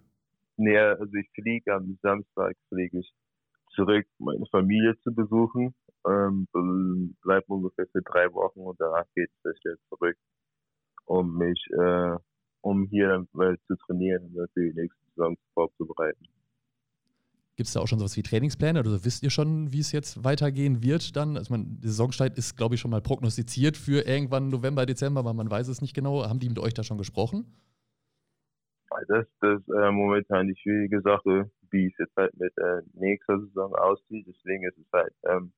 Nee, 0.58 0.78
also 0.78 1.14
ich 1.14 1.30
fliege 1.34 1.74
am 1.74 1.98
Samstag 2.02 2.56
fliege 2.70 3.00
ich 3.00 3.14
zurück, 3.76 4.06
meine 4.18 4.46
Familie 4.52 4.98
zu 5.04 5.14
besuchen. 5.14 5.74
Ähm, 6.08 6.48
bleibe 7.22 7.46
ungefähr 7.48 7.86
für 7.92 8.02
drei 8.02 8.32
Wochen 8.34 8.62
und 8.62 8.80
danach 8.80 9.06
geht 9.14 9.30
es 9.44 9.56
wieder 9.64 9.76
zurück, 9.90 10.18
um 11.06 11.38
mich, 11.38 11.64
äh, 11.78 12.18
um 12.62 12.88
hier 12.88 13.28
äh, 13.40 13.56
zu 13.68 13.76
trainieren 13.86 14.34
und 14.36 14.52
für 14.54 14.62
die 14.62 14.74
nächste 14.74 15.00
Saison 15.16 15.38
vorzubereiten. 15.54 16.28
Gibt 17.62 17.68
es 17.68 17.74
da 17.74 17.82
auch 17.82 17.88
schon 17.88 18.00
sowas 18.00 18.18
wie 18.18 18.24
Trainingspläne 18.24 18.80
oder 18.80 19.06
wisst 19.06 19.22
ihr 19.22 19.30
schon, 19.30 19.72
wie 19.72 19.82
es 19.82 19.92
jetzt 19.92 20.24
weitergehen 20.24 20.82
wird 20.82 21.16
dann? 21.16 21.38
Also 21.38 21.54
man, 21.54 21.80
die 21.80 21.90
Saisonstart 21.90 22.36
ist, 22.36 22.58
glaube 22.58 22.74
ich, 22.74 22.82
schon 22.82 22.90
mal 22.90 23.02
prognostiziert 23.02 23.78
für 23.78 24.08
irgendwann 24.08 24.50
November, 24.50 24.88
Dezember, 24.88 25.20
aber 25.20 25.36
man 25.36 25.52
weiß 25.52 25.68
es 25.68 25.80
nicht 25.80 25.94
genau. 25.94 26.28
Haben 26.28 26.40
die 26.40 26.50
mit 26.50 26.58
euch 26.58 26.74
da 26.74 26.82
schon 26.82 26.98
gesprochen? 26.98 27.46
Das 29.08 29.28
ist 29.28 29.70
äh, 29.70 29.92
momentan 29.92 30.48
die 30.48 30.56
schwierige 30.56 31.02
Sache, 31.02 31.52
wie 31.70 31.86
es 31.86 31.94
jetzt 32.00 32.16
halt 32.18 32.36
mit 32.40 32.52
äh, 32.58 32.82
nächster 32.94 33.40
Saison 33.40 33.76
aussieht. 33.76 34.26
Deswegen 34.28 34.64
ist 34.68 34.80
es 34.80 34.92
halt 34.92 35.14
ähm, 35.30 35.54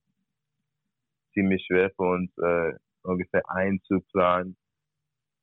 ziemlich 1.33 1.65
schwer 1.65 1.89
für 1.95 2.03
uns 2.03 2.37
äh, 2.37 2.73
ungefähr 3.03 3.49
einzuplanen. 3.49 4.57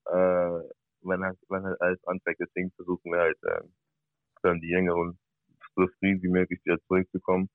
Äh, 0.04 0.60
wenn 1.04 1.24
halt, 1.24 1.38
wenn 1.48 1.64
halt 1.64 1.80
alles 1.80 2.06
anfängt, 2.06 2.38
deswegen 2.38 2.70
versuchen 2.72 3.12
wir 3.12 3.20
halt 3.20 3.42
äh, 3.44 3.62
dann 4.42 4.60
die 4.60 4.68
Jüngeren 4.68 5.18
so 5.80 5.88
früh 5.98 6.20
wie 6.22 6.28
möglich 6.28 6.60
wieder 6.64 6.78
zurückzukommen, 6.86 7.48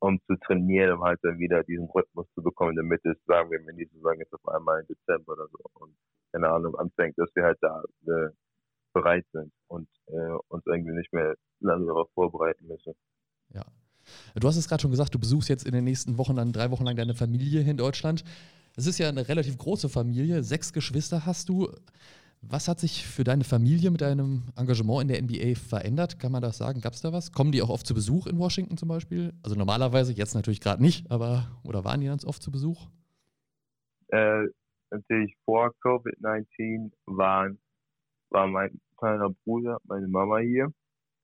um 0.00 0.20
zu 0.26 0.36
trainieren, 0.36 0.92
um 0.94 1.04
halt 1.04 1.20
dann 1.22 1.38
wieder 1.38 1.62
diesen 1.64 1.88
Rhythmus 1.88 2.26
zu 2.34 2.42
bekommen, 2.42 2.76
damit 2.76 3.04
es, 3.04 3.16
sagen 3.26 3.50
wir, 3.50 3.64
wenn 3.66 3.76
die 3.76 3.88
Saison 3.92 4.18
jetzt 4.18 4.32
auf 4.32 4.46
einmal 4.48 4.80
im 4.80 4.86
Dezember 4.86 5.32
oder 5.32 5.48
so 5.48 5.58
und 5.74 5.94
keine 6.32 6.48
Ahnung 6.48 6.74
anfängt, 6.76 7.18
dass 7.18 7.30
wir 7.34 7.44
halt 7.44 7.58
da 7.60 7.82
äh, 8.06 8.30
bereit 8.92 9.26
sind 9.32 9.52
und 9.68 9.88
äh, 10.06 10.36
uns 10.48 10.64
irgendwie 10.66 10.92
nicht 10.92 11.12
mehr 11.12 11.34
lange 11.60 11.86
darauf 11.86 12.08
vorbereiten 12.14 12.66
müssen. 12.66 12.94
Ja. 13.50 13.64
Du 14.34 14.48
hast 14.48 14.56
es 14.56 14.68
gerade 14.68 14.82
schon 14.82 14.90
gesagt, 14.90 15.14
du 15.14 15.18
besuchst 15.18 15.48
jetzt 15.48 15.66
in 15.66 15.72
den 15.72 15.84
nächsten 15.84 16.18
Wochen 16.18 16.36
dann 16.36 16.52
drei 16.52 16.70
Wochen 16.70 16.84
lang 16.84 16.96
deine 16.96 17.14
Familie 17.14 17.60
in 17.62 17.76
Deutschland. 17.76 18.24
Es 18.76 18.86
ist 18.86 18.98
ja 18.98 19.08
eine 19.08 19.28
relativ 19.28 19.58
große 19.58 19.88
Familie, 19.88 20.42
sechs 20.42 20.72
Geschwister 20.72 21.26
hast 21.26 21.48
du. 21.48 21.68
Was 22.44 22.68
hat 22.68 22.80
sich 22.80 23.06
für 23.06 23.24
deine 23.24 23.44
Familie 23.44 23.90
mit 23.90 24.00
deinem 24.00 24.42
Engagement 24.56 25.02
in 25.02 25.08
der 25.08 25.22
NBA 25.22 25.54
verändert? 25.54 26.18
Kann 26.18 26.32
man 26.32 26.42
das 26.42 26.58
sagen? 26.58 26.80
Gab 26.80 26.92
es 26.92 27.00
da 27.00 27.12
was? 27.12 27.32
Kommen 27.32 27.52
die 27.52 27.62
auch 27.62 27.70
oft 27.70 27.86
zu 27.86 27.94
Besuch 27.94 28.26
in 28.26 28.38
Washington 28.38 28.76
zum 28.76 28.88
Beispiel? 28.88 29.32
Also 29.42 29.56
normalerweise, 29.56 30.12
jetzt 30.12 30.34
natürlich 30.34 30.60
gerade 30.60 30.82
nicht, 30.82 31.10
aber 31.10 31.46
oder 31.64 31.84
waren 31.84 32.00
die 32.00 32.06
ganz 32.06 32.24
oft 32.24 32.42
zu 32.42 32.50
Besuch? 32.50 32.88
Äh, 34.08 34.48
natürlich 34.90 35.34
vor 35.44 35.72
Covid-19 35.82 36.90
waren, 37.06 37.58
war 38.30 38.46
mein 38.48 38.80
kleiner 38.98 39.30
Bruder, 39.44 39.78
meine 39.84 40.08
Mama 40.08 40.38
hier. 40.38 40.72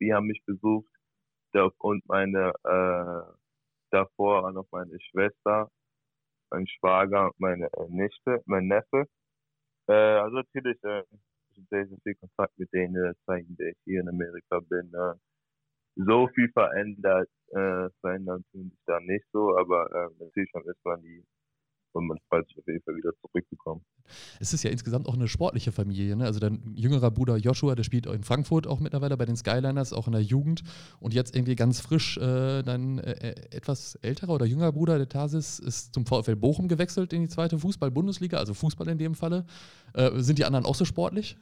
Die 0.00 0.14
haben 0.14 0.26
mich 0.26 0.42
besucht 0.46 0.88
und 1.78 2.06
meine 2.08 2.52
äh, 2.64 3.32
davor 3.90 4.46
auch 4.46 4.52
noch 4.52 4.66
meine 4.70 4.98
Schwester, 5.00 5.70
mein 6.50 6.66
Schwager, 6.66 7.32
meine 7.38 7.66
äh, 7.66 7.88
Nichte, 7.88 8.42
mein 8.46 8.68
Neffe. 8.68 9.06
Äh, 9.88 9.92
also 9.92 10.36
natürlich 10.36 10.82
äh, 10.84 11.02
sehr, 11.70 11.86
sehr 11.86 11.98
viel 12.02 12.14
Kontakt 12.16 12.58
mit 12.58 12.72
denen 12.72 12.94
in 12.96 13.56
der 13.56 13.70
ich 13.70 13.76
hier 13.84 14.00
in 14.02 14.08
Amerika 14.08 14.60
bin. 14.60 14.92
Äh, 14.94 15.14
so 15.96 16.28
viel 16.28 16.50
verändert, 16.52 17.28
äh, 17.52 17.88
verändern 18.00 18.44
tun 18.52 18.70
sich 18.70 18.80
da 18.86 19.00
nicht 19.00 19.26
so, 19.32 19.56
aber 19.58 19.90
äh, 19.92 20.24
natürlich 20.24 20.50
vermisst 20.52 20.84
man 20.84 21.02
die 21.02 21.24
und 21.98 22.06
man 22.06 22.18
sich 22.44 22.58
auf 22.58 22.66
jeden 22.66 22.82
Fall 22.82 22.96
wieder 22.96 23.12
zurückzukommen. 23.20 23.84
Es 24.40 24.52
ist 24.52 24.62
ja 24.62 24.70
insgesamt 24.70 25.06
auch 25.06 25.14
eine 25.14 25.28
sportliche 25.28 25.72
Familie. 25.72 26.16
Ne? 26.16 26.24
Also 26.24 26.40
dein 26.40 26.74
jüngerer 26.74 27.10
Bruder 27.10 27.36
Joshua, 27.36 27.74
der 27.74 27.82
spielt 27.82 28.06
in 28.06 28.22
Frankfurt 28.22 28.66
auch 28.66 28.80
mittlerweile 28.80 29.16
bei 29.16 29.26
den 29.26 29.36
Skyliners, 29.36 29.92
auch 29.92 30.06
in 30.06 30.12
der 30.12 30.22
Jugend. 30.22 30.62
Und 31.00 31.12
jetzt 31.12 31.34
irgendwie 31.34 31.56
ganz 31.56 31.80
frisch 31.80 32.16
äh, 32.18 32.62
dein 32.62 32.98
äh, 32.98 33.12
äh 33.12 33.56
etwas 33.56 33.96
älterer 33.96 34.34
oder 34.34 34.46
jüngerer 34.46 34.72
Bruder, 34.72 34.98
der 34.98 35.08
Tarsis, 35.08 35.58
ist 35.58 35.92
zum 35.94 36.06
VfL 36.06 36.36
Bochum 36.36 36.68
gewechselt 36.68 37.12
in 37.12 37.22
die 37.22 37.28
zweite 37.28 37.58
Fußball-Bundesliga, 37.58 38.38
also 38.38 38.54
Fußball 38.54 38.88
in 38.88 38.98
dem 38.98 39.14
Falle. 39.14 39.44
Äh, 39.94 40.10
sind 40.20 40.38
die 40.38 40.44
anderen 40.44 40.64
auch 40.64 40.74
so 40.74 40.84
sportlich? 40.84 41.36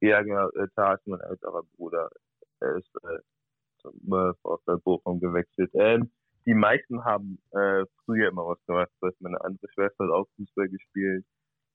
Ja, 0.00 0.22
genau. 0.22 0.48
Äh, 0.50 0.68
Tarsis, 0.76 1.06
mein 1.06 1.20
älterer 1.20 1.62
Bruder, 1.76 2.10
er 2.60 2.76
ist 2.76 2.90
äh, 3.02 3.18
zum 3.80 3.94
VfL 4.42 4.78
Bochum 4.78 5.20
gewechselt. 5.20 5.70
Ähm, 5.74 6.10
die 6.46 6.54
meisten 6.54 7.04
haben 7.04 7.38
äh, 7.52 7.84
früher 8.04 8.28
immer 8.28 8.46
was 8.46 8.58
gemacht. 8.66 8.90
Meine 9.20 9.40
andere 9.42 9.66
Schwester 9.74 10.04
hat 10.04 10.10
auch 10.10 10.26
Fußball 10.36 10.68
gespielt. 10.68 11.24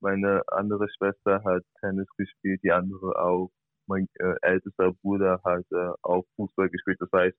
Meine 0.01 0.41
andere 0.47 0.87
Schwester 0.97 1.43
hat 1.43 1.63
Tennis 1.79 2.07
gespielt, 2.17 2.61
die 2.63 2.71
andere 2.71 3.19
auch. 3.19 3.51
Mein 3.87 4.07
äh, 4.15 4.33
ältester 4.41 4.93
Bruder 5.01 5.39
hat 5.43 5.65
äh, 5.71 5.93
auch 6.01 6.25
Fußball 6.35 6.69
gespielt. 6.69 6.97
Das 6.99 7.09
heißt, 7.13 7.37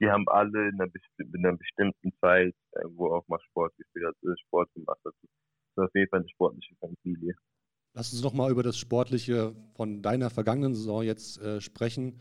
die 0.00 0.10
haben 0.10 0.28
alle 0.28 0.68
in 0.68 0.80
einer, 0.80 0.90
in 1.18 1.46
einer 1.46 1.56
bestimmten 1.56 2.12
Zeit, 2.20 2.54
äh, 2.72 2.80
wo 2.96 3.12
auch 3.12 3.26
mal 3.28 3.38
Sport 3.48 3.74
gespielt 3.76 4.14
äh, 4.22 4.34
Sport 4.46 4.72
gemacht. 4.74 4.98
Das 5.04 5.14
ist 5.22 5.30
auf 5.76 5.90
jeden 5.94 6.08
Fall 6.08 6.20
eine 6.20 6.28
sportliche 6.28 6.74
Familie. 6.76 7.34
Lass 7.94 8.12
uns 8.12 8.22
noch 8.22 8.34
mal 8.34 8.50
über 8.50 8.64
das 8.64 8.76
Sportliche 8.76 9.54
von 9.76 10.02
deiner 10.02 10.30
vergangenen 10.30 10.74
Saison 10.74 11.04
jetzt 11.04 11.40
äh, 11.40 11.60
sprechen. 11.60 12.20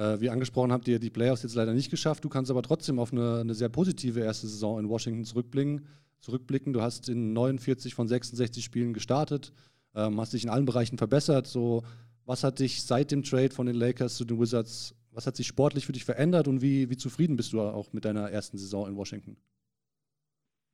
Äh, 0.00 0.18
wie 0.22 0.30
angesprochen 0.30 0.72
habt 0.72 0.88
ihr 0.88 0.98
die 0.98 1.10
Playoffs 1.10 1.42
jetzt 1.42 1.54
leider 1.54 1.74
nicht 1.74 1.90
geschafft. 1.90 2.24
Du 2.24 2.30
kannst 2.30 2.50
aber 2.50 2.62
trotzdem 2.62 2.98
auf 2.98 3.12
eine, 3.12 3.40
eine 3.40 3.52
sehr 3.52 3.68
positive 3.68 4.20
erste 4.20 4.46
Saison 4.46 4.78
in 4.78 4.88
Washington 4.88 5.24
zurückblicken. 5.24 5.86
zurückblicken. 6.20 6.72
Du 6.72 6.80
hast 6.80 7.10
in 7.10 7.34
49 7.34 7.94
von 7.94 8.08
66 8.08 8.64
Spielen 8.64 8.94
gestartet, 8.94 9.52
ähm, 9.94 10.18
hast 10.18 10.32
dich 10.32 10.44
in 10.44 10.48
allen 10.48 10.64
Bereichen 10.64 10.96
verbessert. 10.96 11.46
So, 11.46 11.82
was 12.24 12.44
hat 12.44 12.60
dich 12.60 12.82
seit 12.82 13.10
dem 13.10 13.22
Trade 13.22 13.50
von 13.50 13.66
den 13.66 13.76
Lakers 13.76 14.14
zu 14.14 14.24
den 14.24 14.40
Wizards, 14.40 14.94
was 15.12 15.26
hat 15.26 15.36
sich 15.36 15.46
sportlich 15.46 15.84
für 15.84 15.92
dich 15.92 16.06
verändert 16.06 16.48
und 16.48 16.62
wie, 16.62 16.88
wie 16.88 16.96
zufrieden 16.96 17.36
bist 17.36 17.52
du 17.52 17.60
auch 17.60 17.92
mit 17.92 18.06
deiner 18.06 18.30
ersten 18.30 18.56
Saison 18.56 18.88
in 18.88 18.96
Washington? 18.96 19.36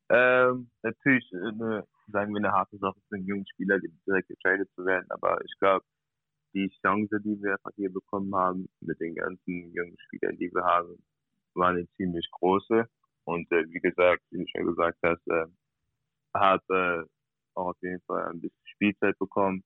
Ähm, 0.08 0.70
natürlich, 0.82 1.28
eine, 1.32 1.84
sagen 2.12 2.32
wir, 2.32 2.38
eine 2.38 2.52
harte 2.52 2.78
Sache 2.78 3.00
für 3.08 3.16
einen 3.16 3.26
jungen 3.26 3.46
Spieler, 3.48 3.80
direkt 4.06 4.28
getradet 4.28 4.68
zu 4.76 4.84
werden, 4.84 5.06
aber 5.10 5.44
ich 5.44 5.58
glaube, 5.58 5.84
die 6.56 6.70
Chance, 6.80 7.20
die 7.20 7.40
wir 7.42 7.58
hier 7.76 7.92
bekommen 7.92 8.34
haben, 8.34 8.68
mit 8.80 8.98
den 9.00 9.14
ganzen 9.14 9.72
jungen 9.74 9.96
Spielern, 10.06 10.38
die 10.38 10.50
wir 10.52 10.64
haben, 10.64 10.96
war 11.54 11.68
eine 11.68 11.86
ziemlich 11.96 12.26
große. 12.32 12.88
Und 13.24 13.50
äh, 13.52 13.68
wie 13.68 13.80
gesagt, 13.80 14.22
wie 14.30 14.38
du 14.38 14.46
schon 14.48 14.66
gesagt 14.66 14.98
hast, 15.02 15.26
äh, 15.28 15.46
habe 16.34 17.06
äh, 17.06 17.08
auch 17.54 17.68
auf 17.68 17.82
jeden 17.82 18.00
Fall 18.02 18.30
ein 18.30 18.40
bisschen 18.40 18.66
Spielzeit 18.74 19.18
bekommen, 19.18 19.62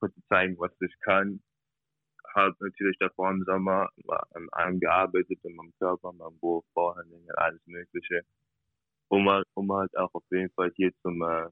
zu 0.00 0.22
zeigen, 0.28 0.56
was 0.58 0.70
ich 0.80 0.94
kann. 1.00 1.40
Habe 2.34 2.54
natürlich 2.60 2.96
davor 2.98 3.30
im 3.30 3.42
Sommer 3.44 3.88
an 4.32 4.48
allem 4.52 4.78
gearbeitet, 4.78 5.38
in 5.42 5.56
meinem 5.56 5.72
Körper, 5.78 6.10
in 6.10 6.18
meinem 6.18 6.40
Wurf, 6.40 6.64
Vorhandling, 6.72 7.26
alles 7.36 7.60
Mögliche, 7.66 8.22
um, 9.08 9.26
um 9.54 9.72
halt 9.72 9.96
auch 9.96 10.14
auf 10.14 10.22
jeden 10.30 10.50
Fall 10.50 10.70
hier 10.76 10.92
zum 11.02 11.22
äh, 11.22 11.48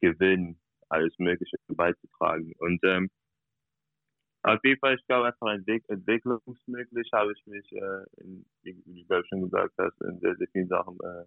Gewinn 0.00 0.56
alles 0.88 1.12
Mögliche 1.18 1.56
beizutragen. 1.68 2.54
Und 2.58 2.80
ähm, 2.84 3.10
auf 4.54 4.64
jeden 4.64 4.78
Fall, 4.80 4.94
ich 4.94 5.06
glaube, 5.06 5.26
einfach 5.26 5.48
entwick 5.48 5.84
entwicklungsmöglich 5.88 7.10
habe 7.12 7.32
ich 7.32 7.46
mich, 7.46 7.72
äh, 7.72 8.04
in, 8.18 8.44
wie 8.62 9.04
du 9.08 9.24
schon 9.24 9.42
gesagt 9.42 9.74
hast, 9.78 10.00
in 10.02 10.18
sehr, 10.20 10.36
sehr 10.36 10.48
vielen 10.52 10.68
Sachen 10.68 10.96
äh, 11.00 11.24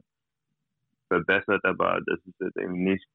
verbessert, 1.07 1.63
aber 1.65 1.99
das 2.05 2.19
ist 2.25 2.39
jetzt 2.39 2.55
irgendwie 2.55 2.91
nicht, 2.91 3.07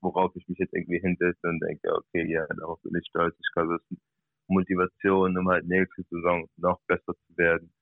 worauf 0.00 0.34
ich 0.36 0.46
mich 0.48 0.58
jetzt 0.58 0.74
irgendwie 0.74 1.00
hinsetze 1.00 1.48
und 1.48 1.60
denke, 1.60 1.92
okay, 1.94 2.30
ja, 2.30 2.46
darauf 2.46 2.80
bin 2.82 2.94
ich 2.94 3.06
stolz. 3.08 3.34
Ich 3.38 3.52
glaube, 3.54 3.78
das 3.78 3.90
ist 3.90 4.02
Motivation, 4.48 5.36
um 5.36 5.48
halt 5.48 5.66
nächste 5.66 6.02
Saison 6.10 6.48
noch 6.56 6.80
besser 6.86 7.14
zu 7.14 7.36
werden. 7.36 7.72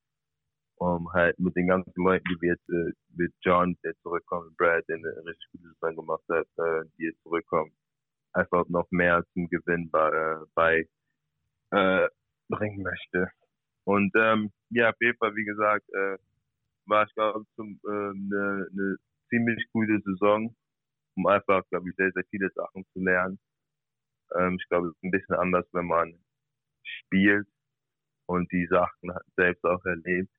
Um 0.76 1.12
halt 1.12 1.38
mit 1.38 1.54
den 1.54 1.68
ganzen 1.68 1.92
Leuten, 1.96 2.24
die 2.30 2.40
wir 2.40 2.52
jetzt, 2.52 2.68
äh, 2.68 2.92
mit 3.14 3.32
John, 3.42 3.76
der 3.84 3.94
zurückkommt, 4.02 4.56
Brad, 4.56 4.84
der 4.88 4.96
eine 4.96 5.24
richtig 5.26 5.50
gute 5.52 5.68
Saison 5.74 5.96
gemacht 5.96 6.24
hat, 6.28 6.46
äh, 6.58 6.88
die 6.98 7.04
jetzt 7.04 7.22
zurückkommen, 7.22 7.72
einfach 8.32 8.66
noch 8.68 8.90
mehr 8.90 9.24
zum 9.34 9.48
Gewinn 9.48 9.90
bei, 9.90 10.08
äh, 10.08 10.46
bei 10.54 10.88
äh, 11.72 12.08
bringen 12.48 12.82
möchte. 12.82 13.28
Und 13.84 14.12
ähm, 14.16 14.52
ja, 14.70 14.92
Fall, 15.16 15.34
wie 15.34 15.44
gesagt, 15.44 15.88
äh, 15.94 16.18
war 16.86 17.04
ich 17.06 17.14
glaube 17.14 17.44
ich 17.44 17.58
eine 17.58 18.66
äh, 18.68 18.74
ne, 18.74 18.96
ziemlich 19.30 19.64
gute 19.72 20.00
Saison, 20.04 20.54
um 21.16 21.26
einfach, 21.26 21.62
glaube 21.70 21.88
ich, 21.90 21.96
sehr, 21.96 22.12
sehr 22.12 22.24
viele 22.30 22.50
Sachen 22.54 22.84
zu 22.92 23.00
lernen. 23.00 23.38
Ähm, 24.36 24.56
ich 24.60 24.68
glaube, 24.68 24.88
es 24.88 24.94
ist 24.94 25.04
ein 25.04 25.10
bisschen 25.10 25.36
anders, 25.36 25.66
wenn 25.72 25.86
man 25.86 26.18
spielt 26.82 27.48
und 28.26 28.50
die 28.52 28.66
Sachen 28.66 29.12
selbst 29.36 29.64
auch 29.64 29.84
erlebt. 29.84 30.30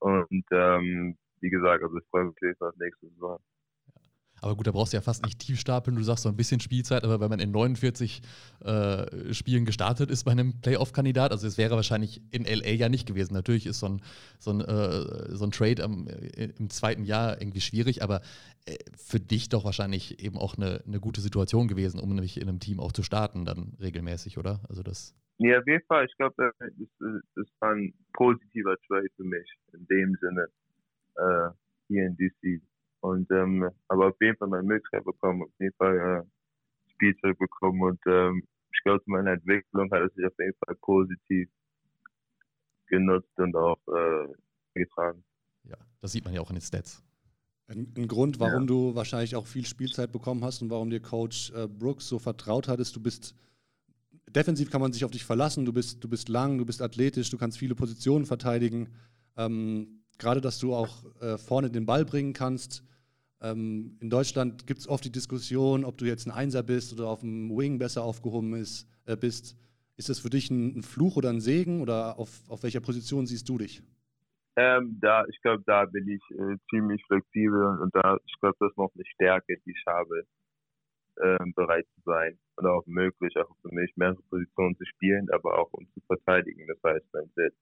Und 0.00 0.44
ähm, 0.52 1.18
wie 1.40 1.50
gesagt, 1.50 1.82
also 1.82 1.96
ich 1.98 2.06
freue 2.10 2.26
mich 2.26 2.60
auf 2.60 2.76
nächste 2.76 3.08
Saison. 3.08 3.40
Aber 4.42 4.54
gut, 4.54 4.66
da 4.66 4.72
brauchst 4.72 4.92
du 4.92 4.96
ja 4.96 5.00
fast 5.00 5.24
nicht 5.24 5.38
tief 5.38 5.58
stapeln. 5.58 5.96
Du 5.96 6.02
sagst 6.02 6.24
so 6.24 6.28
ein 6.28 6.36
bisschen 6.36 6.60
Spielzeit, 6.60 7.04
aber 7.04 7.20
wenn 7.20 7.30
man 7.30 7.40
in 7.40 7.50
49 7.50 8.20
äh, 8.64 9.32
Spielen 9.32 9.64
gestartet 9.64 10.10
ist 10.10 10.24
bei 10.24 10.32
einem 10.32 10.60
Playoff-Kandidat, 10.60 11.32
also 11.32 11.46
es 11.46 11.58
wäre 11.58 11.74
wahrscheinlich 11.74 12.20
in 12.30 12.44
LA 12.44 12.70
ja 12.70 12.88
nicht 12.88 13.06
gewesen. 13.06 13.34
Natürlich 13.34 13.66
ist 13.66 13.80
so 13.80 13.86
ein, 13.86 14.02
so 14.38 14.50
ein, 14.50 14.60
äh, 14.60 15.34
so 15.34 15.44
ein 15.44 15.50
Trade 15.50 15.82
am, 15.82 16.06
äh, 16.06 16.50
im 16.58 16.70
zweiten 16.70 17.04
Jahr 17.04 17.40
irgendwie 17.40 17.60
schwierig, 17.60 18.02
aber 18.02 18.20
äh, 18.66 18.76
für 18.96 19.20
dich 19.20 19.48
doch 19.48 19.64
wahrscheinlich 19.64 20.22
eben 20.22 20.36
auch 20.36 20.56
eine, 20.56 20.82
eine 20.86 21.00
gute 21.00 21.20
Situation 21.20 21.68
gewesen, 21.68 21.98
um 21.98 22.10
nämlich 22.10 22.40
in 22.40 22.48
einem 22.48 22.60
Team 22.60 22.78
auch 22.78 22.92
zu 22.92 23.02
starten, 23.02 23.44
dann 23.44 23.74
regelmäßig, 23.80 24.38
oder? 24.38 24.60
Also 24.68 24.82
das. 24.82 25.14
Ja, 25.38 25.58
auf 25.58 25.66
jeden 25.66 25.84
Fall. 25.86 26.06
Ich 26.06 26.16
glaube, 26.16 26.34
das, 26.38 26.70
das 27.34 27.46
war 27.60 27.72
ein 27.72 27.92
positiver 28.14 28.76
Trade 28.86 29.08
für 29.16 29.24
mich 29.24 29.46
in 29.72 29.86
dem 29.86 30.16
Sinne 30.20 30.46
äh, 31.16 31.50
hier 31.88 32.06
in 32.06 32.16
DC 32.16 32.62
und 33.06 33.30
ähm, 33.30 33.70
aber 33.88 34.08
auf 34.08 34.16
jeden 34.20 34.36
Fall 34.36 34.48
meine 34.48 34.64
Möglichkeit 34.64 35.04
bekommen, 35.04 35.42
auf 35.42 35.50
jeden 35.58 35.74
Fall 35.76 35.96
äh, 35.96 36.90
Spielzeug 36.92 37.38
bekommen 37.38 37.82
und 37.82 38.00
ähm, 38.06 38.42
ich 38.72 38.82
glaube, 38.82 39.02
zu 39.04 39.10
meiner 39.10 39.32
Entwicklung 39.32 39.90
hat 39.90 40.02
es 40.02 40.14
sich 40.14 40.26
auf 40.26 40.38
jeden 40.38 40.56
Fall 40.64 40.74
positiv 40.76 41.48
genutzt 42.88 43.32
und 43.36 43.56
auch 43.56 43.78
äh, 43.88 44.28
getragen. 44.74 45.24
Ja, 45.64 45.76
das 46.00 46.12
sieht 46.12 46.24
man 46.24 46.34
ja 46.34 46.40
auch 46.40 46.50
in 46.50 46.56
den 46.56 46.62
Stats. 46.62 47.02
Ein, 47.68 47.92
ein 47.96 48.06
Grund, 48.06 48.38
warum 48.38 48.62
ja. 48.62 48.66
du 48.66 48.94
wahrscheinlich 48.94 49.34
auch 49.34 49.46
viel 49.46 49.66
Spielzeit 49.66 50.12
bekommen 50.12 50.44
hast 50.44 50.62
und 50.62 50.70
warum 50.70 50.90
dir 50.90 51.00
Coach 51.00 51.52
äh, 51.52 51.66
Brooks 51.66 52.08
so 52.08 52.18
vertraut 52.18 52.68
hat, 52.68 52.78
ist, 52.80 52.94
du 52.94 53.00
bist 53.00 53.34
defensiv 54.28 54.70
kann 54.70 54.80
man 54.80 54.92
sich 54.92 55.04
auf 55.04 55.10
dich 55.10 55.24
verlassen, 55.24 55.64
du 55.64 55.72
bist, 55.72 56.02
du 56.02 56.08
bist 56.08 56.28
lang, 56.28 56.58
du 56.58 56.66
bist 56.66 56.82
athletisch, 56.82 57.30
du 57.30 57.38
kannst 57.38 57.58
viele 57.58 57.74
Positionen 57.74 58.26
verteidigen. 58.26 58.88
Ähm, 59.36 60.02
Gerade, 60.18 60.40
dass 60.40 60.58
du 60.58 60.74
auch 60.74 61.04
äh, 61.20 61.36
vorne 61.36 61.70
den 61.70 61.84
Ball 61.84 62.04
bringen 62.04 62.32
kannst, 62.32 62.82
ähm, 63.40 63.96
in 64.00 64.10
Deutschland 64.10 64.66
gibt 64.66 64.80
es 64.80 64.88
oft 64.88 65.04
die 65.04 65.12
Diskussion, 65.12 65.84
ob 65.84 65.98
du 65.98 66.06
jetzt 66.06 66.26
ein 66.26 66.30
Einser 66.32 66.62
bist 66.62 66.92
oder 66.92 67.08
auf 67.08 67.20
dem 67.20 67.50
Wing 67.50 67.78
besser 67.78 68.02
aufgehoben 68.02 68.54
ist, 68.54 68.88
äh, 69.06 69.16
bist. 69.16 69.56
Ist 69.96 70.08
das 70.08 70.20
für 70.20 70.30
dich 70.30 70.50
ein, 70.50 70.78
ein, 70.78 70.82
Fluch 70.82 71.16
oder 71.16 71.30
ein 71.30 71.40
Segen 71.40 71.80
oder 71.80 72.18
auf, 72.18 72.30
auf 72.48 72.62
welcher 72.62 72.80
Position 72.80 73.26
siehst 73.26 73.48
du 73.48 73.58
dich? 73.58 73.82
Ähm, 74.56 74.98
da, 75.00 75.24
ich 75.26 75.40
glaube, 75.42 75.62
da 75.66 75.84
bin 75.84 76.08
ich 76.08 76.22
äh, 76.30 76.56
ziemlich 76.70 77.02
flexibel 77.06 77.78
und 77.80 77.94
da, 77.94 78.18
ich 78.24 78.40
glaube, 78.40 78.56
das 78.58 78.70
ist 78.70 78.78
noch 78.78 78.90
eine 78.94 79.04
Stärke, 79.04 79.58
die 79.66 79.70
ich 79.70 79.84
habe, 79.86 80.24
äh, 81.16 81.36
bereit 81.54 81.86
zu 81.94 82.00
sein 82.04 82.38
und 82.56 82.66
auch 82.66 82.86
möglich, 82.86 83.36
auch 83.36 83.54
für 83.60 83.74
mich 83.74 83.92
mehrere 83.96 84.22
Positionen 84.30 84.76
zu 84.76 84.84
spielen, 84.86 85.28
aber 85.30 85.58
auch 85.58 85.72
um 85.72 85.86
zu 85.92 86.00
verteidigen. 86.06 86.66
Das 86.66 86.78
heißt, 86.82 87.06
wenn 87.12 87.24
es 87.24 87.36
jetzt 87.36 87.58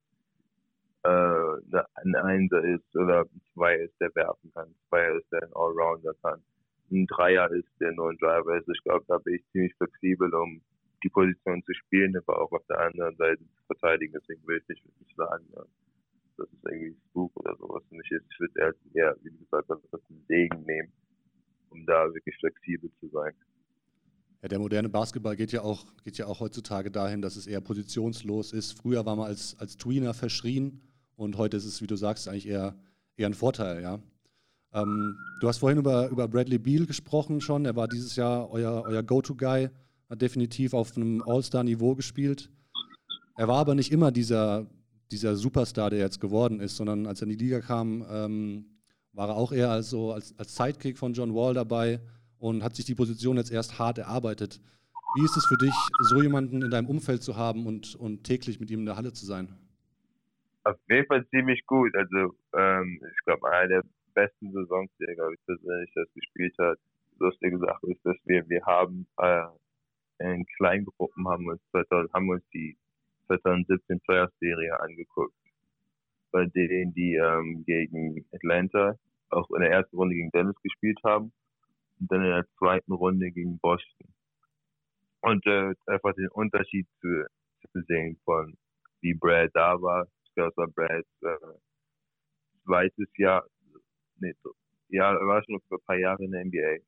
äh, 1.04 1.82
ein 1.96 2.14
Einser 2.14 2.64
ist 2.64 2.96
oder 2.96 3.22
ein 3.22 3.40
Zweier 3.52 3.84
ist, 3.84 3.94
der 4.00 4.14
werfen 4.14 4.50
kann, 4.54 4.68
ein 4.68 4.74
Zweier 4.88 5.16
ist, 5.16 5.30
der 5.30 5.42
ein 5.42 5.52
Allrounder 5.54 6.14
kann, 6.22 6.42
ein 6.90 7.06
Dreier 7.06 7.50
ist, 7.50 7.68
der 7.80 7.92
nur 7.92 8.10
ein 8.10 8.18
Driver 8.18 8.56
ist. 8.56 8.68
Ich 8.68 8.82
glaube, 8.84 9.04
da 9.08 9.18
bin 9.18 9.34
ich 9.34 9.44
ziemlich 9.52 9.74
flexibel, 9.76 10.32
um 10.34 10.60
die 11.02 11.08
Position 11.10 11.62
zu 11.64 11.74
spielen, 11.74 12.16
aber 12.16 12.40
auch 12.40 12.52
auf 12.52 12.64
der 12.68 12.80
anderen 12.80 13.14
Seite 13.16 13.38
zu 13.38 13.64
verteidigen. 13.66 14.14
Deswegen 14.18 14.46
will 14.46 14.62
ich 14.66 14.82
nicht 14.98 15.16
sagen, 15.16 15.44
ja, 15.54 15.62
dass 16.38 16.48
es 16.48 16.58
irgendwie 16.64 16.96
Spuk 17.10 17.32
oder 17.36 17.54
sowas 17.56 17.82
für 17.88 17.96
mich 17.96 18.10
ist. 18.10 18.24
Ich 18.30 18.40
würde 18.40 18.74
eher, 18.94 19.16
wie 19.22 19.36
gesagt, 19.36 19.68
das 19.68 20.00
einen 20.08 20.24
Segen 20.26 20.62
nehmen, 20.64 20.92
um 21.68 21.84
da 21.84 22.12
wirklich 22.12 22.36
flexibel 22.38 22.90
zu 23.00 23.08
sein. 23.08 23.34
Ja, 24.42 24.48
der 24.48 24.58
moderne 24.58 24.88
Basketball 24.88 25.36
geht 25.36 25.52
ja, 25.52 25.62
auch, 25.62 25.84
geht 26.02 26.18
ja 26.18 26.26
auch 26.26 26.40
heutzutage 26.40 26.90
dahin, 26.90 27.22
dass 27.22 27.36
es 27.36 27.46
eher 27.46 27.60
positionslos 27.60 28.52
ist. 28.52 28.72
Früher 28.72 29.04
war 29.06 29.16
man 29.16 29.26
als, 29.26 29.58
als 29.58 29.76
Tweener 29.76 30.14
verschrien 30.14 30.82
und 31.16 31.36
heute 31.36 31.56
ist 31.56 31.64
es, 31.64 31.80
wie 31.82 31.86
du 31.86 31.96
sagst, 31.96 32.28
eigentlich 32.28 32.48
eher, 32.48 32.76
eher 33.16 33.28
ein 33.28 33.34
Vorteil, 33.34 33.82
ja. 33.82 34.00
Ähm, 34.72 35.16
du 35.40 35.48
hast 35.48 35.58
vorhin 35.58 35.78
über, 35.78 36.08
über 36.08 36.26
Bradley 36.26 36.58
Beal 36.58 36.84
gesprochen 36.84 37.40
schon. 37.40 37.64
Er 37.64 37.76
war 37.76 37.86
dieses 37.86 38.16
Jahr 38.16 38.50
euer, 38.50 38.82
euer 38.86 39.02
Go-To-Guy, 39.02 39.70
hat 40.10 40.22
definitiv 40.22 40.74
auf 40.74 40.96
einem 40.96 41.22
All-Star-Niveau 41.22 41.94
gespielt. 41.94 42.50
Er 43.36 43.48
war 43.48 43.58
aber 43.58 43.74
nicht 43.74 43.92
immer 43.92 44.10
dieser, 44.10 44.66
dieser 45.10 45.36
Superstar, 45.36 45.90
der 45.90 46.00
jetzt 46.00 46.20
geworden 46.20 46.60
ist, 46.60 46.76
sondern 46.76 47.06
als 47.06 47.20
er 47.20 47.28
in 47.28 47.38
die 47.38 47.44
Liga 47.44 47.60
kam, 47.60 48.04
ähm, 48.10 48.66
war 49.12 49.28
er 49.28 49.36
auch 49.36 49.52
eher 49.52 49.70
als, 49.70 49.90
so, 49.90 50.12
als, 50.12 50.34
als 50.38 50.56
Sidekick 50.56 50.98
von 50.98 51.14
John 51.14 51.34
Wall 51.34 51.54
dabei 51.54 52.00
und 52.38 52.64
hat 52.64 52.74
sich 52.74 52.84
die 52.84 52.96
Position 52.96 53.36
jetzt 53.36 53.52
erst 53.52 53.78
hart 53.78 53.98
erarbeitet. 53.98 54.60
Wie 55.16 55.24
ist 55.24 55.36
es 55.36 55.46
für 55.46 55.56
dich, 55.56 55.74
so 56.00 56.20
jemanden 56.20 56.62
in 56.62 56.70
deinem 56.70 56.88
Umfeld 56.88 57.22
zu 57.22 57.36
haben 57.36 57.66
und, 57.66 57.94
und 57.94 58.24
täglich 58.24 58.58
mit 58.58 58.70
ihm 58.70 58.80
in 58.80 58.86
der 58.86 58.96
Halle 58.96 59.12
zu 59.12 59.24
sein? 59.24 59.54
Auf 60.64 60.76
jeden 60.88 61.06
Fall 61.06 61.26
ziemlich 61.28 61.64
gut. 61.66 61.94
Also 61.94 62.34
ähm, 62.54 63.00
ich 63.02 63.24
glaube, 63.24 63.50
einer 63.50 63.68
der 63.68 63.82
besten 64.14 64.52
Saisons, 64.52 64.90
die 64.98 65.04
er, 65.04 65.14
glaube 65.14 65.34
ich, 65.34 65.46
persönlich 65.46 65.90
das 65.94 66.12
gespielt 66.14 66.54
hat. 66.58 66.78
Lustige 67.18 67.58
Sache 67.58 67.86
ist, 67.90 68.04
dass 68.04 68.16
wir, 68.24 68.48
wir 68.48 68.64
haben 68.64 69.06
äh, 69.18 69.44
in 70.18 70.46
Kleingruppen 70.56 71.28
haben 71.28 71.46
uns, 71.46 71.60
2000, 71.70 72.12
haben 72.12 72.28
uns 72.30 72.42
die 72.52 72.76
2017 73.26 74.00
Playoff 74.00 74.30
Serie 74.40 74.78
angeguckt, 74.80 75.34
bei 76.32 76.46
denen 76.46 76.94
die 76.94 77.14
ähm, 77.14 77.64
gegen 77.66 78.24
Atlanta 78.32 78.96
auch 79.30 79.50
in 79.50 79.60
der 79.60 79.70
ersten 79.70 79.96
Runde 79.96 80.14
gegen 80.14 80.30
Dennis 80.30 80.56
gespielt 80.62 80.98
haben 81.04 81.32
und 82.00 82.10
dann 82.10 82.22
in 82.22 82.30
der 82.30 82.46
zweiten 82.58 82.92
Runde 82.92 83.30
gegen 83.30 83.58
Boston. 83.58 84.08
Und 85.20 85.46
äh, 85.46 85.74
einfach 85.86 86.14
den 86.14 86.28
Unterschied 86.28 86.86
zu, 87.00 87.26
zu 87.72 87.82
sehen 87.82 88.18
von 88.24 88.56
wie 89.00 89.14
Brad 89.14 89.50
da 89.54 89.80
war. 89.80 90.06
War 90.36 90.68
Brads 90.68 91.08
äh, 91.22 91.36
zweites 92.64 93.08
Jahr, 93.16 93.44
nee, 94.16 94.34
so, 94.42 94.52
ja, 94.88 95.12
er 95.14 95.26
war 95.26 95.42
schon 95.44 95.60
vor 95.68 95.78
ein 95.78 95.84
paar 95.86 95.96
Jahre 95.96 96.24
in 96.24 96.32
der 96.32 96.44
NBA. 96.44 96.84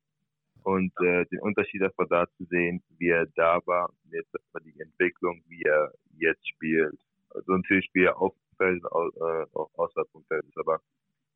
Und 0.63 0.93
äh, 1.01 1.25
den 1.27 1.41
Unterschied 1.41 1.83
einfach 1.83 2.09
da 2.09 2.27
zu 2.37 2.45
sehen, 2.47 2.83
wie 2.99 3.09
er 3.09 3.27
da 3.37 3.61
war, 3.67 3.93
jetzt 4.11 4.35
einfach 4.35 4.65
die 4.65 4.81
Entwicklung, 4.81 5.43
wie 5.47 5.63
er 5.63 5.93
jetzt 6.19 6.47
spielt. 6.49 6.99
Also 7.31 7.53
natürlich 7.53 7.89
wie 7.93 8.05
er 8.05 8.19
auf 8.19 8.33
dem 8.35 8.57
Feld, 8.57 8.83
äh, 8.85 9.57
auch 9.57 9.71
außerhalb 9.75 10.11
vom 10.11 10.25
Feld 10.25 10.45
ist, 10.45 10.59
aber 10.59 10.81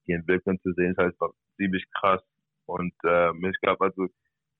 die 0.07 0.13
Entwicklung 0.13 0.61
zu 0.63 0.73
sehen 0.73 0.93
ist 0.93 0.99
halt 0.99 1.15
ziemlich 1.57 1.85
krass 1.93 2.23
und 2.67 2.95
äh, 3.05 3.33
ich 3.49 3.61
glaube, 3.61 3.85
also 3.85 4.09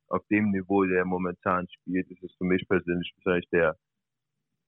auf 0.09 0.27
dem 0.27 0.51
Niveau, 0.51 0.85
der 0.85 0.99
er 0.99 1.05
momentan 1.05 1.69
spielt, 1.69 2.11
ist 2.11 2.23
es 2.23 2.35
für 2.37 2.45
mich 2.45 2.67
persönlich 2.67 3.13
wahrscheinlich 3.17 3.49
der 3.51 3.77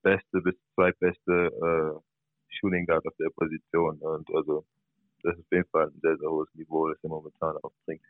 beste 0.03 0.41
bis 0.41 0.55
zweitbeste 0.75 1.33
äh, 1.33 2.12
Shooting 2.59 2.87
Guard 2.87 3.07
auf 3.07 3.17
der 3.19 3.31
Position. 3.31 3.99
Und 3.99 4.29
also 4.35 4.65
das 5.23 5.35
ist 5.35 5.41
auf 5.41 5.53
jeden 5.53 5.69
Fall 5.69 5.87
ein 5.87 6.01
sehr, 6.01 6.17
sehr 6.17 6.31
hohes 6.31 6.49
Niveau, 6.55 6.89
das 6.89 6.99
er 7.03 7.09
momentan 7.09 7.57
aufbringt. 7.59 8.03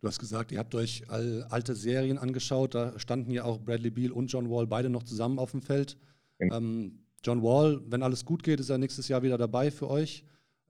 Du 0.00 0.08
hast 0.08 0.18
gesagt, 0.18 0.52
ihr 0.52 0.58
habt 0.58 0.74
euch 0.74 1.02
alte 1.08 1.74
Serien 1.74 2.18
angeschaut. 2.18 2.74
Da 2.74 2.98
standen 2.98 3.30
ja 3.30 3.44
auch 3.44 3.58
Bradley 3.58 3.90
Beal 3.90 4.12
und 4.12 4.26
John 4.26 4.50
Wall 4.50 4.66
beide 4.66 4.90
noch 4.90 5.02
zusammen 5.02 5.38
auf 5.38 5.52
dem 5.52 5.62
Feld. 5.62 5.96
Ja. 6.40 6.56
Ähm, 6.56 7.04
John 7.24 7.42
Wall, 7.42 7.80
wenn 7.86 8.02
alles 8.02 8.24
gut 8.24 8.42
geht, 8.42 8.60
ist 8.60 8.68
er 8.68 8.76
nächstes 8.76 9.08
Jahr 9.08 9.22
wieder 9.22 9.38
dabei 9.38 9.70
für 9.70 9.88
euch. 9.88 10.24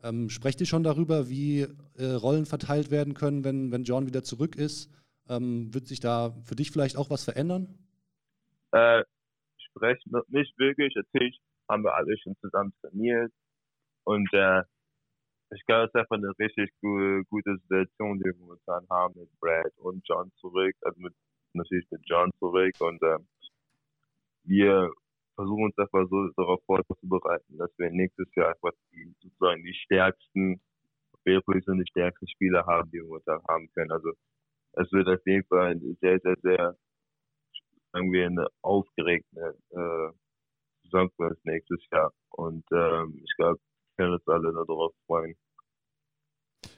Ähm, 0.05 0.29
sprecht 0.29 0.61
ihr 0.61 0.67
schon 0.67 0.85
darüber, 0.85 1.29
wie 1.29 1.67
äh, 1.97 2.13
Rollen 2.13 2.47
verteilt 2.47 2.91
werden 2.91 3.15
können, 3.15 3.43
wenn, 3.43 3.73
wenn 3.73 3.85
John 3.85 4.07
wieder 4.07 4.23
zurück 4.23 4.55
ist? 4.55 4.91
Ähm, 5.29 5.73
wird 5.73 5.89
sich 5.89 5.99
da 5.99 6.31
für 6.45 6.55
dich 6.55 6.71
vielleicht 6.71 6.97
auch 6.97 7.11
was 7.11 7.25
verändern? 7.25 7.79
Äh, 8.71 9.03
sprechen 9.57 10.13
nicht 10.29 10.57
wirklich. 10.59 10.95
Natürlich 10.95 11.41
haben 11.69 11.85
wir 11.85 11.95
alle 11.95 12.17
schon 12.19 12.37
zusammen 12.41 12.73
trainiert. 12.81 13.33
Und 14.05 14.29
äh, 14.33 14.63
ich 15.51 15.65
glaube, 15.67 15.85
es 15.85 15.91
ist 15.91 16.01
einfach 16.01 16.17
eine 16.17 16.33
richtig 16.39 16.71
gute, 16.81 17.25
gute 17.31 17.57
Situation, 17.59 18.19
die 18.19 18.25
wir 18.25 18.37
momentan 18.37 18.87
haben 18.91 19.15
mit 19.19 19.29
Brad 19.41 19.73
und 19.79 20.07
John 20.07 20.31
zurück. 20.41 20.75
Also 20.83 21.01
mit, 21.01 21.15
natürlich 21.53 21.87
mit 21.91 22.03
John 22.05 22.31
zurück. 22.39 22.75
Und 22.81 23.03
äh, 23.03 23.19
wir 24.45 24.91
versuchen 25.35 25.65
uns 25.65 25.79
einfach 25.79 26.07
so 26.09 26.29
darauf 26.37 26.61
vorzubereiten, 26.67 27.59
dass 27.59 27.71
wir 27.79 27.91
nächstes 27.91 28.29
Jahr 28.35 28.51
einfach 28.51 28.73
die, 28.93 29.13
sozusagen 29.21 29.63
die 29.63 29.75
stärksten, 29.75 30.61
auf 31.13 31.21
jeder 31.25 31.41
Position 31.43 31.79
die 31.79 31.91
stärksten 31.91 32.29
Spieler 32.29 32.65
haben, 32.67 32.91
die 32.91 32.99
wir 32.99 33.05
momentan 33.05 33.43
haben 33.49 33.69
können. 33.75 33.91
Also 33.91 34.13
es 34.73 34.91
wird 34.93 35.09
auf 35.09 35.25
jeden 35.27 35.47
Fall 35.47 35.79
sehr, 36.01 36.19
sehr, 36.21 36.37
sehr, 36.43 36.77
sagen 37.93 38.13
wir, 38.13 38.27
eine 38.27 38.47
aufgeregte 38.63 39.57
äh, 39.71 40.24
Uns 40.95 41.13
nächstes 41.45 41.81
Jahr. 41.93 42.13
Und 42.31 42.65
ähm, 42.73 43.21
ich 43.25 43.37
glaube, 43.37 43.59
wir 43.59 44.05
können 44.05 44.15
uns 44.15 44.27
alle 44.27 44.53
darauf 44.53 44.93
freuen. 45.07 45.35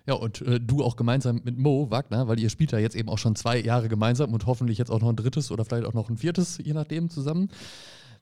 Ja, 0.06 0.14
und 0.14 0.40
äh, 0.42 0.60
du 0.60 0.82
auch 0.82 0.96
gemeinsam 0.96 1.40
mit 1.44 1.58
Mo 1.58 1.90
Wagner, 1.90 2.28
weil 2.28 2.38
ihr 2.40 2.50
spielt 2.50 2.72
ja 2.72 2.78
jetzt 2.78 2.96
eben 2.96 3.08
auch 3.08 3.18
schon 3.18 3.36
zwei 3.36 3.58
Jahre 3.58 3.88
gemeinsam 3.88 4.32
und 4.32 4.46
hoffentlich 4.46 4.78
jetzt 4.78 4.90
auch 4.90 5.00
noch 5.00 5.08
ein 5.08 5.16
drittes 5.16 5.50
oder 5.50 5.64
vielleicht 5.64 5.86
auch 5.86 5.94
noch 5.94 6.08
ein 6.08 6.16
viertes, 6.16 6.58
je 6.58 6.72
nachdem, 6.72 7.10
zusammen 7.10 7.48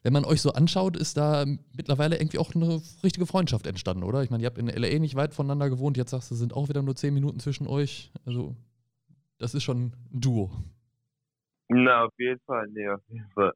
wenn 0.05 0.13
man 0.13 0.23
euch 0.23 0.39
so 0.39 0.51
anschaut, 0.51 0.95
ist 0.95 1.17
da 1.17 1.45
mittlerweile 1.75 2.17
irgendwie 2.17 2.37
auch 2.37 2.53
eine 2.53 2.79
richtige 3.03 3.25
Freundschaft 3.25 3.65
entstanden, 3.65 4.03
oder? 4.03 4.21
Ich 4.21 4.29
meine, 4.29 4.43
ihr 4.43 4.45
habt 4.45 4.59
in 4.59 4.67
LA 4.67 4.99
nicht 4.99 5.15
weit 5.15 5.33
voneinander 5.33 5.67
gewohnt, 5.67 5.97
jetzt 5.97 6.11
sagst 6.11 6.29
du, 6.29 6.35
es 6.35 6.39
sind 6.39 6.53
auch 6.53 6.69
wieder 6.69 6.83
nur 6.83 6.95
zehn 6.95 7.11
Minuten 7.11 7.39
zwischen 7.39 7.65
euch. 7.65 8.11
Also, 8.23 8.55
das 9.39 9.55
ist 9.55 9.63
schon 9.63 9.85
ein 9.85 9.93
Duo. 10.11 10.51
Na, 11.69 12.03
auf 12.05 12.13
jeden 12.19 12.39
Fall, 12.41 12.67
nee, 12.67 12.87
auf 12.87 13.01
jeden 13.09 13.27
Fall. 13.31 13.51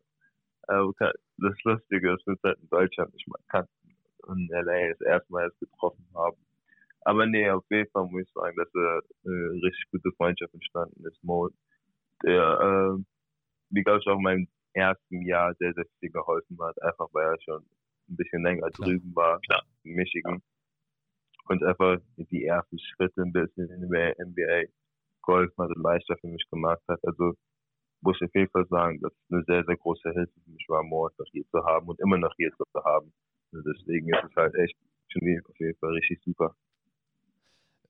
Das 0.70 1.56
Lustige 1.64 2.14
ist, 2.14 2.28
dass 2.28 2.28
wir 2.28 2.32
uns 2.34 2.44
halt 2.44 2.60
in 2.60 2.70
Deutschland 2.70 3.14
nicht 3.14 3.28
mal 3.28 3.40
kannten 3.48 3.96
und 4.24 4.50
LA 4.50 4.90
das 4.90 5.02
erste 5.02 5.32
Mal 5.32 5.44
erst 5.44 5.60
getroffen 5.60 6.06
haben. 6.14 6.38
Aber 7.02 7.26
nee, 7.26 7.50
auf 7.50 7.66
jeden 7.70 7.90
Fall 7.92 8.06
muss 8.08 8.24
ich 8.24 8.34
sagen, 8.34 8.56
dass 8.58 8.68
eine 8.76 9.52
richtig 9.64 9.90
gute 9.92 10.12
Freundschaft 10.18 10.54
entstanden 10.54 11.06
ist. 11.06 11.24
Mo, 11.24 11.50
der, 12.24 12.60
äh, 12.60 13.04
wie 13.70 13.84
glaube 13.84 14.00
ich 14.00 14.08
auch 14.08 14.18
in 14.18 14.24
meinem 14.24 14.48
ersten 14.74 15.26
Jahr 15.26 15.54
sehr, 15.56 15.74
sehr 15.74 15.86
viel 16.00 16.12
geholfen 16.12 16.58
hat, 16.62 16.82
einfach 16.82 17.08
weil 17.14 17.34
er 17.34 17.42
schon 17.42 17.66
ein 18.10 18.16
bisschen 18.16 18.44
länger 18.44 18.70
Klar. 18.72 18.90
drüben 18.90 19.16
war, 19.16 19.40
Klar. 19.42 19.64
in 19.84 19.94
Michigan. 19.96 20.42
Und 21.48 21.64
einfach 21.64 21.98
die 22.18 22.46
ersten 22.46 22.78
Schritte 22.78 23.22
ein 23.22 23.32
bisschen 23.32 23.70
in 23.72 23.90
der 23.90 24.16
NBA 24.20 24.72
geholfen 25.26 25.64
hat 25.64 25.76
und 25.76 25.82
leichter 25.82 26.16
für 26.18 26.28
mich 26.28 26.46
gemacht 26.52 26.82
hat. 26.88 27.00
Also 27.04 27.34
muss 28.02 28.18
ich 28.20 28.28
auf 28.28 28.36
jeden 28.36 28.50
Fall 28.52 28.66
sagen, 28.68 29.00
dass 29.02 29.12
es 29.12 29.32
eine 29.32 29.44
sehr, 29.46 29.64
sehr 29.66 29.78
große 29.78 30.12
Hilfe 30.12 30.34
für 30.44 30.52
mich 30.52 30.66
war, 30.68 30.84
Mo 30.84 31.10
noch 31.18 31.26
hier 31.32 31.46
zu 31.52 31.64
haben 31.66 31.88
und 31.88 32.00
immer 32.00 32.18
noch 32.18 32.34
hier 32.38 32.52
zu 32.52 32.84
haben. 32.84 33.12
Und 33.52 33.66
deswegen 33.66 34.10
ist 34.10 34.24
es 34.30 34.36
halt 34.36 34.56
echt 34.56 34.76
schon 35.10 35.22
auf 35.48 35.60
jeden 35.60 35.78
Fall 35.80 35.92
richtig 35.92 36.20
super. 36.24 36.56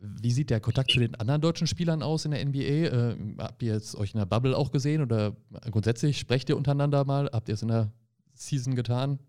Wie 0.02 0.32
sieht 0.32 0.50
der 0.50 0.62
Kontakt 0.62 0.92
zu 0.92 1.00
den 1.00 1.16
anderen 1.16 1.42
deutschen 1.42 1.68
Spielern 1.68 2.02
aus 2.02 2.24
in 2.24 2.32
der 2.32 2.46
NBA? 2.46 2.60
Äh, 2.62 3.18
habt 3.38 3.62
ihr 3.62 3.74
jetzt 3.74 3.96
euch 4.00 4.14
in 4.14 4.20
der 4.20 4.26
Bubble 4.26 4.56
auch 4.56 4.72
gesehen 4.72 5.02
oder 5.02 5.36
grundsätzlich 5.70 6.18
sprecht 6.18 6.50
ihr 6.50 6.56
untereinander 6.56 7.04
mal? 7.04 7.30
Habt 7.34 7.50
ihr 7.50 7.56
es 7.56 7.62
in 7.62 7.68
der 7.68 7.92
Season 8.34 8.76
getan? 8.76 9.20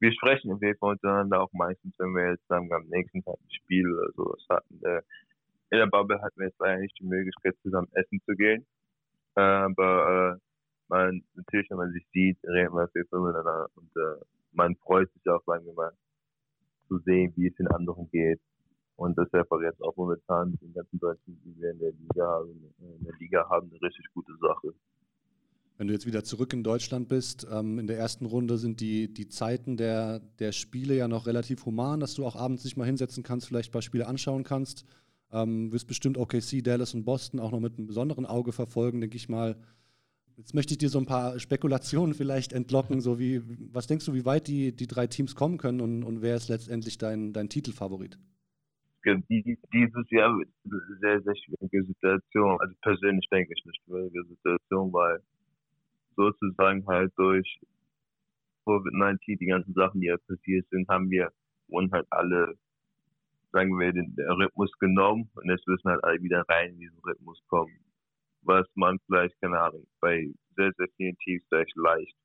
Wir 0.00 0.12
sprechen 0.12 0.52
auf 0.52 0.60
jeden 0.62 0.76
Fall 0.78 0.92
untereinander 0.92 1.42
auch 1.42 1.52
meistens, 1.52 1.94
wenn 1.98 2.12
wir 2.12 2.30
jetzt 2.30 2.44
dann 2.48 2.70
am 2.72 2.86
nächsten 2.88 3.22
Tag 3.22 3.34
ein 3.34 3.50
Spiel 3.50 3.86
oder 3.92 4.12
sowas 4.16 4.44
hatten. 4.48 4.80
Äh, 4.82 5.02
in 5.70 5.78
der 5.78 5.86
Bubble 5.86 6.20
hatten 6.22 6.40
wir 6.40 6.46
jetzt 6.46 6.58
leider 6.58 6.80
nicht 6.80 6.98
die 6.98 7.06
Möglichkeit, 7.06 7.54
zusammen 7.62 7.88
essen 7.92 8.20
zu 8.24 8.34
gehen. 8.34 8.66
Äh, 9.38 9.40
aber 9.40 10.34
äh, 10.34 10.38
man, 10.88 11.22
natürlich, 11.34 11.70
wenn 11.70 11.76
man 11.76 11.92
sich 11.92 12.04
sieht, 12.12 12.38
auf 12.42 12.54
jeden 12.94 13.08
Fall 13.08 13.20
miteinander. 13.20 13.68
Und 13.76 13.90
äh, 13.96 14.24
man 14.52 14.74
freut 14.76 15.08
sich 15.12 15.28
auch, 15.28 15.44
sagen 15.46 15.64
wir 15.64 15.74
mal, 15.74 15.92
zu 16.88 16.98
sehen, 17.04 17.32
wie 17.36 17.46
es 17.46 17.54
den 17.54 17.68
anderen 17.68 18.10
geht 18.10 18.40
und 18.96 19.16
das 19.16 19.32
einfach 19.32 19.60
jetzt 19.60 19.80
auch 19.80 19.94
momentan 19.96 20.58
den 20.60 20.72
ganzen 20.72 20.98
Deutschen, 20.98 21.40
die 21.44 21.54
wir 21.60 21.70
in 21.70 21.78
der 21.78 21.92
Liga 21.92 22.26
haben, 22.26 22.74
in 22.78 23.04
der 23.04 23.14
Liga 23.20 23.48
haben, 23.48 23.70
eine 23.70 23.80
richtig 23.80 24.06
gute 24.12 24.32
Sache. 24.40 24.74
Wenn 25.76 25.86
du 25.86 25.92
jetzt 25.92 26.06
wieder 26.06 26.24
zurück 26.24 26.52
in 26.52 26.64
Deutschland 26.64 27.08
bist, 27.08 27.46
ähm, 27.48 27.78
in 27.78 27.86
der 27.86 27.98
ersten 27.98 28.26
Runde 28.26 28.58
sind 28.58 28.80
die, 28.80 29.12
die 29.14 29.28
Zeiten 29.28 29.76
der, 29.76 30.18
der 30.40 30.50
Spiele 30.50 30.96
ja 30.96 31.06
noch 31.06 31.26
relativ 31.28 31.64
human, 31.64 32.00
dass 32.00 32.14
du 32.14 32.26
auch 32.26 32.34
abends 32.34 32.64
dich 32.64 32.76
mal 32.76 32.86
hinsetzen 32.86 33.22
kannst, 33.22 33.46
vielleicht 33.46 33.68
ein 33.68 33.72
paar 33.72 33.82
Spiele 33.82 34.08
anschauen 34.08 34.42
kannst. 34.42 34.84
Ähm, 35.30 35.72
wirst 35.72 35.86
bestimmt 35.86 36.16
OKC, 36.16 36.62
Dallas 36.62 36.94
und 36.94 37.04
Boston 37.04 37.40
auch 37.40 37.52
noch 37.52 37.60
mit 37.60 37.76
einem 37.76 37.86
besonderen 37.86 38.26
Auge 38.26 38.52
verfolgen, 38.52 39.00
denke 39.00 39.16
ich 39.16 39.28
mal. 39.28 39.56
Jetzt 40.36 40.54
möchte 40.54 40.72
ich 40.72 40.78
dir 40.78 40.88
so 40.88 40.98
ein 40.98 41.06
paar 41.06 41.38
Spekulationen 41.38 42.14
vielleicht 42.14 42.52
entlocken, 42.52 43.00
so 43.00 43.18
wie, 43.18 43.42
was 43.72 43.86
denkst 43.88 44.06
du, 44.06 44.14
wie 44.14 44.24
weit 44.24 44.46
die, 44.46 44.74
die 44.74 44.86
drei 44.86 45.06
Teams 45.06 45.34
kommen 45.34 45.58
können 45.58 45.80
und, 45.80 46.04
und 46.04 46.22
wer 46.22 46.36
ist 46.36 46.48
letztendlich 46.48 46.96
dein, 46.96 47.32
dein 47.32 47.48
Titelfavorit? 47.48 48.18
dieses 49.16 50.10
Jahr 50.10 50.36
wird 50.36 50.48
eine 50.64 50.98
sehr, 51.00 51.22
sehr 51.22 51.34
schwierige 51.36 51.84
Situation. 51.84 52.60
Also 52.60 52.74
persönlich 52.82 53.26
denke 53.30 53.52
ich 53.54 53.64
eine 53.64 53.74
schwierige 53.84 54.24
Situation, 54.24 54.92
weil 54.92 55.22
sozusagen 56.16 56.86
halt 56.86 57.12
durch 57.16 57.60
Covid-19, 58.66 59.38
die 59.38 59.46
ganzen 59.46 59.72
Sachen, 59.74 60.00
die 60.00 60.08
ja 60.08 60.16
passiert 60.26 60.66
sind, 60.70 60.88
haben 60.88 61.10
wir 61.10 61.32
und 61.68 61.92
halt 61.92 62.06
alle, 62.10 62.54
sagen 63.52 63.78
wir, 63.78 63.92
den, 63.92 64.14
Rhythmus 64.18 64.70
genommen 64.78 65.30
und 65.34 65.50
jetzt 65.50 65.66
müssen 65.66 65.90
halt 65.90 66.04
alle 66.04 66.22
wieder 66.22 66.44
rein 66.48 66.70
in 66.70 66.80
diesen 66.80 66.98
Rhythmus 67.00 67.40
kommen. 67.48 67.78
Was 68.42 68.66
man 68.74 68.98
vielleicht, 69.06 69.38
keine 69.40 69.58
Ahnung, 69.60 69.86
bei 70.00 70.30
sehr, 70.56 70.72
sehr 70.76 70.88
vielen 70.96 71.16
Teams 71.18 71.44
vielleicht 71.48 71.76
leicht, 71.76 72.16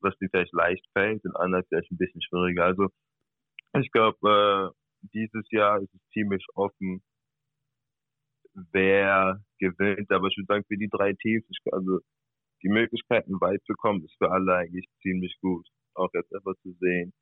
was 0.00 0.16
die 0.18 0.28
vielleicht 0.28 0.52
leicht 0.52 0.84
fällt 0.92 1.24
und 1.24 1.36
anderen 1.36 1.64
vielleicht 1.68 1.90
ein 1.90 1.98
bisschen 1.98 2.22
schwieriger. 2.22 2.64
Also 2.64 2.88
ich 3.80 3.90
glaube, 3.90 4.72
äh, 4.72 5.08
dieses 5.12 5.50
Jahr 5.50 5.80
ist 5.80 5.92
es 5.92 6.00
ziemlich 6.12 6.44
offen, 6.54 7.02
wer 8.72 9.42
gewinnt. 9.58 10.10
Aber 10.10 10.28
ich 10.28 10.36
würde 10.36 10.46
sagen, 10.46 10.64
für 10.68 10.76
die 10.76 10.88
drei 10.88 11.12
Teams, 11.14 11.44
ich, 11.48 11.72
also 11.72 12.00
die 12.62 12.68
Möglichkeiten 12.68 13.40
weit 13.40 13.62
zu 13.64 13.74
kommen, 13.74 14.04
ist 14.04 14.16
für 14.18 14.30
alle 14.30 14.54
eigentlich 14.54 14.86
ziemlich 15.02 15.36
gut. 15.40 15.66
Auch 15.94 16.10
jetzt 16.14 16.34
einfach 16.34 16.54
zu 16.62 16.72
sehen. 16.80 17.12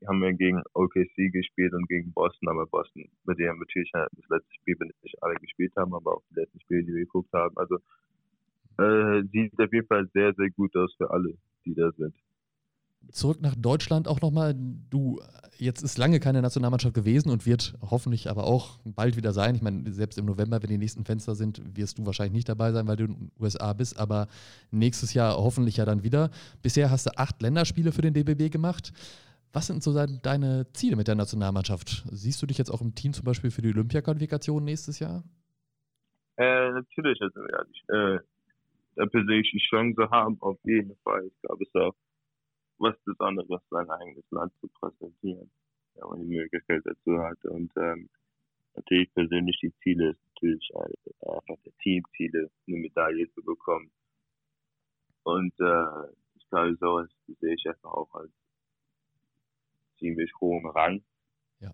Wir 0.00 0.08
haben 0.08 0.22
ja 0.22 0.32
gegen 0.32 0.62
OKC 0.74 1.30
gespielt 1.32 1.72
und 1.74 1.86
gegen 1.88 2.12
Boston, 2.12 2.48
aber 2.48 2.66
Boston, 2.66 3.08
mit 3.24 3.38
dem 3.38 3.58
natürlich 3.58 3.90
halt 3.94 4.10
das 4.16 4.28
letzte 4.30 4.54
Spiel, 4.54 4.76
wenn 4.78 4.90
nicht 5.02 5.22
alle 5.22 5.34
gespielt 5.34 5.72
haben, 5.76 5.94
aber 5.94 6.16
auch 6.16 6.22
die 6.30 6.40
letzten 6.40 6.60
Spiele, 6.60 6.82
die 6.84 6.94
wir 6.94 7.04
geguckt 7.04 7.32
haben. 7.32 7.56
Also 7.56 7.76
äh, 8.78 9.22
sieht 9.30 9.60
auf 9.60 9.72
jeden 9.72 9.86
Fall 9.86 10.08
sehr, 10.14 10.32
sehr 10.34 10.50
gut 10.50 10.74
aus 10.76 10.94
für 10.96 11.10
alle, 11.10 11.34
die 11.64 11.74
da 11.74 11.92
sind 11.92 12.14
zurück 13.12 13.40
nach 13.40 13.54
Deutschland 13.54 14.08
auch 14.08 14.20
nochmal. 14.20 14.54
Du, 14.90 15.20
jetzt 15.58 15.82
ist 15.82 15.98
lange 15.98 16.20
keine 16.20 16.42
Nationalmannschaft 16.42 16.94
gewesen 16.94 17.30
und 17.30 17.46
wird 17.46 17.74
hoffentlich 17.82 18.30
aber 18.30 18.44
auch 18.44 18.78
bald 18.84 19.16
wieder 19.16 19.32
sein. 19.32 19.54
Ich 19.54 19.62
meine, 19.62 19.90
selbst 19.92 20.18
im 20.18 20.26
November, 20.26 20.62
wenn 20.62 20.70
die 20.70 20.78
nächsten 20.78 21.04
Fenster 21.04 21.34
sind, 21.34 21.62
wirst 21.76 21.98
du 21.98 22.06
wahrscheinlich 22.06 22.34
nicht 22.34 22.48
dabei 22.48 22.72
sein, 22.72 22.86
weil 22.86 22.96
du 22.96 23.04
in 23.04 23.14
den 23.14 23.32
USA 23.40 23.72
bist, 23.72 23.98
aber 23.98 24.28
nächstes 24.70 25.14
Jahr 25.14 25.36
hoffentlich 25.36 25.78
ja 25.78 25.84
dann 25.84 26.02
wieder. 26.02 26.30
Bisher 26.62 26.90
hast 26.90 27.06
du 27.06 27.10
acht 27.16 27.40
Länderspiele 27.42 27.92
für 27.92 28.02
den 28.02 28.14
DBB 28.14 28.52
gemacht. 28.52 28.92
Was 29.52 29.66
sind 29.66 29.82
so 29.82 29.92
deine 29.92 30.66
Ziele 30.72 30.96
mit 30.96 31.08
der 31.08 31.16
Nationalmannschaft? 31.16 32.04
Siehst 32.10 32.40
du 32.40 32.46
dich 32.46 32.58
jetzt 32.58 32.70
auch 32.70 32.80
im 32.80 32.94
Team 32.94 33.12
zum 33.12 33.24
Beispiel 33.24 33.50
für 33.50 33.62
die 33.62 33.70
Olympia-Qualifikation 33.70 34.62
nächstes 34.62 35.00
Jahr? 35.00 35.24
Äh, 36.36 36.70
natürlich, 36.70 37.20
also 37.20 37.40
ehrlich. 37.46 37.84
Äh, 37.88 38.18
da 38.94 39.06
persönlich 39.06 39.50
die 39.52 39.58
Chance 39.58 40.08
haben, 40.10 40.40
auf 40.40 40.58
jeden 40.64 40.96
Fall. 41.02 41.26
Ich 41.26 41.40
glaube, 41.42 41.64
es 41.64 41.68
ist 41.68 41.76
auch 41.76 41.94
was 42.78 42.96
Besonderes, 43.04 43.60
sein 43.70 43.90
eigenes 43.90 44.24
Land 44.30 44.52
zu 44.60 44.68
präsentieren, 44.68 45.50
wenn 45.94 46.08
man 46.08 46.20
die 46.20 46.36
Möglichkeit 46.36 46.82
dazu 46.84 47.18
hat. 47.18 47.44
Und 47.44 47.72
ähm, 47.76 48.08
natürlich 48.74 49.12
persönlich 49.14 49.58
die 49.60 49.74
Ziele 49.82 50.16
natürlich 50.34 50.70
einfach 50.76 51.56
der 51.64 51.76
Teamziele, 51.82 52.50
eine 52.66 52.76
Medaille 52.76 53.30
zu 53.32 53.42
bekommen. 53.42 53.90
Und 55.24 55.52
äh, 55.60 56.12
ich 56.36 56.48
glaube, 56.48 56.76
sowas 56.80 57.08
sehe 57.40 57.54
ich 57.54 57.66
einfach 57.68 57.92
auch 57.92 58.14
als 58.14 58.32
ziemlich 60.00 60.32
hohen 60.40 60.66
Rang. 60.66 61.04
Ja. 61.60 61.72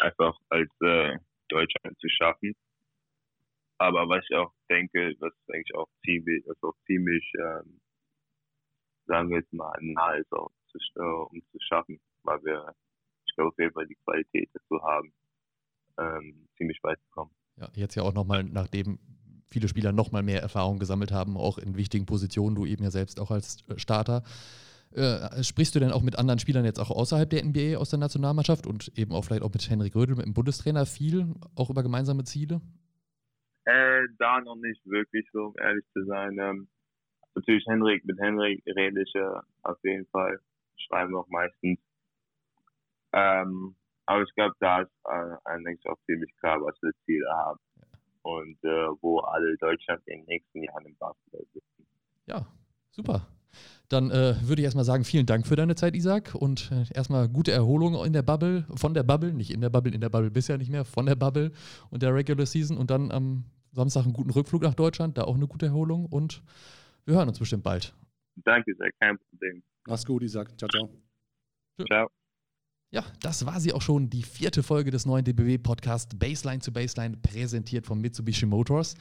Einfach 0.00 0.36
als 0.48 0.70
äh, 0.80 1.16
Deutschland 1.48 1.96
zu 2.00 2.08
schaffen. 2.08 2.54
Aber 3.78 4.08
was 4.08 4.24
ich 4.28 4.36
auch 4.36 4.52
denke, 4.68 5.14
was 5.20 5.32
eigentlich 5.52 5.74
auch 5.76 5.88
ziemlich, 6.04 6.44
was 6.46 6.60
auch 6.64 6.74
ziemlich 6.86 7.24
ähm, 7.38 7.80
sagen 9.08 9.30
wir 9.30 9.38
jetzt 9.38 9.52
mal, 9.52 9.72
nahe 9.80 10.20
ist 10.20 10.32
auch 10.32 10.50
zu, 10.70 10.78
äh, 10.96 11.00
um 11.00 11.42
zu 11.50 11.58
schaffen, 11.60 11.98
weil 12.22 12.38
wir, 12.44 12.74
ich 13.26 13.34
glaube, 13.34 13.50
auf 13.50 13.58
jeden 13.58 13.72
Fall 13.72 13.86
die 13.86 13.96
Qualität 14.04 14.48
dazu 14.52 14.82
haben, 14.82 15.12
ähm, 15.98 16.46
ziemlich 16.56 16.78
weit 16.82 16.98
zu 17.00 17.10
kommen. 17.10 17.30
Ja, 17.56 17.68
jetzt 17.74 17.94
ja 17.96 18.02
auch 18.02 18.14
nochmal, 18.14 18.44
nachdem 18.44 18.98
viele 19.50 19.68
Spieler 19.68 19.92
nochmal 19.92 20.22
mehr 20.22 20.42
Erfahrung 20.42 20.78
gesammelt 20.78 21.10
haben, 21.10 21.36
auch 21.36 21.58
in 21.58 21.76
wichtigen 21.76 22.06
Positionen, 22.06 22.54
du 22.54 22.66
eben 22.66 22.84
ja 22.84 22.90
selbst 22.90 23.18
auch 23.18 23.30
als 23.30 23.66
äh, 23.68 23.78
Starter. 23.78 24.22
Äh, 24.92 25.42
sprichst 25.44 25.74
du 25.74 25.80
denn 25.80 25.92
auch 25.92 26.02
mit 26.02 26.18
anderen 26.18 26.38
Spielern 26.38 26.64
jetzt 26.64 26.80
auch 26.80 26.90
außerhalb 26.90 27.28
der 27.28 27.44
NBA 27.44 27.76
aus 27.76 27.90
der 27.90 27.98
Nationalmannschaft 27.98 28.66
und 28.66 28.90
eben 28.96 29.12
auch 29.12 29.22
vielleicht 29.22 29.42
auch 29.42 29.52
mit 29.52 29.68
Henrik 29.68 29.94
Rödel, 29.94 30.16
mit 30.16 30.24
dem 30.24 30.34
Bundestrainer 30.34 30.86
viel, 30.86 31.34
auch 31.54 31.68
über 31.68 31.82
gemeinsame 31.82 32.24
Ziele? 32.24 32.60
Äh, 33.64 34.06
da 34.18 34.40
noch 34.40 34.56
nicht 34.56 34.80
wirklich 34.86 35.28
so, 35.32 35.46
um 35.46 35.54
ehrlich 35.60 35.84
zu 35.92 36.04
sein. 36.06 36.38
Ähm, 36.40 36.68
natürlich 37.34 37.66
Henrik, 37.66 38.04
mit 38.06 38.18
Henrik 38.18 38.62
rede 38.66 39.02
ich 39.02 39.14
äh, 39.14 39.40
auf 39.62 39.76
jeden 39.84 40.06
Fall, 40.06 40.40
schreiben 40.76 41.12
wir 41.12 41.20
auch 41.20 41.28
meistens. 41.28 41.78
Ähm, 43.12 43.76
aber 44.06 44.22
ich 44.22 44.34
glaube, 44.34 44.54
da 44.60 44.80
ist 44.82 44.90
äh, 45.04 45.36
eigentlich 45.44 45.86
auch 45.86 45.98
ziemlich 46.06 46.34
klar, 46.38 46.62
was 46.62 46.80
wir 46.80 46.92
Ziele 47.04 47.28
haben. 47.30 47.60
Und 48.22 48.58
äh, 48.64 48.88
wo 49.00 49.20
alle 49.20 49.56
Deutschland 49.58 50.02
in 50.06 50.20
den 50.20 50.26
nächsten 50.26 50.62
Jahren 50.62 50.84
im 50.86 50.96
Basketball 50.96 51.46
sitzen. 51.52 51.86
Ja, 52.26 52.46
super. 52.90 53.26
Dann 53.88 54.10
äh, 54.10 54.34
würde 54.42 54.60
ich 54.60 54.64
erstmal 54.64 54.84
sagen, 54.84 55.04
vielen 55.04 55.24
Dank 55.24 55.46
für 55.46 55.56
deine 55.56 55.74
Zeit, 55.74 55.96
Isaac. 55.96 56.34
Und 56.34 56.70
äh, 56.70 56.84
erstmal 56.94 57.28
gute 57.28 57.52
Erholung 57.52 58.04
in 58.04 58.12
der 58.12 58.22
Bubble, 58.22 58.66
von 58.74 58.92
der 58.92 59.02
Bubble, 59.02 59.32
nicht 59.32 59.50
in 59.50 59.62
der 59.62 59.70
Bubble, 59.70 59.92
in 59.92 60.00
der 60.00 60.10
Bubble 60.10 60.30
bisher 60.30 60.58
nicht 60.58 60.70
mehr, 60.70 60.84
von 60.84 61.06
der 61.06 61.16
Bubble 61.16 61.52
und 61.90 62.02
der 62.02 62.14
Regular 62.14 62.44
Season. 62.44 62.76
Und 62.76 62.90
dann 62.90 63.10
am 63.10 63.44
Samstag 63.72 64.04
einen 64.04 64.12
guten 64.12 64.30
Rückflug 64.30 64.62
nach 64.62 64.74
Deutschland, 64.74 65.16
da 65.16 65.24
auch 65.24 65.36
eine 65.36 65.46
gute 65.46 65.66
Erholung. 65.66 66.04
Und 66.04 66.42
wir 67.06 67.14
hören 67.14 67.28
uns 67.28 67.38
bestimmt 67.38 67.62
bald. 67.62 67.94
Danke 68.36 68.74
sehr, 68.76 68.90
kein 69.00 69.18
Problem. 69.18 69.62
Mach's 69.86 70.04
gut, 70.04 70.22
Isaac. 70.22 70.56
Ciao, 70.58 70.68
ciao. 70.68 70.90
Ciao. 71.86 72.08
Ja, 72.90 73.04
das 73.20 73.44
war 73.44 73.60
sie 73.60 73.72
auch 73.72 73.82
schon, 73.82 74.08
die 74.08 74.22
vierte 74.22 74.62
Folge 74.62 74.90
des 74.90 75.06
neuen 75.06 75.24
DBW-Podcasts 75.24 76.18
Baseline 76.18 76.60
zu 76.60 76.72
Baseline, 76.72 77.16
präsentiert 77.16 77.86
von 77.86 78.00
Mitsubishi 78.00 78.46
Motors. 78.46 78.96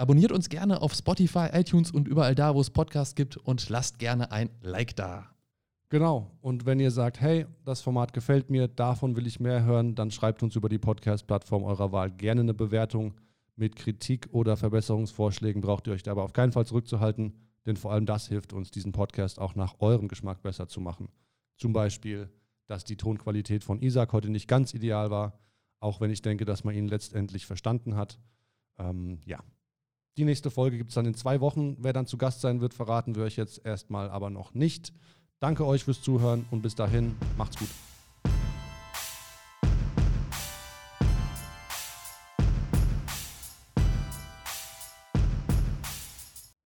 Abonniert 0.00 0.30
uns 0.30 0.48
gerne 0.48 0.80
auf 0.80 0.94
Spotify, 0.94 1.48
iTunes 1.52 1.90
und 1.90 2.06
überall 2.06 2.36
da, 2.36 2.54
wo 2.54 2.60
es 2.60 2.70
Podcasts 2.70 3.16
gibt 3.16 3.36
und 3.36 3.68
lasst 3.68 3.98
gerne 3.98 4.30
ein 4.30 4.48
Like 4.62 4.94
da. 4.94 5.26
Genau. 5.88 6.30
Und 6.40 6.66
wenn 6.66 6.78
ihr 6.78 6.92
sagt, 6.92 7.20
hey, 7.20 7.46
das 7.64 7.80
Format 7.80 8.12
gefällt 8.12 8.48
mir, 8.48 8.68
davon 8.68 9.16
will 9.16 9.26
ich 9.26 9.40
mehr 9.40 9.64
hören, 9.64 9.96
dann 9.96 10.12
schreibt 10.12 10.44
uns 10.44 10.54
über 10.54 10.68
die 10.68 10.78
Podcast-Plattform 10.78 11.64
eurer 11.64 11.90
Wahl 11.90 12.12
gerne 12.12 12.42
eine 12.42 12.54
Bewertung. 12.54 13.14
Mit 13.56 13.74
Kritik 13.74 14.28
oder 14.30 14.56
Verbesserungsvorschlägen 14.56 15.62
braucht 15.62 15.88
ihr 15.88 15.94
euch 15.94 16.04
dabei 16.04 16.22
auf 16.22 16.32
keinen 16.32 16.52
Fall 16.52 16.64
zurückzuhalten, 16.64 17.34
denn 17.66 17.76
vor 17.76 17.90
allem 17.90 18.06
das 18.06 18.28
hilft 18.28 18.52
uns, 18.52 18.70
diesen 18.70 18.92
Podcast 18.92 19.40
auch 19.40 19.56
nach 19.56 19.80
eurem 19.80 20.06
Geschmack 20.06 20.42
besser 20.42 20.68
zu 20.68 20.80
machen. 20.80 21.08
Zum 21.56 21.72
Beispiel, 21.72 22.30
dass 22.68 22.84
die 22.84 22.96
Tonqualität 22.96 23.64
von 23.64 23.82
Isaac 23.82 24.12
heute 24.12 24.30
nicht 24.30 24.46
ganz 24.46 24.74
ideal 24.74 25.10
war, 25.10 25.40
auch 25.80 26.00
wenn 26.00 26.12
ich 26.12 26.22
denke, 26.22 26.44
dass 26.44 26.62
man 26.62 26.76
ihn 26.76 26.86
letztendlich 26.86 27.46
verstanden 27.46 27.96
hat. 27.96 28.20
Ähm, 28.78 29.18
ja. 29.24 29.40
Die 30.18 30.24
nächste 30.24 30.50
Folge 30.50 30.76
gibt 30.76 30.90
es 30.90 30.96
dann 30.96 31.06
in 31.06 31.14
zwei 31.14 31.40
Wochen. 31.40 31.76
Wer 31.78 31.92
dann 31.92 32.06
zu 32.06 32.18
Gast 32.18 32.40
sein 32.40 32.60
wird, 32.60 32.74
verraten 32.74 33.14
wir 33.14 33.22
euch 33.22 33.36
jetzt 33.36 33.64
erstmal 33.64 34.10
aber 34.10 34.30
noch 34.30 34.52
nicht. 34.52 34.92
Danke 35.38 35.64
euch 35.64 35.84
fürs 35.84 36.02
Zuhören 36.02 36.44
und 36.50 36.60
bis 36.60 36.74
dahin, 36.74 37.14
macht's 37.36 37.56
gut. 37.56 37.68